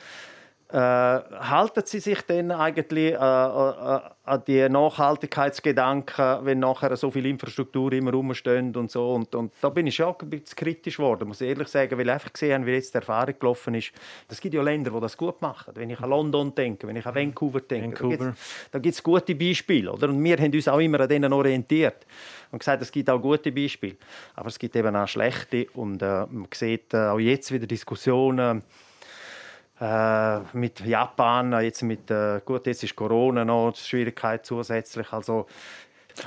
äh, 0.70 0.76
halten 0.76 1.82
Sie 1.86 1.98
sich 1.98 2.20
denn 2.22 2.50
eigentlich 2.50 3.14
äh, 3.14 3.16
äh, 3.16 3.18
an 3.18 4.42
die 4.46 4.68
Nachhaltigkeitsgedanken, 4.68 6.44
wenn 6.44 6.58
nachher 6.58 6.94
so 6.94 7.10
viel 7.10 7.24
Infrastruktur 7.24 7.90
immer 7.94 8.12
rumstehen 8.12 8.76
und 8.76 8.90
so 8.90 9.14
und, 9.14 9.34
und 9.34 9.54
da 9.62 9.70
bin 9.70 9.86
ich 9.86 9.94
schon 9.94 10.14
ein 10.20 10.28
bisschen 10.28 10.56
kritisch 10.56 10.98
geworden, 10.98 11.28
muss 11.28 11.40
ich 11.40 11.48
ehrlich 11.48 11.68
sagen, 11.68 11.96
weil 11.96 12.06
ich 12.06 12.12
einfach 12.12 12.30
gesehen 12.30 12.54
habe, 12.54 12.66
wie 12.66 12.72
jetzt 12.72 12.92
die 12.92 12.98
Erfahrung 12.98 13.34
gelaufen 13.40 13.74
ist. 13.76 13.92
Es 14.28 14.42
gibt 14.42 14.54
ja 14.54 14.62
Länder, 14.62 14.90
die 14.90 15.00
das 15.00 15.16
gut 15.16 15.40
machen. 15.40 15.72
Wenn 15.74 15.88
ich 15.88 16.00
an 16.00 16.10
London 16.10 16.54
denke, 16.54 16.86
wenn 16.86 16.96
ich 16.96 17.06
an 17.06 17.14
Vancouver 17.14 17.60
denke, 17.60 18.04
Vancouver. 18.04 18.34
da 18.70 18.78
gibt 18.78 18.94
es 18.94 19.02
gute 19.02 19.34
Beispiele, 19.34 19.90
oder? 19.90 20.10
Und 20.10 20.22
wir 20.22 20.36
haben 20.36 20.52
uns 20.52 20.68
auch 20.68 20.80
immer 20.80 21.00
an 21.00 21.08
denen 21.08 21.32
orientiert 21.32 22.06
und 22.50 22.58
gesagt, 22.58 22.82
es 22.82 22.92
gibt 22.92 23.08
auch 23.08 23.20
gute 23.20 23.50
Beispiele, 23.52 23.96
aber 24.34 24.48
es 24.48 24.58
gibt 24.58 24.76
eben 24.76 24.94
auch 24.94 25.08
schlechte 25.08 25.66
und 25.72 26.02
äh, 26.02 26.26
man 26.26 26.46
sieht 26.52 26.92
äh, 26.92 27.08
auch 27.08 27.18
jetzt 27.18 27.50
wieder 27.52 27.66
Diskussionen 27.66 28.62
äh, 29.80 30.38
mit 30.52 30.80
Japan, 30.80 31.52
äh, 31.52 31.60
jetzt 31.60 31.82
mit, 31.82 32.10
äh, 32.10 32.40
gut, 32.44 32.66
jetzt 32.66 32.82
ist 32.82 32.96
Corona 32.96 33.44
noch 33.44 33.74
Schwierigkeit 33.76 34.44
zusätzlich. 34.44 35.12
Also, 35.12 35.46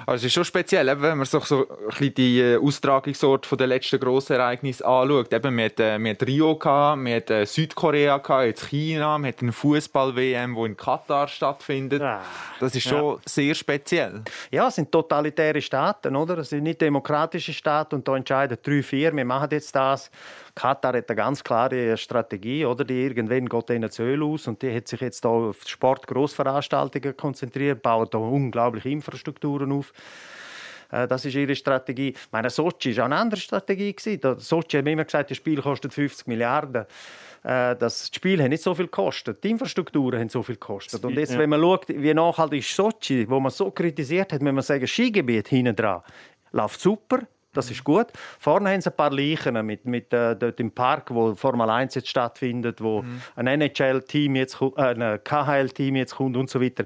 Also 0.05 0.21
es 0.21 0.23
ist 0.27 0.33
schon 0.33 0.45
speziell, 0.45 0.87
eben, 0.87 1.01
wenn 1.01 1.17
man 1.17 1.25
sich 1.27 1.43
so 1.43 1.67
ein 1.67 1.87
bisschen 1.89 2.13
die 2.13 2.39
äh, 2.39 2.57
Austragungsort 2.57 3.45
von 3.45 3.57
der 3.57 3.67
letzten 3.67 3.99
grossen 3.99 4.33
Ereignisse 4.37 4.85
anschaut. 4.85 5.33
Eben, 5.33 5.57
wir 5.57 5.65
hatten, 5.65 6.03
wir 6.05 6.11
hatten 6.11 6.23
Rio, 6.25 6.55
gehabt, 6.55 7.03
wir 7.03 7.15
hatten 7.17 7.45
Südkorea, 7.45 8.17
gehabt, 8.19 8.45
jetzt 8.45 8.67
China, 8.69 9.17
wir 9.19 9.27
hatten 9.27 9.45
eine 9.45 9.51
Fußball-WM, 9.51 10.55
die 10.55 10.61
in 10.61 10.77
Katar 10.77 11.27
stattfindet. 11.27 12.01
Ah, 12.01 12.21
Das 12.61 12.73
ist 12.73 12.87
schon 12.87 13.19
sehr 13.25 13.53
speziell. 13.53 14.21
ja, 14.49 14.69
es 14.69 14.75
sind 14.75 14.93
totalitäre 14.93 15.61
Staaten, 15.61 16.15
oder? 16.15 16.37
Es 16.37 16.49
sind 16.51 16.63
nicht 16.63 16.79
demokratische 16.79 17.51
Staaten 17.51 17.95
und 17.95 18.07
da 18.07 18.15
entscheiden 18.15 18.57
drei, 18.63 18.81
vier, 18.83 19.13
wir 19.13 19.25
machen 19.25 19.49
jetzt 19.51 19.75
das. 19.75 20.09
Katar 20.55 20.93
hat 20.93 21.09
eine 21.09 21.15
ganz 21.15 21.43
klare 21.43 21.97
Strategie, 21.97 22.65
oder? 22.65 22.83
Die 22.83 23.01
irgendwann 23.03 23.47
geht 23.47 23.69
ihnen 23.69 23.83
das 23.83 23.99
Öl 23.99 24.23
aus 24.23 24.47
und 24.47 24.61
die 24.61 24.73
hat 24.73 24.87
sich 24.87 25.01
jetzt 25.01 25.23
da 25.23 25.29
auf 25.29 25.57
Sport, 25.67 26.07
Grossveranstaltungen 26.07 27.15
konzentriert, 27.15 27.81
bauen 27.81 28.07
da 28.11 28.17
unglaubliche 28.17 28.89
Infrastrukturen 28.89 29.71
auf. 29.71 29.93
Äh, 30.91 31.07
Das 31.07 31.25
ist 31.25 31.35
ihre 31.35 31.55
Strategie. 31.55 32.09
Ich 32.09 32.31
meine, 32.31 32.49
Sochi 32.49 32.95
war 32.97 33.03
auch 33.03 33.05
eine 33.05 33.17
andere 33.17 33.39
Strategie. 33.39 33.95
Sochi 34.37 34.77
hat 34.77 34.87
immer 34.87 35.05
gesagt, 35.05 35.31
das 35.31 35.37
Spiel 35.37 35.61
kostet 35.61 35.93
50 35.93 36.27
Milliarden. 36.27 36.85
Äh, 37.43 37.75
Das 37.75 38.09
Spiel 38.13 38.41
hat 38.41 38.49
nicht 38.49 38.63
so 38.63 38.75
viel 38.75 38.85
gekostet. 38.85 39.43
Die 39.43 39.51
Infrastrukturen 39.51 40.19
haben 40.19 40.29
so 40.29 40.43
viel 40.43 40.55
gekostet. 40.55 41.03
Und 41.03 41.15
jetzt, 41.17 41.37
wenn 41.37 41.49
man 41.49 41.61
schaut, 41.61 41.87
wie 41.87 42.13
nachhaltig 42.13 42.59
ist 42.59 42.75
Sochi, 42.75 43.29
wo 43.29 43.39
man 43.39 43.51
so 43.51 43.71
kritisiert 43.71 44.33
hat, 44.33 44.41
muss 44.41 44.53
man 44.53 44.63
sagen, 44.63 44.87
Skigebiet 44.87 45.47
hinten 45.47 45.75
dran 45.75 46.01
läuft 46.51 46.81
super. 46.81 47.19
Das 47.53 47.69
ist 47.69 47.83
gut. 47.83 48.07
Vorne 48.39 48.69
haben 48.69 48.81
sie 48.81 48.89
ein 48.89 48.95
paar 48.95 49.11
Leichen 49.11 49.65
mit, 49.65 49.85
mit 49.85 50.13
äh, 50.13 50.35
dort 50.35 50.59
im 50.59 50.71
Park, 50.71 51.13
wo 51.13 51.35
Formel 51.35 51.69
1 51.69 51.95
jetzt 51.95 52.07
stattfindet, 52.07 52.81
wo 52.81 53.03
ein 53.35 53.47
NHL-Team 53.47 54.35
jetzt, 54.35 54.61
äh, 54.61 54.81
ein 54.81 55.23
KHL-Team 55.23 55.95
jetzt 55.97 56.15
kommt 56.15 56.37
und 56.37 56.49
so 56.49 56.61
weiter. 56.61 56.85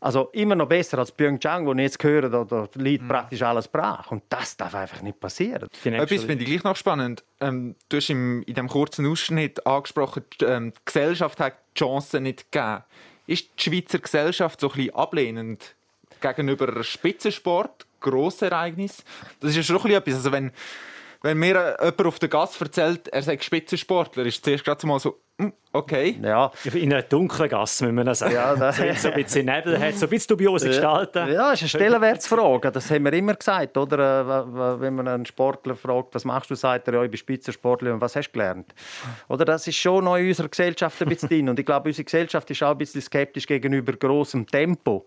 Also 0.00 0.28
immer 0.32 0.54
noch 0.54 0.68
besser 0.68 0.98
als 0.98 1.10
Pyeongchang, 1.10 1.66
wo 1.66 1.72
ich 1.72 1.78
jetzt 1.80 2.02
höre, 2.04 2.28
da, 2.28 2.44
da 2.44 2.68
liegt 2.74 3.08
praktisch 3.08 3.42
alles 3.42 3.66
brach. 3.66 4.12
Und 4.12 4.22
das 4.28 4.56
darf 4.56 4.74
einfach 4.74 5.02
nicht 5.02 5.18
passieren. 5.18 5.68
Etwas 5.84 6.24
finde 6.24 6.44
ich 6.44 6.50
gleich 6.50 6.64
noch 6.64 6.76
spannend. 6.76 7.24
Ähm, 7.40 7.74
du 7.88 7.96
hast 7.96 8.08
im, 8.10 8.42
in 8.42 8.54
diesem 8.54 8.68
kurzen 8.68 9.06
Ausschnitt 9.06 9.66
angesprochen, 9.66 10.22
die, 10.40 10.44
ähm, 10.44 10.72
die 10.72 10.84
Gesellschaft 10.84 11.40
hat 11.40 11.54
die 11.74 11.80
Chancen 11.80 12.22
nicht 12.22 12.52
gegeben. 12.52 12.84
Ist 13.26 13.48
die 13.58 13.62
Schweizer 13.62 13.98
Gesellschaft 13.98 14.60
so 14.60 14.68
ein 14.70 14.76
bisschen 14.76 14.94
ablehnend 14.94 15.74
gegenüber 16.20 16.82
Spitzensport, 16.84 17.86
Grossereignis? 18.00 19.04
Das 19.40 19.50
ist 19.50 19.56
ja 19.56 19.62
schon 19.62 19.76
ein 19.76 19.82
bisschen 19.82 19.98
etwas. 19.98 20.14
Also 20.14 20.32
wenn, 20.32 20.52
wenn 21.22 21.38
mir 21.38 21.76
jemand 21.80 22.06
auf 22.06 22.18
der 22.18 22.28
Gas 22.28 22.60
erzählt, 22.60 23.08
er 23.08 23.22
sei 23.22 23.38
Spitzensportler, 23.38 24.24
ist 24.24 24.44
zuerst 24.44 24.64
gerade 24.64 24.86
mal 24.86 24.98
so, 24.98 25.20
okay. 25.72 26.18
Ja, 26.22 26.50
In 26.72 26.92
einer 26.92 27.02
dunklen 27.02 27.48
Gasse, 27.48 27.86
müssen 27.92 28.06
wir 28.06 28.14
sagen. 28.14 28.34
Ja, 28.34 28.54
das- 28.56 28.76
so, 28.76 28.82
so 28.94 29.08
ein 29.08 29.14
bisschen 29.22 29.46
Nebel 29.46 29.78
hat, 29.78 29.94
so 29.94 30.06
ein 30.06 30.10
bisschen 30.10 30.28
dubiose 30.36 30.68
Gestalten. 30.68 31.28
Ja, 31.32 31.50
das 31.50 31.62
ist 31.62 31.74
eine 31.74 31.84
Stellenwertsfrage. 31.84 32.72
Das 32.72 32.90
haben 32.90 33.04
wir 33.04 33.12
immer 33.12 33.34
gesagt. 33.34 33.76
Oder? 33.76 33.98
Äh, 33.98 34.80
Wenn 34.80 34.94
man 34.96 35.06
einen 35.08 35.26
Sportler 35.26 35.76
fragt, 35.76 36.14
was 36.14 36.24
machst 36.24 36.50
du, 36.50 36.54
sagt 36.54 36.88
er, 36.88 36.94
ja, 36.94 37.04
ich 37.04 37.10
bin 37.10 37.18
Spitzensportler 37.18 37.92
und 37.94 38.00
was 38.00 38.16
hast 38.16 38.28
du 38.28 38.32
gelernt? 38.32 38.74
Oder? 39.28 39.44
Das 39.44 39.66
ist 39.66 39.76
schon 39.76 40.04
noch 40.04 40.16
in 40.16 40.28
unserer 40.28 40.48
Gesellschaft 40.48 41.00
ein 41.02 41.08
bisschen 41.08 41.28
drin. 41.28 41.48
Und 41.48 41.58
ich 41.60 41.66
glaube, 41.66 41.88
unsere 41.88 42.04
Gesellschaft 42.04 42.50
ist 42.50 42.62
auch 42.62 42.70
ein 42.72 42.78
bisschen 42.78 43.00
skeptisch 43.02 43.46
gegenüber 43.46 43.92
großem 43.92 44.46
Tempo. 44.46 45.06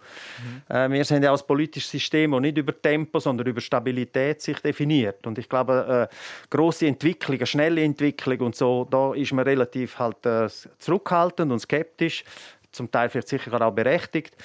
Äh, 0.69 0.89
wir 0.89 1.03
sind 1.03 1.23
ja 1.23 1.31
auch 1.33 1.41
ein 1.41 1.47
politisches 1.47 1.91
System, 1.91 2.31
das 2.31 2.41
nicht 2.41 2.57
über 2.57 2.79
Tempo, 2.79 3.19
sondern 3.19 3.47
über 3.47 3.61
Stabilität 3.61 4.41
sich 4.41 4.59
definiert. 4.59 5.25
Und 5.27 5.37
ich 5.37 5.49
glaube, 5.49 6.07
äh, 6.11 6.15
große 6.49 6.87
Entwicklung, 6.87 7.37
eine 7.37 7.45
schnelle 7.45 7.81
Entwicklung 7.83 8.39
und 8.39 8.55
so, 8.55 8.87
da 8.89 9.13
ist 9.13 9.33
man 9.33 9.43
relativ 9.45 9.99
halt, 9.99 10.15
äh, 10.25 10.47
zurückhaltend 10.79 11.51
und 11.51 11.59
skeptisch. 11.59 12.23
Zum 12.71 12.89
Teil 12.89 13.09
vielleicht 13.09 13.27
sicher 13.27 13.61
auch 13.61 13.71
berechtigt. 13.71 14.35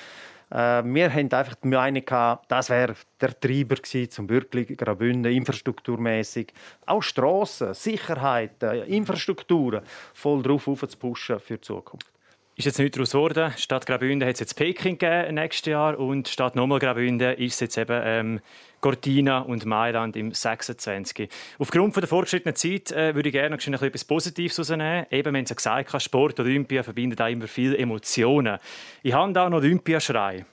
Äh, 0.51 0.83
wir 0.85 1.13
haben 1.13 1.33
einfach 1.33 1.55
die 1.57 1.69
Meinung 1.69 2.05
gehabt, 2.05 2.51
das 2.51 2.71
wäre 2.71 2.95
der 3.21 3.39
Treiber 3.39 3.77
gewesen, 3.77 4.11
zum 4.11 4.29
wirklich 4.29 4.77
Graubünden 4.77 5.33
infrastrukturmäßig, 5.33 6.53
auch 6.87 7.03
Straßen, 7.03 7.75
Sicherheit, 7.75 8.63
Infrastrukturen 8.63 9.83
voll 10.15 10.43
drauf 10.43 10.69
aufzupushen 10.69 11.41
für 11.41 11.55
die 11.55 11.61
Zukunft. 11.63 12.16
Ist 12.59 12.65
jetzt 12.65 12.79
nicht 12.79 12.97
daraus 12.97 13.11
geworden. 13.11 13.53
Stadt 13.59 13.85
Graubünden 13.85 14.27
hat 14.27 14.37
es 14.37 14.41
jetzt 14.41 14.55
Peking 14.55 14.97
gegeben 14.97 15.35
nächstes 15.35 15.71
Jahr 15.71 15.99
und 15.99 16.27
statt 16.27 16.57
nochmal 16.57 16.79
Graubünden 16.79 17.35
ist 17.35 17.57
es 17.57 17.61
jetzt 17.61 17.77
eben 17.77 18.01
ähm, 18.03 18.41
Cortina 18.81 19.41
und 19.41 19.67
Mailand 19.67 20.17
im 20.17 20.33
26. 20.33 21.29
Aufgrund 21.59 21.93
von 21.93 22.01
der 22.01 22.09
fortgeschrittenen 22.09 22.57
Zeit 22.57 22.93
äh, 22.93 23.15
würde 23.15 23.29
ich 23.29 23.35
gerne 23.35 23.55
noch 23.55 23.83
etwas 23.83 24.07
Positives 24.07 24.57
herausnehmen. 24.57 25.05
Eben, 25.11 25.35
wenn 25.35 25.45
Sie 25.45 25.55
gesagt 25.55 25.93
haben, 25.93 26.01
Sport 26.01 26.41
und 26.41 26.47
Olympia 26.47 26.83
verbindet 26.83 27.21
auch 27.21 27.29
immer 27.29 27.47
viele 27.47 27.77
Emotionen. 27.77 28.57
Ich 29.03 29.13
habe 29.13 29.35
da 29.35 29.51
noch 29.51 29.59
Olympiaschrei. 29.59 30.47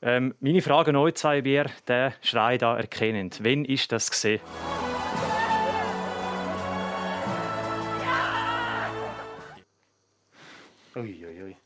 Ähm, 0.00 0.36
meine 0.38 0.62
Frage 0.62 0.90
an 0.90 0.96
euch 0.96 1.14
zwei, 1.14 1.40
ihr 1.40 1.66
den 1.88 2.12
Schrei 2.22 2.56
da 2.56 2.76
erkennt. 2.76 3.40
Wann 3.42 3.64
ist 3.64 3.90
das 3.90 4.12
gesehen? 4.12 4.40
Ui, 10.94 11.24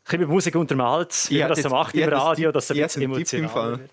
Ich 0.09 0.19
mit 0.19 0.29
Musik 0.29 0.55
unter 0.55 0.75
dem 0.75 0.83
Hals, 0.83 1.31
wie 1.31 1.41
man 1.41 1.49
das 1.49 1.63
so 1.63 1.69
macht 1.69 1.95
im 1.95 2.09
Radio, 2.09 2.53
dass 2.53 2.71
es 2.71 2.77
ein 2.77 2.83
bisschen 2.83 3.03
emotional 3.03 3.79
wird. 3.81 3.91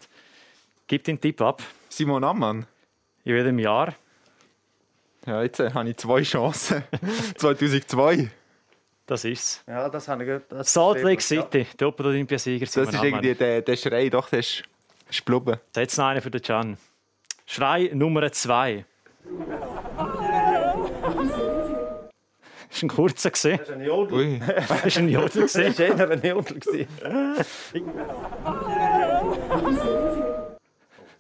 Gib 0.85 1.03
den 1.05 1.19
Tipp 1.19 1.41
ab. 1.41 1.63
Simon 1.89 2.23
Ammann. 2.23 2.67
In 3.23 3.33
welchem 3.33 3.57
Jahr? 3.57 3.95
Ja, 5.25 5.41
jetzt 5.41 5.59
äh, 5.59 5.71
habe 5.71 5.89
ich 5.89 5.97
zwei 5.97 6.21
Chancen. 6.21 6.83
2002. 7.37 8.29
Das 9.07 9.25
ist's. 9.25 9.63
Ja, 9.67 9.89
das 9.89 10.07
habe 10.07 10.23
ich 10.23 10.41
das 10.49 10.71
Salt 10.71 11.01
Lake 11.01 11.21
City, 11.21 11.59
ja. 11.59 11.65
Doppel-Olympiasieger. 11.77 12.65
Das 12.65 12.75
ist 12.75 13.03
irgendwie 13.03 13.33
der, 13.33 13.61
der 13.61 13.75
Schrei, 13.75 14.09
doch, 14.09 14.29
der 14.29 14.39
ist, 14.39 14.63
ist 15.09 15.25
blubben. 15.25 15.57
Jetzt 15.75 15.97
noch 15.97 16.05
einer 16.05 16.21
für 16.21 16.31
den 16.31 16.41
Can. 16.41 16.77
Schrei 17.45 17.89
Nummer 17.93 18.31
zwei. 18.31 18.85
Das 22.73 22.81
war 22.81 22.87
ein 22.87 22.89
kurzer. 22.89 23.29
Das 23.29 23.45
ist 23.45 23.71
ein 23.71 23.83
Jodel. 23.83 24.39
Das 24.39 24.69
war 24.69 24.83
ein 24.83 25.09
Jodel. 25.09 25.41
Das 25.43 25.55
war 25.55 25.63
eher 25.63 26.09
ein 26.09 26.21
Jodel. 26.23 26.87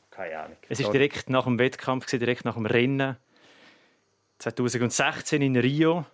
Keine 0.09 0.39
Ahnung. 0.39 0.57
Es 0.69 0.83
war 0.83 0.91
direkt 0.91 1.29
nach 1.29 1.43
dem 1.43 1.59
Wettkampf, 1.59 2.05
direkt 2.07 2.45
nach 2.45 2.55
dem 2.55 2.65
Rennen. 2.65 3.17
2016 4.39 5.41
in 5.41 5.55
Rio. 5.55 6.05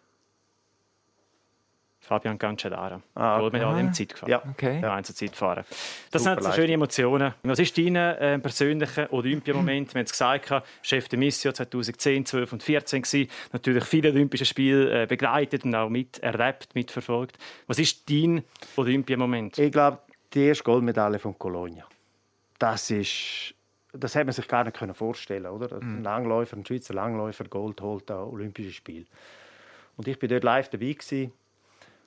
Fabian 2.10 2.40
Cancellara. 2.40 3.00
Ah, 3.14 3.36
okay. 3.36 3.42
Goldmedaille 3.42 3.80
im 3.82 3.94
Zeitgefahren. 3.94 4.32
Ja, 4.32 4.44
okay. 4.50 4.82
Ja, 4.82 5.04
Zeitfahren. 5.04 5.64
Das 6.10 6.24
Super 6.24 6.42
sind 6.42 6.44
so 6.44 6.56
schöne 6.60 6.74
Emotionen. 6.74 7.36
Was 7.44 7.60
ist 7.60 7.78
dein 7.78 7.96
äh, 7.96 8.40
persönlicher 8.40 9.14
Olympiamoment? 9.14 9.94
Wir 9.94 10.00
haben 10.00 10.06
es 10.06 10.12
gesagt, 10.12 10.52
Chef 10.82 11.08
de 11.08 11.20
Mission 11.20 11.54
2010, 11.54 12.26
12 12.26 12.54
und 12.54 12.64
14 12.64 13.04
gewesen. 13.04 13.30
Natürlich 13.54 13.84
viele 13.84 14.10
Olympische 14.10 14.46
Spiele 14.46 15.04
äh, 15.04 15.06
begleitet 15.06 15.66
und 15.66 15.76
auch 15.76 15.90
miterlebt, 15.90 16.74
mitverfolgt. 16.74 17.38
Was 17.68 17.78
ist 17.78 18.10
dein 18.10 18.44
Olympiamoment? 18.76 19.60
Ich 19.60 19.72
glaube, 19.72 20.00
die 20.34 20.46
erste 20.46 20.64
Goldmedaille 20.64 21.20
von 21.20 21.38
Colonia. 21.38 21.86
Das 22.58 22.90
ist 22.90 23.54
das 23.92 24.16
hätte 24.16 24.26
man 24.26 24.34
sich 24.34 24.48
gar 24.48 24.64
nicht 24.64 24.78
vorstellen 24.96 25.48
oder? 25.48 25.80
Ein 25.80 26.04
Langläufer, 26.04 26.58
ein 26.58 26.66
Schweizer 26.66 26.94
Langläufer, 26.94 27.46
Gold 27.46 27.82
holt 27.82 28.10
an 28.12 28.28
Olympische 28.30 28.72
Spiele. 28.72 29.06
Und 29.98 30.08
ich 30.08 30.18
bin 30.18 30.30
dort 30.30 30.44
live 30.44 30.70
dabei 30.70 30.94
gewesen. 30.94 31.34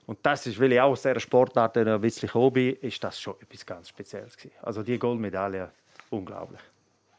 Und 0.07 0.19
das 0.23 0.47
ist, 0.47 0.59
weil 0.61 0.73
ich 0.73 0.81
auch 0.81 0.91
aus 0.91 1.03
dieser 1.03 1.21
Sportart 1.21 1.77
ein 1.79 2.01
bisschen 2.01 2.33
Hobby, 2.35 2.71
ist 2.81 3.03
das 3.05 3.21
schon 3.21 3.35
etwas 3.41 3.65
ganz 3.65 3.89
Spezielles 3.89 4.37
gewesen. 4.37 4.55
Also 4.63 4.83
die 4.83 4.99
Goldmedaille, 4.99 5.71
unglaublich. 6.11 6.61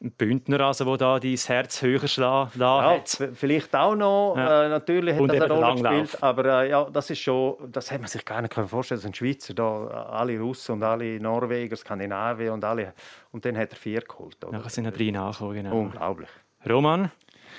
Ein 0.02 0.12
Bündner, 0.12 0.60
also, 0.60 0.84
der 0.84 0.98
da 0.98 1.20
dein 1.20 1.38
Herz 1.38 1.82
höher 1.82 2.06
schlagen 2.10 2.60
ja, 2.60 2.92
hat. 2.92 3.30
Vielleicht 3.36 3.74
auch 3.74 3.96
noch. 3.96 4.36
Ja. 4.36 4.66
Äh, 4.66 4.70
natürlich 4.70 5.14
hat 5.16 5.22
Und 5.22 5.34
das 5.34 5.42
eine 5.42 5.54
Rolle 5.54 5.82
gespielt. 5.82 6.22
Aber 6.22 6.62
äh, 6.62 6.70
ja, 6.70 6.90
das 6.92 7.10
ist 7.10 7.20
schon, 7.20 7.56
das 7.72 7.90
hätte 7.90 8.02
man 8.02 8.10
sich 8.10 8.26
gar 8.26 8.42
nicht 8.42 8.54
vorstellen 8.54 9.00
können. 9.00 9.14
Schweizer, 9.14 9.54
da, 9.54 9.88
alle 10.12 10.38
Russen 10.38 10.74
und 10.74 10.84
alle 10.84 11.22
Norweger, 11.22 11.78
Skandinavier 11.78 12.52
und 12.52 12.66
alle. 12.66 12.94
Und 13.32 13.46
dann 13.46 13.58
hat 13.58 13.72
er 13.72 13.78
vier 13.78 14.02
geholt. 14.02 14.44
Oder? 14.44 14.60
Ja, 14.60 14.70
sind 14.70 14.84
noch 14.84 14.92
drei 14.92 15.10
nachgekommen. 15.10 15.64
Genau. 15.64 15.80
Unglaublich. 15.80 16.30
Roman, 16.70 17.10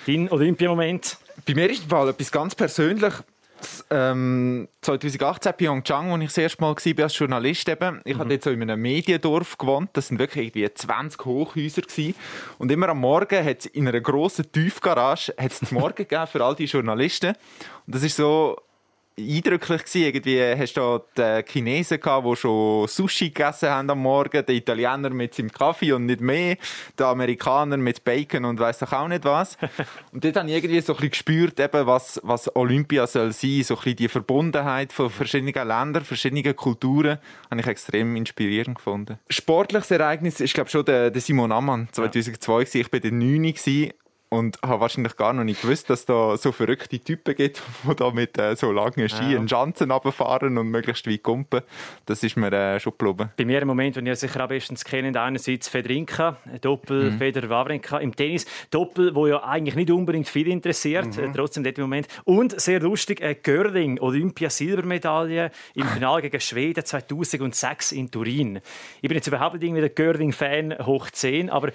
dein 0.07 0.31
Olympiamoment? 0.31 1.17
Bei 1.47 1.55
mir 1.55 1.71
ist 1.71 1.85
Fall 1.85 2.11
etwas 2.11 2.31
ganz 2.31 2.55
persönlich 2.55 3.15
ähm, 3.91 4.69
2018 4.83 5.53
Pyeongchang, 5.55 6.11
wo 6.11 6.17
ich 6.17 6.29
das 6.29 6.39
erste 6.39 6.61
Mal 6.61 6.75
war 6.75 7.05
als 7.05 7.19
Journalist. 7.19 7.69
Eben. 7.69 8.01
Ich 8.05 8.15
mhm. 8.15 8.21
hatte 8.21 8.33
jetzt 8.35 8.45
so 8.45 8.51
in 8.51 8.63
einem 8.63 8.81
Mediendorf 8.81 9.59
gewohnt. 9.59 9.91
Das 9.93 10.09
sind 10.09 10.19
wirklich 10.19 10.47
irgendwie 10.49 10.73
20 10.73 11.25
Hochhäuser. 11.25 11.83
Gewesen. 11.83 12.15
Und 12.59 12.71
immer 12.71 12.89
am 12.89 13.01
Morgen 13.01 13.45
hat 13.45 13.61
es 13.61 13.67
in 13.67 13.89
einer 13.89 14.01
grossen 14.01 14.51
Tiefgarage 14.51 15.35
hat's 15.39 15.71
Morgen 15.71 15.95
gegeben 15.97 16.27
für 16.27 16.45
all 16.45 16.55
die 16.55 16.65
Journalisten. 16.65 17.35
Und 17.87 17.95
das 17.95 18.03
ist 18.03 18.17
so 18.17 18.57
eindrücklich 19.19 19.85
gewesen. 19.85 20.03
Irgendwie 20.03 20.43
hast 20.43 20.77
du 20.77 21.01
da 21.15 21.43
die 21.43 21.51
Chinesen 21.51 22.01
gehabt, 22.01 22.27
die 22.27 22.37
schon 22.37 22.89
Sushi 22.89 23.29
gegessen 23.29 23.69
haben 23.69 23.91
am 23.91 24.01
Morgen, 24.01 24.45
der 24.45 24.55
Italiener 24.55 25.11
mit 25.11 25.35
seinem 25.35 25.53
Kaffee 25.53 25.93
und 25.93 26.07
nicht 26.07 26.21
mehr, 26.21 26.57
der 26.99 27.07
Amerikaner 27.07 27.77
mit 27.77 28.05
Bacon 28.05 28.45
und 28.45 28.59
weiß 28.59 28.81
doch 28.81 28.93
auch 28.93 29.09
nicht 29.09 29.25
was. 29.25 29.57
und 30.13 30.25
dort 30.25 30.37
habe 30.37 30.49
ich 30.49 30.57
irgendwie 30.57 30.81
so 30.81 30.93
ein 30.93 30.97
bisschen 30.97 31.11
gespürt, 31.11 31.61
eben, 31.61 31.87
was, 31.87 32.21
was 32.25 32.55
Olympia 32.57 33.07
soll 33.07 33.33
sein, 33.33 33.63
so 33.63 33.75
ein 33.75 33.79
bisschen 33.79 33.97
die 33.97 34.09
Verbundenheit 34.09 34.93
von 34.93 35.11
verschiedenen 35.11 35.55
Ländern, 35.55 36.05
verschiedenen 36.05 36.57
Kulturen, 36.57 37.19
habe 37.51 37.61
ich 37.61 37.67
extrem 37.67 38.17
inspirierend 38.17 38.77
gefunden. 38.77 39.19
Sportliches 39.29 39.91
Ereignis 39.91 40.41
ist, 40.41 40.55
glaube 40.55 40.69
ich, 40.69 40.73
schon 40.73 40.85
der, 40.85 41.11
der 41.11 41.21
Simon 41.21 41.53
Ammann 41.53 41.89
2002 41.93 42.63
ja. 42.63 42.81
Ich 42.81 42.93
war 42.93 43.01
der 43.01 43.13
9 43.13 43.55
und 44.35 44.59
habe 44.63 44.81
wahrscheinlich 44.81 45.17
gar 45.17 45.33
noch 45.33 45.45
nicht 45.45 45.63
gewusst, 45.63 45.89
dass 45.89 46.01
es 46.01 46.07
da 46.07 46.37
so 46.37 46.51
verrückte 46.51 46.99
Typen 46.99 47.35
gibt, 47.37 47.63
die 47.89 47.95
da 47.95 48.11
mit 48.11 48.37
äh, 48.39 48.57
so 48.57 48.73
langen 48.73 49.09
Ski 49.09 49.35
ja. 49.35 49.49
Schanzen 49.49 49.91
runterfahren 49.91 50.59
und 50.59 50.69
möglichst 50.69 51.09
weit 51.09 51.23
kumpen. 51.23 51.63
Das 52.07 52.23
ist 52.23 52.37
mir 52.37 52.53
äh, 52.53 52.81
schon 52.81 52.95
geblieben. 52.99 53.31
Bei 53.37 53.45
mir 53.45 53.63
im 53.63 53.69
Moment, 53.69 53.97
den 53.97 54.07
ihr 54.07 54.17
sicher 54.17 54.41
am 54.41 54.49
besten 54.49 54.75
kennt, 54.75 55.17
einerseits 55.17 55.69
Federinka, 55.69 56.37
Doppel 56.61 57.13
mhm. 57.13 57.19
Federer 57.19 57.49
Wawrinka 57.49 57.99
im 57.99 58.15
Tennis. 58.15 58.47
Doppel, 58.71 59.15
wo 59.15 59.27
ja 59.27 59.43
eigentlich 59.45 59.77
nicht 59.77 59.91
unbedingt 59.91 60.29
viel 60.29 60.49
interessiert, 60.49 61.17
mhm. 61.17 61.25
äh, 61.25 61.33
trotzdem 61.33 61.63
dort 61.63 61.79
im 61.79 61.85
Moment. 61.85 62.09
Und 62.25 62.61
sehr 62.61 62.81
lustig, 62.81 63.21
äh, 63.21 63.37
Görling, 63.41 64.01
Olympia-Silbermedaille 64.01 65.51
im 65.75 65.87
Finale 65.87 66.23
gegen 66.23 66.41
Schweden 66.41 66.85
2006 66.85 67.93
in 67.93 68.11
Turin. 68.11 68.61
Ich 69.01 69.09
bin 69.09 69.17
jetzt 69.17 69.29
überhaupt 69.29 69.61
nicht 69.61 69.75
der 69.77 69.89
Görling-Fan 69.91 70.87
hoch 70.87 71.11
10, 71.11 71.51
aber 71.51 71.71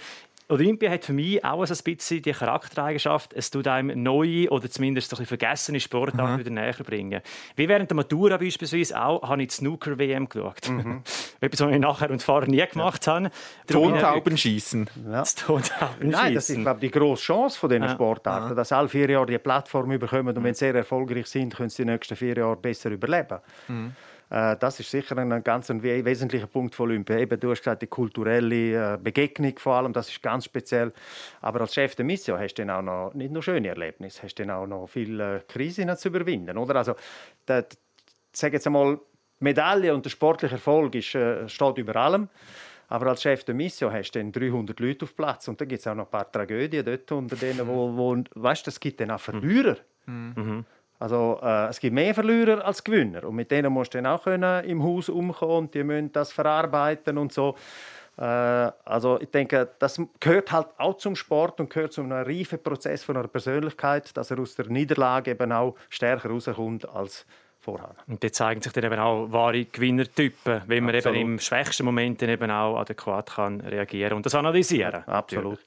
Olympia 0.50 0.90
hat 0.90 1.06
für 1.06 1.14
mich 1.14 1.44
auch 1.46 1.62
ein 1.62 1.78
bisschen 1.84 2.22
die 2.24 2.32
Charaktereigenschaft, 2.32 3.34
es 3.34 3.52
tut 3.52 3.68
einem 3.68 4.02
neue 4.02 4.50
oder 4.50 4.70
zumindest 4.70 5.18
ein 5.18 5.26
vergessene 5.26 5.80
Sportarten 5.80 6.34
mhm. 6.34 6.40
wieder 6.40 6.50
näher 6.50 6.74
bringen. 6.74 7.22
Wie 7.56 7.70
während 7.70 7.92
der 7.92 7.96
Matura 7.96 8.38
beispielsweise 8.38 9.00
auch, 9.00 9.22
habe 9.30 9.44
ich 9.44 9.50
die 9.50 9.56
Snooker-WM 9.56 10.28
geschaut. 10.28 10.68
Mhm. 10.68 11.04
Etwas, 11.40 11.62
was 11.62 11.72
ich 11.72 11.80
nachher 11.80 12.10
und 12.10 12.24
vorher 12.24 12.50
nie 12.50 12.66
gemacht 12.66 13.06
ja. 13.06 13.14
habe. 13.14 13.32
Tontaubenschießen. 13.68 14.90
Ja. 15.06 15.12
Das 15.12 15.36
Tontaubenschießen. 15.36 16.10
Nein, 16.10 16.34
das 16.34 16.50
ist 16.50 16.60
glaube 16.60 16.84
ich, 16.84 16.92
die 16.92 17.00
grosse 17.00 17.24
Chance 17.24 17.60
von 17.60 17.70
diesen 17.70 17.84
ja. 17.84 17.90
Sportarten, 17.90 18.56
dass 18.56 18.72
alle 18.72 18.90
vier 18.90 19.10
Jahre 19.10 19.28
die 19.28 19.38
Plattform 19.38 19.90
bekommen 20.00 20.36
und 20.36 20.44
wenn 20.44 20.56
sie 20.56 20.60
sehr 20.60 20.76
erfolgreich 20.76 21.28
sind, 21.28 21.56
können 21.56 21.70
sie 21.70 21.84
die 21.84 21.92
nächsten 21.92 22.16
vier 22.16 22.36
Jahre 22.36 22.56
besser 22.56 22.90
überleben. 22.90 23.38
Mhm. 23.68 23.96
Äh, 24.30 24.58
das 24.58 24.80
ist 24.80 24.92
sicher 24.92 25.18
ein 25.18 25.44
ganz 25.44 25.70
ein 25.70 25.82
wesentlicher 25.82 26.48
Punkt 26.48 26.76
von 26.76 26.90
Olympia. 26.90 27.18
Eben, 27.18 27.40
du 27.40 27.52
hast 27.52 27.60
gesagt, 27.60 27.82
die 27.82 27.88
kulturelle 27.88 28.94
äh, 28.94 28.98
Begegnung 28.98 29.58
vor 29.58 29.76
allem, 29.76 29.94
das 29.94 30.10
ist 30.10 30.22
ganz 30.22 30.46
speziell. 30.46 30.94
Aber 31.42 31.62
als 31.62 31.74
Chef 31.74 31.96
der 31.96 32.06
Mission 32.06 32.40
hast 32.40 32.56
du 32.56 32.66
dann 32.66 32.76
auch 32.76 32.82
noch 32.82 33.14
nicht 33.14 33.32
nur 33.32 33.44
schöne 33.44 33.68
Erlebnisse, 33.70 34.24
hast 34.24 34.36
du 34.36 34.46
dann 34.46 34.56
auch 34.56 34.68
noch 34.68 34.88
viele 34.88 35.44
Krisen 35.48 35.96
zu 35.98 36.10
überwinden, 36.10 36.58
oder? 36.58 36.76
Also, 36.76 36.96
der, 37.48 37.66
sage 38.32 38.56
jetzt 38.56 38.68
einmal, 38.68 39.00
die 39.40 39.44
Medaille 39.44 39.94
und 39.94 40.06
der 40.06 40.10
sportliche 40.10 40.56
Erfolg 40.56 40.96
ist, 40.96 41.16
äh, 41.16 41.48
steht 41.48 41.78
über 41.78 41.96
allem. 41.96 42.30
Aber 42.90 43.08
als 43.08 43.22
Chef 43.22 43.44
der 43.44 43.54
Mission 43.54 43.94
hast 43.94 44.12
du 44.12 44.20
dann 44.20 44.32
300 44.32 44.80
Leute 44.80 45.06
auf 45.06 45.16
Platz 45.16 45.48
und 45.48 45.62
da 45.62 45.66
gibt 45.66 45.80
es 45.80 45.88
auch 45.88 45.94
noch 45.94 46.06
ein 46.06 46.12
paar 46.12 46.32
Tragödien 46.32 46.84
dort 46.84 47.12
unter 47.12 47.36
denen, 47.36 47.68
wo, 47.68 47.96
wo 47.96 48.24
weißt, 48.34 48.68
es 48.68 48.80
gibt 48.80 49.00
dann 49.00 49.12
auch 49.12 49.20
Verlierer. 49.20 49.78
Mhm. 50.08 50.34
Mhm. 50.36 50.66
Also 51.00 51.40
äh, 51.42 51.68
es 51.68 51.80
gibt 51.80 51.94
mehr 51.94 52.14
Verlierer 52.14 52.66
als 52.66 52.84
Gewinner 52.84 53.24
und 53.24 53.36
mit 53.36 53.50
denen 53.50 53.72
musst 53.72 53.94
du 53.94 54.02
dann 54.02 54.06
auch 54.06 54.24
können 54.24 54.66
im 54.66 54.84
Haus 54.84 55.08
umkommen 55.10 55.58
und 55.58 55.74
die 55.74 55.84
müssen 55.84 56.12
das 56.12 56.32
verarbeiten 56.34 57.18
und 57.18 57.32
so. 57.32 57.56
Äh, 58.18 58.22
also 58.22 59.18
ich 59.22 59.30
denke, 59.30 59.70
das 59.80 60.02
gehört 60.20 60.52
halt 60.52 60.68
auch 60.78 60.98
zum 60.98 61.16
Sport 61.16 61.60
und 61.62 61.70
gehört 61.70 61.94
zu 61.94 62.02
einem 62.02 62.12
reifen 62.12 62.62
Prozess 62.62 63.04
von 63.04 63.16
einer 63.16 63.30
Persönlichkeit, 63.30 64.16
dass 64.18 64.30
er 64.30 64.40
aus 64.40 64.56
der 64.56 64.68
Niederlage 64.68 65.32
eben 65.32 65.52
auch 65.54 65.76
stärker 65.90 66.30
rauskommt 66.30 66.88
als 66.90 67.26
vorher. 67.62 67.96
Und 68.08 68.22
da 68.22 68.32
zeigen 68.32 68.62
sich 68.62 68.74
dann 68.74 68.84
eben 68.84 69.00
auch 69.00 69.32
wahre 69.32 69.64
Gewinnertypen, 69.64 70.64
wenn 70.68 70.84
man 70.84 70.96
Absolut. 70.96 71.18
eben 71.18 71.34
im 71.34 71.40
schwächsten 71.40 71.86
Moment 71.86 72.22
dann 72.22 72.30
eben 72.30 72.52
auch 72.52 72.78
adäquat 72.78 73.36
kann 73.36 73.62
reagieren 73.62 74.14
und 74.14 74.26
das 74.26 74.36
analysieren. 74.36 75.04
Absolut. 75.06 75.60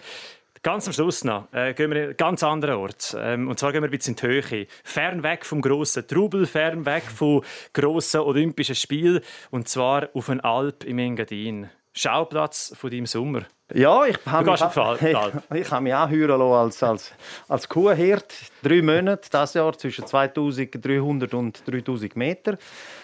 Ganz 0.64 0.86
am 0.86 0.92
Schluss 0.92 1.24
noch 1.24 1.52
äh, 1.52 1.74
gehen 1.74 1.90
wir 1.90 1.96
an 1.96 2.04
einen 2.04 2.16
ganz 2.16 2.44
anderen 2.44 2.76
Ort. 2.76 3.16
Ähm, 3.18 3.48
und 3.48 3.58
zwar 3.58 3.72
gehen 3.72 3.82
wir 3.82 3.88
ein 3.88 3.90
bisschen 3.90 4.14
in 4.14 4.20
die 4.20 4.48
Höhe. 4.48 4.66
Fern 4.84 5.24
weg 5.24 5.44
vom 5.44 5.60
grossen 5.60 6.06
Trubel, 6.06 6.46
fern 6.46 6.86
weg 6.86 7.02
vom 7.02 7.42
grossen 7.72 8.20
Olympischen 8.20 8.76
Spiel. 8.76 9.22
Und 9.50 9.68
zwar 9.68 10.10
auf 10.14 10.30
eine 10.30 10.44
Alp 10.44 10.84
im 10.84 11.00
Engadin. 11.00 11.68
Schauplatz 11.94 12.72
von 12.76 12.90
deinem 12.90 13.06
Sommer. 13.06 13.42
Ja, 13.74 14.04
ich 14.04 14.16
habe 14.24 14.52
Alp, 14.52 15.02
ich, 15.02 15.16
ich 15.56 15.70
habe 15.72 15.82
mich 15.82 15.94
anhören 15.94 16.40
als, 16.40 16.80
als, 16.80 17.12
als 17.48 17.68
Kuhhirt. 17.68 18.32
Drei 18.62 18.82
Monate 18.82 19.28
dieses 19.32 19.54
Jahr 19.54 19.76
zwischen 19.76 20.06
2300 20.06 21.34
und 21.34 21.62
3000 21.66 22.14
Meter. 22.14 22.56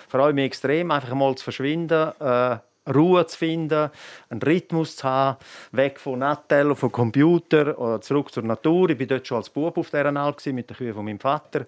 Freue 0.08 0.32
mich 0.32 0.44
extrem, 0.44 0.92
einfach 0.92 1.12
mal 1.12 1.34
zu 1.34 1.42
verschwinden, 1.42 2.12
äh, 2.20 2.58
Ruhe 2.94 3.26
zu 3.26 3.38
finden, 3.38 3.90
einen 4.28 4.42
Rhythmus 4.42 4.96
zu 4.96 5.04
haben, 5.04 5.38
weg 5.72 5.98
von 6.00 6.18
Nattel, 6.18 6.74
vom 6.74 6.92
Computer, 6.92 7.96
äh, 7.96 8.00
zurück 8.00 8.32
zur 8.32 8.42
Natur. 8.42 8.90
Ich 8.90 8.98
war 8.98 9.06
dort 9.06 9.26
schon 9.26 9.36
als 9.38 9.50
Bub 9.50 9.76
auf 9.76 9.90
dieser 9.90 10.16
Alp 10.16 10.44
mit 10.46 10.70
den 10.70 10.76
Kühen 10.76 10.94
von 10.94 11.04
meinem 11.04 11.20
Vater. 11.20 11.66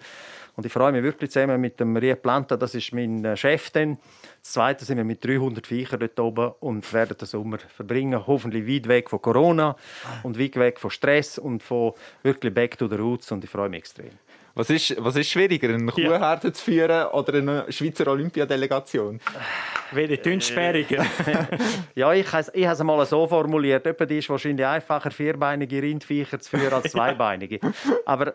Und 0.57 0.67
ich 0.67 0.73
freue 0.73 0.93
mich 0.93 1.03
wirklich 1.03 1.31
zusammen 1.31 1.61
mit 1.61 1.81
dem 1.81 1.97
Rie 1.97 2.15
Planta, 2.15 2.57
das 2.57 2.75
ist 2.75 2.93
mein 2.93 3.25
äh, 3.25 3.37
Chef 3.37 3.71
dann. 3.71 3.99
Das 4.43 4.53
Zweite 4.53 4.85
sind 4.85 4.99
wir 4.99 5.05
mit 5.05 5.25
300 5.25 5.67
Viechern 5.67 6.01
dort 6.01 6.21
oben 6.21 6.53
und 6.61 6.93
werden 6.93 7.17
den 7.17 7.27
Sommer 7.27 7.59
verbringen, 7.59 8.27
hoffentlich 8.27 8.67
weit 8.67 8.89
weg 8.89 9.11
von 9.11 9.23
Corona 9.23 9.77
und 10.23 10.39
weit 10.39 10.57
weg 10.57 10.79
von 10.79 10.91
Stress 10.91 11.39
und 11.39 11.63
von 11.63 11.93
wirklich 12.23 12.53
back 12.53 12.77
to 12.77 12.89
the 12.89 12.97
roots 12.97 13.31
und 13.33 13.45
ich 13.45 13.51
freue 13.51 13.69
mich 13.69 13.81
extrem. 13.81 14.11
Was 14.55 14.69
ist, 14.71 14.97
was 14.99 15.17
ist 15.17 15.31
schwieriger, 15.31 15.69
eine 15.69 15.85
Ja. 15.85 15.91
Kuhherde 15.93 16.53
zu 16.53 16.65
führen 16.65 17.07
oder 17.09 17.35
eine 17.35 17.65
Schweizer 17.73 18.09
Olympiadelegation? 18.09 19.21
Welche 19.93 20.19
Dünnsperrigen. 20.19 21.05
Ja, 21.95 22.13
ich 22.13 22.33
habe 22.33 22.47
ich 22.55 22.65
habe 22.65 22.75
es 22.75 22.83
mal 22.83 23.07
so 23.07 23.27
formuliert. 23.27 23.87
Etwa 23.87 24.07
die 24.07 24.19
ist 24.19 24.29
wahrscheinlich 24.29 24.67
einfacher, 24.67 25.11
vierbeinige 25.11 25.81
Rindviecher 25.83 26.39
zu 26.41 26.51
führen 26.59 26.73
als 26.73 26.91
zweibeinige. 26.93 27.61
aber, 28.07 28.33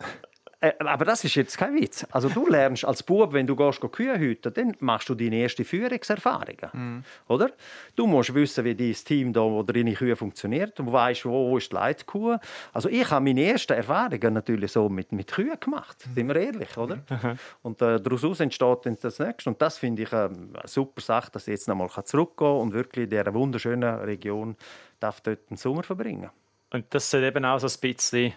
äh, 0.60 0.74
aber 0.80 1.06
das 1.06 1.24
ist 1.24 1.36
jetzt 1.36 1.58
kein 1.58 1.76
Witz. 1.76 2.06
Also 2.12 2.30
du 2.30 2.48
lernst 2.48 2.86
als 2.86 3.04
Bub, 3.04 3.34
wenn 3.34 3.48
du 3.48 3.56
gehst, 3.56 3.80
go 3.80 3.90
Kühe 3.90 4.18
hüten, 4.18 4.54
dann 4.54 4.76
machst 4.80 5.10
du 5.10 5.16
deine 5.16 5.38
erste 5.38 5.64
Führungserfahrungen. 5.64 7.04
Oder? 7.28 7.52
Du 7.96 8.08
musst 8.08 8.34
wissen, 8.34 8.66
wie 8.66 8.76
dein 8.76 8.94
Team 8.94 9.34
da, 9.34 9.42
wo 9.42 9.64
deine 9.64 9.94
Kühe 9.94 10.16
funktioniert. 10.16 10.78
Du 10.78 10.92
weißt, 10.92 11.26
wo, 11.26 11.52
wo 11.52 11.58
ist 11.58 11.72
die 11.72 11.76
Leitkuh. 11.76 12.38
Also 12.74 12.90
ich 12.90 13.10
habe 13.10 13.24
meine 13.24 13.44
ersten 13.44 13.74
Erfahrungen 13.74 14.34
natürlich 14.34 14.72
so 14.72 14.90
mit, 14.90 15.12
mit 15.12 15.32
Kühen 15.32 15.60
gemacht. 15.60 16.06
Sind 16.14 16.28
wir 16.28 16.36
ehrlich, 16.36 16.78
oder? 16.78 17.00
Und 17.62 17.82
äh, 17.82 18.00
daraus 18.00 18.40
entsteht 18.40 18.86
dann 18.86 18.98
das 19.02 19.20
Nächste. 19.20 19.50
Und 19.50 19.62
das 19.62 19.78
finde 19.78 20.04
ich 20.04 20.14
ähm, 20.14 20.52
eine 20.54 20.68
super 20.68 21.02
Sache, 21.02 21.32
dass 21.32 21.48
ich 21.48 21.54
jetzt 21.54 21.68
noch 21.68 21.76
mal 21.76 21.90
zurückgehen 22.04 22.36
kann 22.36 22.58
und 22.58 22.74
wirklich 22.74 23.04
in 23.06 23.10
dieser 23.10 23.34
wunderschönen 23.34 23.96
Region 24.00 24.56
darf 25.00 25.22
dort 25.22 25.50
den 25.50 25.58
Sommer 25.58 25.84
verbringen 25.84 26.30
Und 26.72 26.86
das 26.90 27.10
soll 27.10 27.24
eben 27.24 27.46
auch 27.46 27.60
so 27.60 27.68
ein 27.68 27.80
bisschen 27.82 28.34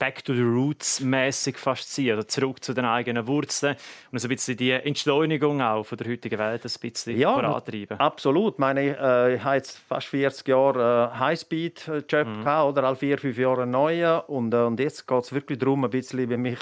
Back 0.00 0.24
to 0.24 0.34
the 0.34 0.40
Roots 0.40 1.00
mäßig 1.00 1.58
fast 1.58 1.94
sein, 1.94 2.12
oder 2.14 2.26
zurück 2.26 2.64
zu 2.64 2.72
den 2.72 2.86
eigenen 2.86 3.26
Wurzeln 3.26 3.76
und 4.10 4.18
so 4.18 4.26
ein 4.26 4.30
bisschen 4.30 4.56
die 4.56 4.72
Entschleunigung 4.72 5.60
auch 5.60 5.84
von 5.84 5.98
der 5.98 6.10
heutigen 6.10 6.38
Welt 6.38 6.64
ein 6.64 6.72
bisschen 6.80 7.18
Ja, 7.18 7.34
vorantreiben. 7.34 8.00
Absolut. 8.00 8.54
Ich, 8.54 8.58
meine, 8.58 8.90
ich, 8.90 8.98
äh, 8.98 9.34
ich 9.36 9.44
habe 9.44 9.56
jetzt 9.56 9.78
fast 9.78 10.06
40 10.06 10.48
Jahre 10.48 11.12
äh, 11.14 11.18
Highspeed-Job 11.18 12.08
gehabt, 12.08 12.68
oder 12.70 12.84
alle 12.84 12.96
vier, 12.96 13.18
fünf 13.18 13.36
Jahre 13.36 13.62
einen 13.62 13.72
neuen. 13.72 14.20
Und, 14.20 14.54
äh, 14.54 14.62
und 14.62 14.80
jetzt 14.80 15.06
geht 15.06 15.22
es 15.22 15.32
wirklich 15.34 15.58
darum, 15.58 15.84
ein 15.84 15.90
bisschen 15.90 16.26
bei 16.28 16.38
mich 16.38 16.58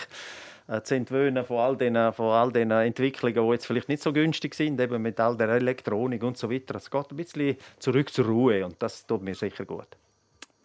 äh, 0.66 0.82
zu 0.82 0.96
entwöhnen 0.96 1.44
von 1.44 1.58
all 1.58 1.76
den 1.76 2.12
von 2.12 2.30
all 2.30 2.50
den 2.50 2.72
Entwicklungen, 2.72 3.46
die 3.46 3.52
jetzt 3.52 3.66
vielleicht 3.66 3.88
nicht 3.88 4.02
so 4.02 4.12
günstig 4.12 4.54
sind, 4.54 4.80
eben 4.80 5.00
mit 5.00 5.20
all 5.20 5.36
der 5.36 5.48
Elektronik 5.48 6.22
und 6.24 6.36
so 6.36 6.50
weiter. 6.50 6.74
Es 6.74 6.90
geht 6.90 7.10
ein 7.10 7.16
bisschen 7.16 7.56
zurück 7.78 8.12
zur 8.12 8.26
Ruhe 8.26 8.64
und 8.66 8.74
das 8.82 9.06
tut 9.06 9.22
mir 9.22 9.34
sicher 9.34 9.64
gut. 9.64 9.86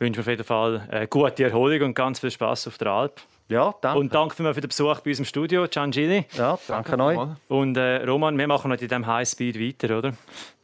Ich 0.03 0.05
wünsche 0.05 0.19
auf 0.19 0.27
jeden 0.27 0.43
Fall 0.43 0.85
eine 0.91 1.07
gute 1.07 1.45
Erholung 1.45 1.81
und 1.83 1.93
ganz 1.93 2.19
viel 2.19 2.29
Spaß 2.29 2.67
auf 2.67 2.77
der 2.77 2.87
Alp. 2.87 3.21
Ja, 3.47 3.73
danke. 3.79 3.99
Und 3.99 4.13
danke 4.13 4.35
für 4.35 4.53
den 4.53 4.67
Besuch 4.67 4.99
bei 4.99 5.11
uns 5.11 5.19
im 5.19 5.23
Studio, 5.23 5.65
Gian 5.65 5.91
Gili. 5.91 6.25
ja, 6.33 6.59
danke 6.67 6.99
euch. 6.99 7.17
Und 7.47 7.77
äh, 7.77 8.03
Roman, 8.03 8.37
wir 8.37 8.45
machen 8.45 8.69
heute 8.69 8.83
in 8.83 8.89
diesem 8.89 9.07
Highspeed 9.07 9.57
weiter, 9.57 9.97
oder? 9.97 10.13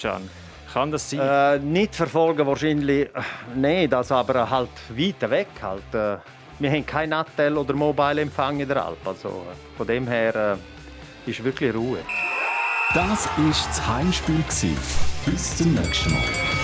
Can, 0.00 0.28
kann 0.72 0.90
das 0.90 1.08
sein? 1.08 1.20
Äh, 1.20 1.58
nicht 1.58 1.94
verfolgen 1.94 2.46
wahrscheinlich 2.46 3.08
äh, 3.14 3.22
nicht, 3.54 3.94
also 3.94 4.16
aber 4.16 4.48
halt 4.48 4.68
weiter 4.90 5.30
weg 5.30 5.48
halt. 5.62 5.94
Äh, 5.94 6.18
wir 6.58 6.70
haben 6.70 6.86
kein 6.86 7.10
Nattel 7.10 7.56
oder 7.56 7.74
Mobile-Empfang 7.74 8.60
in 8.60 8.68
der 8.68 8.84
Alp, 8.84 9.06
also 9.06 9.28
äh, 9.28 9.76
von 9.76 9.86
dem 9.86 10.06
her 10.06 10.58
äh, 11.26 11.30
ist 11.30 11.42
wirklich 11.42 11.74
Ruhe. 11.74 11.98
Das 12.94 13.26
war 13.26 13.46
das 13.48 13.86
Heimspiel. 13.86 14.44
Bis 15.24 15.56
zum 15.56 15.74
nächsten 15.74 16.12
Mal. 16.12 16.55